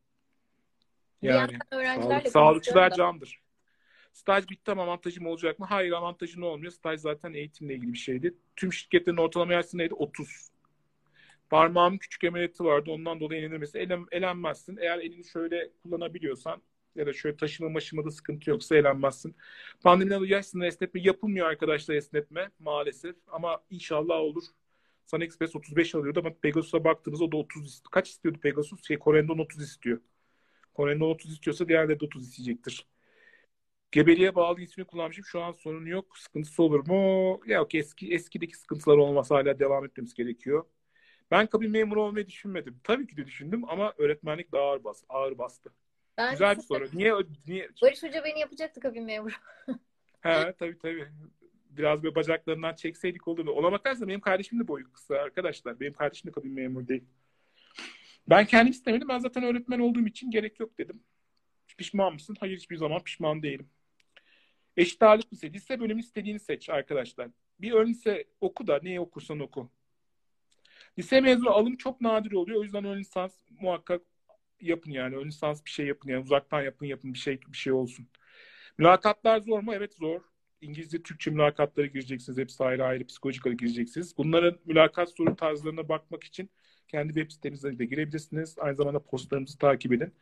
Yani 1.22 1.58
sağlık, 1.72 2.28
sağlıkçılar 2.28 2.94
candır. 2.94 3.42
Staj 4.14 4.50
bitti 4.50 4.72
ama 4.72 4.84
avantajım 4.84 5.26
olacak 5.26 5.60
mı? 5.60 5.66
Hayır 5.66 5.92
avantajın 5.92 6.42
olmuyor. 6.42 6.72
Staj 6.72 7.00
zaten 7.00 7.34
eğitimle 7.34 7.74
ilgili 7.76 7.94
bir 7.94 7.98
şeydi. 7.98 8.34
Tüm 8.56 8.74
şirketlerin 8.74 9.18
ortalama 9.18 9.54
yaşı 9.54 9.78
neydi? 9.78 9.94
30. 9.94 10.52
Parmağımın 11.50 11.98
küçük 11.98 12.24
emeliyatı 12.24 12.66
vardı. 12.66 12.92
Ondan 12.92 13.20
dolayı 13.20 13.42
elenirmesi. 13.42 13.78
Elen, 13.78 14.06
elenmezsin. 14.12 14.78
Eğer 14.78 15.00
elini 15.00 15.26
şöyle 15.26 15.70
kullanabiliyorsan 15.84 16.62
ya 16.96 17.08
da 17.08 17.14
şöyle 17.14 17.38
taşıma 17.38 17.70
maşımada 17.70 18.12
sıkıntı 18.12 18.50
yoksa 18.50 18.76
elenmezsin. 18.76 19.36
Pandemiden 19.84 20.18
dolayı 20.18 20.32
yaş 20.32 20.46
sınırı 20.46 20.68
esnetme 20.68 21.02
yapılmıyor 21.02 21.48
arkadaşlar 21.48 21.96
esnetme 21.96 22.52
maalesef. 22.60 23.16
Ama 23.28 23.64
inşallah 23.70 24.16
olur. 24.16 24.44
Sun 25.08 25.22
Express 25.22 25.56
35 25.56 25.96
alıyordu 25.96 26.20
ama 26.20 26.34
Pegasus'a 26.42 26.84
baktığımızda 26.84 27.26
o 27.26 27.32
da 27.32 27.38
30 27.38 27.68
istiyor. 27.68 27.92
Kaç 27.92 28.10
istiyordu 28.10 28.40
Pegasus? 28.40 28.88
Şey, 28.88 29.00
Corendon 29.00 29.38
30 29.38 29.64
istiyor. 29.64 30.00
Corendon 30.76 31.10
30 31.10 31.34
istiyorsa 31.34 31.68
diğerleri 31.68 32.00
de 32.00 32.06
30 32.06 32.28
isteyecektir. 32.28 32.88
Gebeliğe 33.92 34.36
bağlı 34.36 34.62
ismini 34.62 34.88
kullanmışım. 34.88 35.26
Şu 35.26 35.42
an 35.42 35.52
sorun 35.52 35.86
yok. 35.86 36.18
Sıkıntısı 36.18 36.64
olur 36.64 36.88
mu? 36.88 37.40
Ya 37.46 37.58
yok 37.58 37.76
eski 37.76 38.14
eskideki 38.14 38.58
sıkıntılar 38.58 38.98
olmasa 38.98 39.36
hala 39.36 39.60
devam 39.60 39.86
etmemiz 39.86 40.14
gerekiyor. 40.14 40.66
Ben 41.32 41.48
kabin 41.48 41.72
memuru 41.72 42.04
olmayı 42.04 42.28
düşünmedim. 42.28 42.80
Tabii 42.84 43.08
ki 43.08 43.18
de 43.18 43.26
düşündüm 43.26 43.70
ama 43.70 43.94
öğretmenlik 43.98 44.52
daha 44.52 44.64
ağır, 44.64 44.84
bas, 44.84 45.04
ağır 45.10 45.38
bastı. 45.38 45.74
Ben 46.18 46.32
Güzel 46.32 46.58
bir 46.58 46.62
soru. 46.62 46.88
Niye 46.94 47.14
niye 47.48 47.70
Barış 47.82 48.04
Hoca 48.04 48.24
beni 48.24 48.40
yapacaktı 48.40 48.80
kabin 48.80 49.04
memuru. 49.04 49.34
He 50.22 50.54
tabii 50.60 50.78
tabii. 50.80 51.08
Biraz 51.78 52.04
böyle 52.04 52.16
bacaklarından 52.16 52.76
çekseydik 52.76 53.28
olurdu. 53.28 53.52
Ona 53.52 53.72
bakarsan 53.72 54.08
benim 54.08 54.22
kardeşim 54.22 54.60
de 54.60 54.68
boyu 54.68 54.92
kısa 54.94 55.16
arkadaşlar. 55.16 55.80
Benim 55.80 55.94
kardeşim 55.94 56.28
de 56.28 56.32
kabin 56.32 56.52
memuru 56.52 56.88
değil. 56.88 57.04
Ben 58.30 58.46
kendim 58.46 58.72
istemedim. 58.72 59.08
Ben 59.10 59.20
zaten 59.20 59.44
öğretmen 59.44 59.80
olduğum 59.80 60.08
için 60.08 60.32
gerek 60.32 60.60
yok 60.60 60.78
dedim. 60.78 61.04
Pişman 61.78 62.14
mısın? 62.14 62.38
Hayır 62.40 62.58
hiçbir 62.58 62.78
zaman 62.78 63.04
pişman 63.04 63.44
değilim. 63.44 63.70
Eşit 64.78 65.04
ağırlık 65.04 65.34
lise. 65.34 65.54
Lise 65.54 65.80
bölümü 65.80 66.00
istediğini 66.00 66.40
seç 66.40 66.70
arkadaşlar. 66.70 67.28
Bir 67.60 67.72
ön 67.72 67.88
lise 67.88 68.26
oku 68.42 68.68
da 68.68 68.80
neyi 68.84 69.00
okursan 69.00 69.40
oku. 69.40 69.72
Lise 71.00 71.22
mezunu 71.22 71.50
alım 71.50 71.78
çok 71.78 72.02
nadir 72.02 72.32
oluyor. 72.32 72.60
O 72.60 72.64
yüzden 72.64 72.86
ön 72.86 73.00
lisans 73.00 73.34
muhakkak 73.62 74.02
yapın 74.62 74.92
yani. 74.92 75.16
Ön 75.16 75.28
lisans 75.28 75.66
bir 75.66 75.70
şey 75.70 75.88
yapın 75.88 76.10
yani. 76.10 76.24
Uzaktan 76.24 76.62
yapın 76.62 76.86
yapın 76.86 77.14
bir 77.14 77.20
şey 77.20 77.40
bir 77.48 77.58
şey 77.58 77.74
olsun. 77.74 78.08
Mülakatlar 78.78 79.40
zor 79.40 79.60
mu? 79.60 79.74
Evet 79.74 79.94
zor. 79.94 80.22
İngilizce, 80.62 81.04
Türkçe 81.04 81.32
mülakatlara 81.32 81.88
gireceksiniz. 81.88 82.38
Hepsi 82.38 82.64
ayrı 82.64 82.86
ayrı 82.86 83.06
psikolojikale 83.06 83.56
gireceksiniz. 83.56 84.18
Bunların 84.18 84.60
mülakat 84.66 85.10
soru 85.18 85.36
tarzlarına 85.36 85.90
bakmak 85.90 86.24
için 86.24 86.50
kendi 86.88 87.14
web 87.14 87.32
sitemize 87.32 87.80
de 87.80 87.86
girebilirsiniz. 87.86 88.56
Aynı 88.60 88.76
zamanda 88.76 89.00
postlarımızı 89.00 89.58
takip 89.58 89.94
edin. 89.94 90.14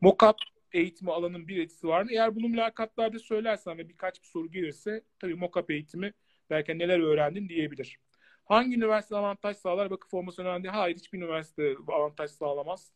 Mockup 0.00 0.36
eğitimi 0.72 1.12
alanın 1.12 1.48
bir 1.48 1.58
etkisi 1.58 1.88
var 1.88 2.02
mı? 2.02 2.08
Eğer 2.12 2.36
bunu 2.36 2.48
mülakatlarda 2.48 3.18
söylersen 3.18 3.78
ve 3.78 3.88
birkaç 3.88 4.22
bir 4.22 4.26
soru 4.26 4.50
gelirse 4.50 5.02
tabii 5.18 5.34
mockup 5.34 5.70
eğitimi 5.70 6.12
belki 6.50 6.78
neler 6.78 6.98
öğrendin 7.00 7.48
diyebilir. 7.48 7.98
Hangi 8.44 8.76
üniversite 8.76 9.16
avantaj 9.16 9.56
sağlar? 9.56 9.90
Vakıf 9.90 10.10
formasyon 10.10 10.46
öğrendi. 10.46 10.68
Hayır 10.68 10.96
hiçbir 10.96 11.18
üniversite 11.18 11.76
avantaj 11.88 12.30
sağlamaz. 12.30 12.92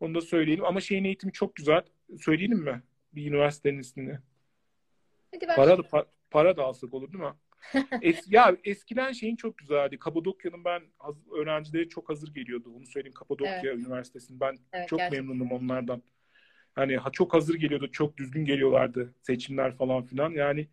Onu 0.00 0.14
da 0.14 0.20
söyleyelim. 0.20 0.64
Ama 0.64 0.80
şeyin 0.80 1.04
eğitimi 1.04 1.32
çok 1.32 1.56
güzel. 1.56 1.82
Söyleyelim 2.20 2.58
mi? 2.58 2.82
Bir 3.12 3.26
üniversitenin 3.26 3.78
ismini. 3.78 4.18
Hadi 5.34 5.48
ben 5.48 5.56
Para 5.56 5.78
da 5.78 5.82
pa- 5.82 6.06
para 6.30 6.56
da 6.56 6.64
alsak 6.64 6.94
olur 6.94 7.12
değil 7.12 7.24
mi? 7.24 7.34
Es, 8.02 8.24
ya 8.32 8.56
eskiden 8.64 9.12
şeyin 9.12 9.36
çok 9.36 9.58
güzeldi. 9.58 9.98
Kapadokya'nın 9.98 10.64
ben 10.64 10.82
haz- 10.98 11.28
öğrencileri 11.32 11.88
çok 11.88 12.08
hazır 12.08 12.34
geliyordu. 12.34 12.72
Onu 12.76 12.86
söyleyeyim 12.86 13.14
Kapadokya 13.14 13.60
Evet. 13.64 13.78
Üniversitesi'nin. 13.78 14.40
Ben 14.40 14.58
Evet, 14.72 14.88
çok 14.88 14.98
gerçekten. 14.98 15.26
memnunum 15.26 15.52
onlardan. 15.52 16.02
Hani 16.74 16.96
ha, 16.96 17.10
çok 17.12 17.34
hazır 17.34 17.54
geliyordu. 17.54 17.90
Çok 17.92 18.16
düzgün 18.16 18.44
geliyorlardı. 18.44 19.14
Seçimler 19.22 19.76
falan 19.76 20.06
filan. 20.06 20.30
Yani 20.30 20.68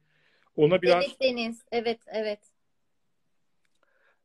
ona 0.56 0.82
biraz 0.82 1.04
Deniz 1.04 1.20
Deniz. 1.22 1.66
Evet 1.72 2.00
evet. 2.08 2.40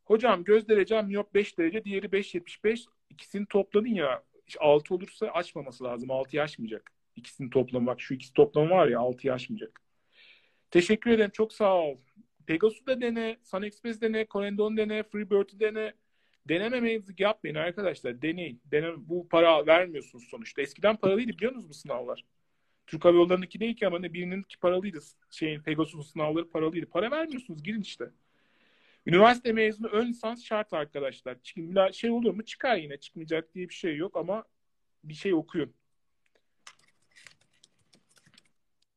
hocam 0.05 0.45
göz 0.45 0.68
derecem 0.68 1.07
miyop 1.07 1.34
5 1.34 1.59
derece. 1.59 1.84
Diğeri 1.84 2.07
5.75. 2.07 2.84
İkisini 3.11 3.47
topladın 3.47 3.89
ya 3.95 4.22
6 4.61 4.95
olursa 4.95 5.26
açmaması 5.26 5.84
lazım. 5.84 6.09
6'yı 6.09 6.43
aşmayacak. 6.43 6.93
İkisini 7.16 7.51
toplamı. 7.51 7.87
Bak 7.87 8.01
şu 8.01 8.14
ikisi 8.14 8.32
toplamı 8.32 8.70
var 8.70 8.89
ya 8.89 8.99
6'yı 8.99 9.32
aşmayacak. 9.32 9.80
Teşekkür 10.70 11.10
ederim. 11.10 11.30
Çok 11.30 11.52
sağ 11.52 11.76
ol. 11.76 11.96
Pegasus 12.46 12.86
da 12.86 13.00
dene, 13.00 13.36
Sun 13.42 13.62
Express 13.62 14.00
dene, 14.00 14.26
Corendon 14.30 14.76
dene, 14.76 15.02
Freebird'ü 15.02 15.60
dene. 15.60 15.92
Denememenizi 16.48 17.14
yapmayın 17.18 17.54
arkadaşlar. 17.54 18.22
Deneyin. 18.22 18.60
Dene, 18.64 18.92
bu 18.96 19.28
para 19.28 19.66
vermiyorsunuz 19.66 20.24
sonuçta. 20.24 20.62
Eskiden 20.62 20.96
paralıydı 20.96 21.28
biliyor 21.32 21.52
musunuz 21.52 21.70
bu 21.70 21.74
sınavlar? 21.74 22.24
Türk 22.86 23.04
Hava 23.04 23.16
Yolları'nınki 23.16 23.60
değil 23.60 23.76
ki 23.76 23.86
ama 23.86 23.98
ne 23.98 24.12
birininki 24.12 24.58
paralıydı. 24.58 24.98
Şeyin 25.30 25.60
Pegasus'un 25.60 26.00
sınavları 26.00 26.50
paralıydı. 26.50 26.86
Para 26.86 27.10
vermiyorsunuz. 27.10 27.62
Girin 27.62 27.80
işte. 27.80 28.10
Üniversite 29.06 29.52
mezunu 29.52 29.88
ön 29.88 30.08
lisans 30.08 30.44
şart 30.44 30.72
arkadaşlar. 30.72 31.36
Çünkü 31.42 31.92
şey 31.92 32.10
olur 32.10 32.34
mu? 32.34 32.44
Çıkar 32.44 32.76
yine. 32.76 32.96
Çıkmayacak 32.96 33.54
diye 33.54 33.68
bir 33.68 33.74
şey 33.74 33.96
yok 33.96 34.16
ama 34.16 34.44
bir 35.04 35.14
şey 35.14 35.34
okuyun. 35.34 35.74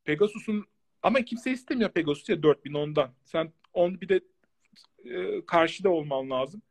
Pegasus'un 0.04 0.66
ama 1.04 1.22
kimse 1.22 1.52
istemiyor 1.52 1.92
Pegasus 1.92 2.30
ya 2.30 2.44
4000 2.44 2.74
ondan. 2.74 3.14
Sen 3.24 3.54
onu 3.74 4.02
bir 4.02 4.10
de 4.10 4.20
e, 5.06 5.46
karşıda 5.46 5.90
olman 5.90 6.30
lazım. 6.30 6.62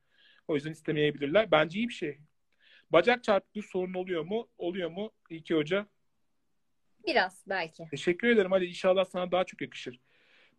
O 0.48 0.54
yüzden 0.54 0.70
istemeyebilirler. 0.70 1.50
Bence 1.50 1.78
iyi 1.78 1.88
bir 1.88 1.94
şey. 1.94 2.18
Bacak 2.90 3.24
çarpıklığı 3.24 3.62
sorun 3.62 3.94
oluyor 3.94 4.24
mu? 4.24 4.48
Oluyor 4.58 4.90
mu? 4.90 5.10
İlki 5.30 5.54
hoca. 5.54 5.86
Biraz 7.06 7.44
belki. 7.48 7.84
Teşekkür 7.90 8.28
ederim. 8.28 8.50
Hadi 8.52 8.64
inşallah 8.64 9.04
sana 9.04 9.32
daha 9.32 9.44
çok 9.44 9.60
yakışır. 9.60 10.00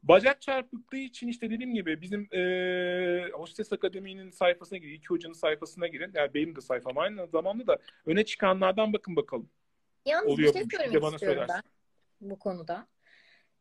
Bacak 0.03 0.41
çarpıklığı 0.41 0.97
için 0.97 1.27
işte 1.27 1.49
dediğim 1.49 1.73
gibi 1.73 2.01
bizim 2.01 2.33
e, 2.33 3.29
Hostes 3.33 3.73
Akademi'nin 3.73 4.29
sayfasına 4.29 4.77
girin. 4.77 4.93
iki 4.95 5.07
hocanın 5.07 5.33
sayfasına 5.33 5.87
girin. 5.87 6.11
Yani 6.15 6.33
benim 6.33 6.55
de 6.55 6.61
sayfam 6.61 6.97
aynı 6.97 7.27
zamanda 7.27 7.67
da 7.67 7.77
öne 8.05 8.25
çıkanlardan 8.25 8.93
bakın 8.93 9.15
bakalım. 9.15 9.49
Yalnız 10.05 10.27
Oluyor 10.33 10.53
bir 10.53 10.59
şey 10.59 10.67
söylemek 10.71 11.01
bana 11.01 11.15
istiyorum 11.15 11.39
söylersin. 11.39 11.63
ben 12.21 12.29
bu 12.29 12.39
konuda. 12.39 12.87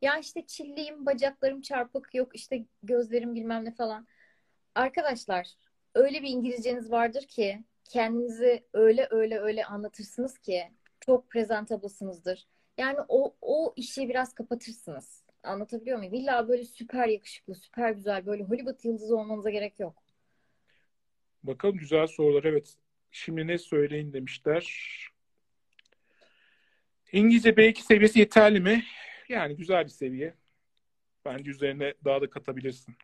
Ya 0.03 0.19
işte 0.19 0.47
çilliyim, 0.47 1.07
bacaklarım 1.07 1.61
çarpık, 1.61 2.15
yok 2.15 2.37
işte 2.37 2.65
gözlerim 2.83 3.35
bilmem 3.35 3.65
ne 3.65 3.75
falan. 3.75 4.07
Arkadaşlar 4.75 5.49
öyle 5.95 6.23
bir 6.23 6.29
İngilizceniz 6.29 6.91
vardır 6.91 7.23
ki 7.23 7.65
kendinizi 7.85 8.65
öyle 8.73 9.09
öyle 9.11 9.39
öyle 9.39 9.65
anlatırsınız 9.65 10.39
ki 10.39 10.73
çok 11.01 11.31
presentablesınızdır. 11.31 12.47
Yani 12.79 12.99
o, 13.09 13.37
o 13.41 13.73
işi 13.77 14.09
biraz 14.09 14.35
kapatırsınız. 14.35 15.25
Anlatabiliyor 15.43 15.99
muyum? 15.99 16.15
İlla 16.15 16.49
böyle 16.49 16.65
süper 16.65 17.09
yakışıklı, 17.09 17.55
süper 17.55 17.91
güzel, 17.91 18.27
böyle 18.27 18.43
Hollywood 18.43 18.85
yıldızı 18.85 19.17
olmanıza 19.17 19.51
gerek 19.51 19.81
yok. 19.81 20.03
Bakalım 21.43 21.77
güzel 21.77 22.07
sorular. 22.07 22.45
Evet. 22.45 22.75
Şimdi 23.11 23.47
ne 23.47 23.59
söyleyin 23.59 24.13
demişler. 24.13 24.65
İngilizce 27.13 27.51
B2 27.51 27.83
seviyesi 27.83 28.19
yeterli 28.19 28.61
mi? 28.61 28.85
Yani 29.29 29.57
güzel 29.57 29.85
bir 29.85 29.91
seviye. 29.91 30.35
Bence 31.25 31.51
üzerine 31.51 31.95
daha 32.05 32.21
da 32.21 32.31
katabilirsin. 32.31 32.97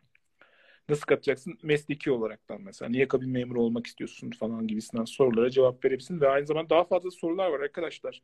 Nasıl 0.89 1.05
katacaksın? 1.05 1.59
Mesleki 1.63 2.11
olaraktan 2.11 2.61
mesela. 2.61 2.89
Niye 2.89 3.07
kabin 3.07 3.29
memuru 3.29 3.61
olmak 3.61 3.87
istiyorsun 3.87 4.31
falan 4.31 4.67
gibisinden 4.67 5.05
sorulara 5.05 5.49
cevap 5.49 5.85
verebilirsin. 5.85 6.21
Ve 6.21 6.27
aynı 6.29 6.45
zamanda 6.47 6.69
daha 6.69 6.83
fazla 6.83 7.11
sorular 7.11 7.49
var 7.49 7.59
arkadaşlar. 7.59 8.21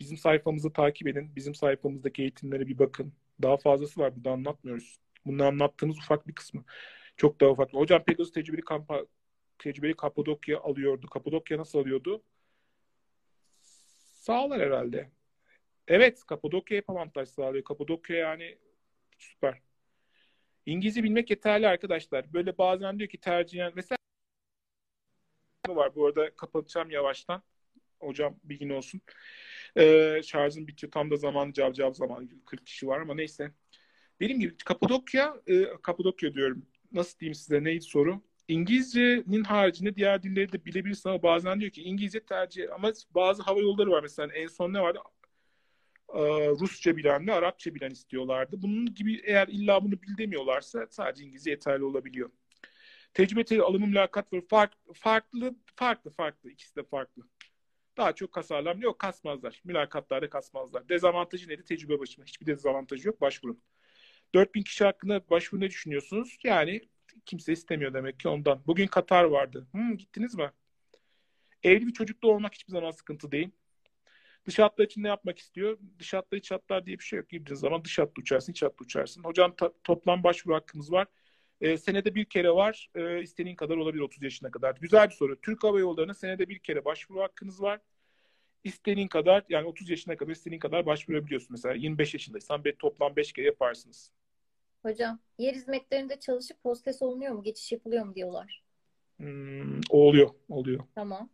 Bizim 0.00 0.16
sayfamızı 0.16 0.72
takip 0.72 1.08
edin. 1.08 1.36
Bizim 1.36 1.54
sayfamızdaki 1.54 2.22
eğitimlere 2.22 2.66
bir 2.66 2.78
bakın. 2.78 3.12
Daha 3.42 3.56
fazlası 3.56 4.00
var. 4.00 4.16
Burada 4.16 4.30
anlatmıyoruz. 4.30 5.00
Bunu 5.26 5.44
anlattığımız 5.44 5.98
ufak 5.98 6.28
bir 6.28 6.34
kısmı. 6.34 6.64
Çok 7.16 7.40
daha 7.40 7.50
ufak. 7.50 7.74
Hocam 7.74 8.04
Pegasus 8.04 8.32
tecrübeli 8.32 8.62
kampa, 8.62 9.06
tecrübeli 9.58 9.96
Kapadokya 9.96 10.60
alıyordu. 10.60 11.06
Kapadokya 11.06 11.58
nasıl 11.58 11.78
alıyordu? 11.78 12.22
Sağlar 14.12 14.60
herhalde. 14.60 15.10
Evet, 15.88 16.24
Kapadokya 16.26 16.76
hep 16.78 16.90
avantaj 16.90 17.28
sağlıyor. 17.28 17.64
Kapadokya 17.64 18.16
yani 18.16 18.58
süper. 19.18 19.62
İngilizce 20.66 21.02
bilmek 21.04 21.30
yeterli 21.30 21.68
arkadaşlar. 21.68 22.32
Böyle 22.32 22.58
bazen 22.58 22.98
diyor 22.98 23.10
ki 23.10 23.18
tercihen 23.20 23.72
mesela 23.76 23.98
var. 25.68 25.94
Bu 25.94 26.06
arada 26.06 26.36
kapatacağım 26.36 26.90
yavaştan. 26.90 27.42
Hocam 28.00 28.36
bilgin 28.44 28.70
olsun. 28.70 29.00
Ee, 29.76 30.20
şarjım 30.24 30.66
bitiyor. 30.68 30.92
Tam 30.92 31.10
da 31.10 31.16
zaman 31.16 31.52
cavcav 31.52 31.92
zaman 31.92 32.30
40 32.46 32.66
kişi 32.66 32.86
var 32.88 33.00
ama 33.00 33.14
neyse. 33.14 33.52
Benim 34.20 34.40
gibi 34.40 34.56
Kapadokya, 34.56 35.36
e, 35.46 35.64
Kapadokya 35.82 36.34
diyorum. 36.34 36.66
Nasıl 36.92 37.18
diyeyim 37.18 37.34
size 37.34 37.64
neydi 37.64 37.80
soru? 37.84 38.22
İngilizcenin 38.48 39.44
haricinde 39.44 39.96
diğer 39.96 40.22
dilleri 40.22 40.52
de 40.52 40.64
bilebilirsin 40.64 41.08
ama 41.08 41.22
bazen 41.22 41.60
diyor 41.60 41.70
ki 41.72 41.82
İngilizce 41.82 42.20
tercih 42.20 42.64
ama 42.74 42.92
bazı 43.10 43.42
hava 43.42 43.60
yolları 43.60 43.90
var 43.90 44.02
mesela 44.02 44.34
en 44.34 44.46
son 44.46 44.72
ne 44.72 44.80
vardı? 44.80 44.98
Ee, 46.14 46.48
Rusça 46.48 46.96
bilenle 46.96 47.32
Arapça 47.32 47.74
bilen 47.74 47.90
istiyorlardı. 47.90 48.62
Bunun 48.62 48.94
gibi 48.94 49.20
eğer 49.24 49.48
illa 49.48 49.84
bunu 49.84 49.92
bil 49.92 50.18
demiyorlarsa 50.18 50.86
sadece 50.90 51.24
İngilizce 51.24 51.50
yeterli 51.50 51.84
olabiliyor. 51.84 52.30
Tecrübe 53.14 53.62
alımı 53.62 53.86
mülakat 53.86 54.32
var. 54.32 54.40
Fark, 54.48 54.72
farklı, 54.94 55.54
farklı, 55.76 56.10
farklı. 56.10 56.50
İkisi 56.50 56.76
de 56.76 56.82
farklı. 56.82 57.22
Daha 57.96 58.12
çok 58.12 58.32
kasarlar. 58.32 58.76
Yok 58.76 58.98
kasmazlar. 58.98 59.60
Mülakatlarda 59.64 60.30
kasmazlar. 60.30 60.88
Dezavantajı 60.88 61.48
neydi? 61.48 61.64
Tecrübe 61.64 61.98
başına. 61.98 62.24
Hiçbir 62.24 62.46
dezavantajı 62.46 63.08
yok. 63.08 63.20
Başvurun. 63.20 63.62
4000 64.34 64.62
kişi 64.62 64.84
hakkında 64.84 65.30
başvuru 65.30 65.60
ne 65.60 65.70
düşünüyorsunuz? 65.70 66.38
Yani 66.44 66.88
kimse 67.26 67.52
istemiyor 67.52 67.94
demek 67.94 68.20
ki 68.20 68.28
ondan. 68.28 68.62
Bugün 68.66 68.86
Katar 68.86 69.24
vardı. 69.24 69.66
Hmm, 69.72 69.96
gittiniz 69.96 70.34
mi? 70.34 70.52
Evli 71.62 71.86
bir 71.86 71.92
çocuklu 71.92 72.32
olmak 72.32 72.54
hiçbir 72.54 72.72
zaman 72.72 72.90
sıkıntı 72.90 73.32
değil. 73.32 73.50
Dış 74.46 74.58
hatlar 74.58 74.84
için 74.84 75.02
ne 75.02 75.08
yapmak 75.08 75.38
istiyor? 75.38 75.78
Dış 75.98 76.14
hatlar 76.14 76.38
iç 76.38 76.50
hatlar 76.50 76.86
diye 76.86 76.98
bir 76.98 77.04
şey 77.04 77.16
yok. 77.18 77.28
Girdiğin 77.28 77.56
zaman 77.56 77.84
dış 77.84 77.98
hatta 77.98 78.20
uçarsın, 78.20 78.52
iç 78.52 78.62
hatta 78.62 78.84
uçarsın. 78.84 79.24
Hocam 79.24 79.56
ta- 79.56 79.72
toplam 79.84 80.22
başvuru 80.24 80.54
hakkımız 80.54 80.92
var. 80.92 81.06
E, 81.60 81.78
senede 81.78 82.14
bir 82.14 82.24
kere 82.24 82.50
var. 82.50 82.90
E, 82.94 83.22
istediğin 83.22 83.56
kadar 83.56 83.76
olabilir 83.76 84.02
30 84.02 84.22
yaşına 84.22 84.50
kadar. 84.50 84.74
Güzel 84.80 85.08
bir 85.08 85.14
soru. 85.14 85.40
Türk 85.40 85.64
Hava 85.64 85.80
Yolları'na 85.80 86.14
senede 86.14 86.48
bir 86.48 86.58
kere 86.58 86.84
başvuru 86.84 87.20
hakkınız 87.22 87.62
var. 87.62 87.80
İstediğin 88.64 89.08
kadar 89.08 89.44
yani 89.48 89.66
30 89.66 89.90
yaşına 89.90 90.16
kadar 90.16 90.32
istediğin 90.32 90.60
kadar 90.60 90.86
başvurabiliyorsun. 90.86 91.48
Mesela 91.50 91.74
25 91.74 92.14
yaşındaysan 92.14 92.64
bir 92.64 92.72
toplam 92.72 93.16
5 93.16 93.32
kere 93.32 93.46
yaparsınız. 93.46 94.12
Hocam 94.82 95.20
yer 95.38 95.54
hizmetlerinde 95.54 96.20
çalışıp 96.20 96.56
hostes 96.64 97.02
olunuyor 97.02 97.32
mu? 97.32 97.42
Geçiş 97.42 97.72
yapılıyor 97.72 98.04
mu 98.04 98.14
diyorlar. 98.14 98.62
Hmm, 99.16 99.80
oluyor. 99.90 100.30
Oluyor. 100.48 100.80
Tamam. 100.94 101.30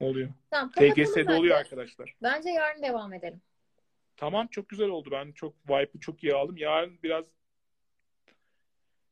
Oluyor. 0.00 0.28
Tamam, 0.50 0.70
TGS'de 0.70 1.34
oluyor 1.34 1.56
arkadaşlar. 1.56 2.14
Bence 2.22 2.50
yarın 2.50 2.82
devam 2.82 3.12
edelim. 3.12 3.42
Tamam 4.16 4.46
çok 4.46 4.68
güzel 4.68 4.88
oldu. 4.88 5.08
Ben 5.12 5.32
çok 5.32 5.54
vibe'ı 5.68 6.00
çok 6.00 6.24
iyi 6.24 6.34
aldım. 6.34 6.56
Yarın 6.56 6.98
biraz 7.02 7.24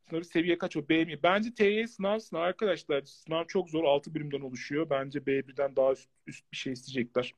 sınavı 0.08 0.24
seviye 0.24 0.58
kaç 0.58 0.76
o? 0.76 0.88
B 0.88 1.04
mi? 1.04 1.22
Bence 1.22 1.54
TY 1.54 1.84
sınav 1.84 2.18
sınav 2.18 2.40
arkadaşlar. 2.40 3.02
Sınav 3.02 3.44
çok 3.44 3.70
zor. 3.70 3.84
6 3.84 4.14
birimden 4.14 4.40
oluşuyor. 4.40 4.90
Bence 4.90 5.18
B1'den 5.18 5.76
daha 5.76 5.92
üst, 5.92 6.08
üst 6.26 6.52
bir 6.52 6.56
şey 6.56 6.72
isteyecekler. 6.72 7.34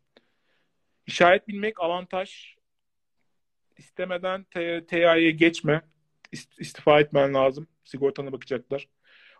İşaret 1.06 1.48
bilmek 1.48 1.80
avantaj. 1.80 2.56
İstemeden 3.78 4.44
TY'ye 4.88 5.30
geçme. 5.30 5.82
İstifa 6.58 7.00
etmen 7.00 7.34
lazım. 7.34 7.68
Sigortana 7.84 8.32
bakacaklar. 8.32 8.88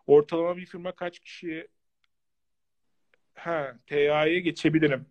Ortalama 0.06 0.56
bir 0.56 0.66
firma 0.66 0.92
kaç 0.92 1.18
kişiye 1.18 1.68
ha 3.44 3.78
TA'ya 3.86 4.38
geçebilirim. 4.38 5.06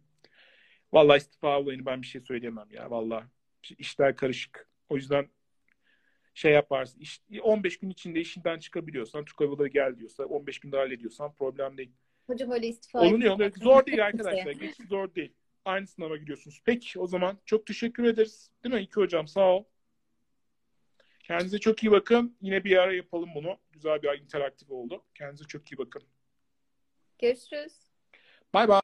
Vallahi 0.93 1.17
istifa 1.17 1.59
olayını 1.59 1.85
ben 1.85 2.01
bir 2.01 2.07
şey 2.07 2.21
söyleyemem 2.21 2.67
ya 2.71 2.91
vallahi. 2.91 3.25
İşler 3.77 4.15
karışık. 4.15 4.69
O 4.89 4.95
yüzden 4.95 5.27
şey 6.33 6.51
yaparsın. 6.51 6.99
Iş, 6.99 7.21
15 7.41 7.79
gün 7.79 7.89
içinde 7.89 8.21
işinden 8.21 8.59
çıkabiliyorsan, 8.59 9.25
Hava 9.39 9.67
gel 9.67 9.97
diyorsa 9.97 10.25
15 10.25 10.59
günde 10.59 10.77
hallediyorsan 10.77 11.33
problem 11.33 11.77
değil. 11.77 11.91
Hocam 12.27 12.51
öyle 12.51 12.67
istifa 12.67 12.99
Olunuyor. 12.99 13.51
Zor 13.61 13.85
değil 13.85 14.05
arkadaşlar. 14.05 14.51
Geç 14.51 14.75
zor 14.89 15.15
değil. 15.15 15.33
Aynı 15.65 15.87
sınava 15.87 16.17
gidiyorsunuz. 16.17 16.61
Peki 16.65 16.99
o 16.99 17.07
zaman 17.07 17.37
çok 17.45 17.65
teşekkür 17.65 18.03
ederiz. 18.03 18.51
Değil 18.63 18.75
mi? 18.75 18.81
İki 18.81 18.95
hocam 18.95 19.27
sağ 19.27 19.55
ol. 19.55 19.63
Kendinize 21.19 21.59
çok 21.59 21.83
iyi 21.83 21.91
bakın. 21.91 22.37
Yine 22.41 22.63
bir 22.63 22.77
ara 22.77 22.93
yapalım 22.93 23.29
bunu. 23.35 23.57
Güzel 23.71 24.01
bir 24.01 24.21
interaktif 24.21 24.71
oldu. 24.71 25.03
Kendinize 25.15 25.45
çok 25.45 25.71
iyi 25.71 25.77
bakın. 25.77 26.03
Görüşürüz. 27.19 27.82
Bye 28.53 28.67
bye. 28.67 28.81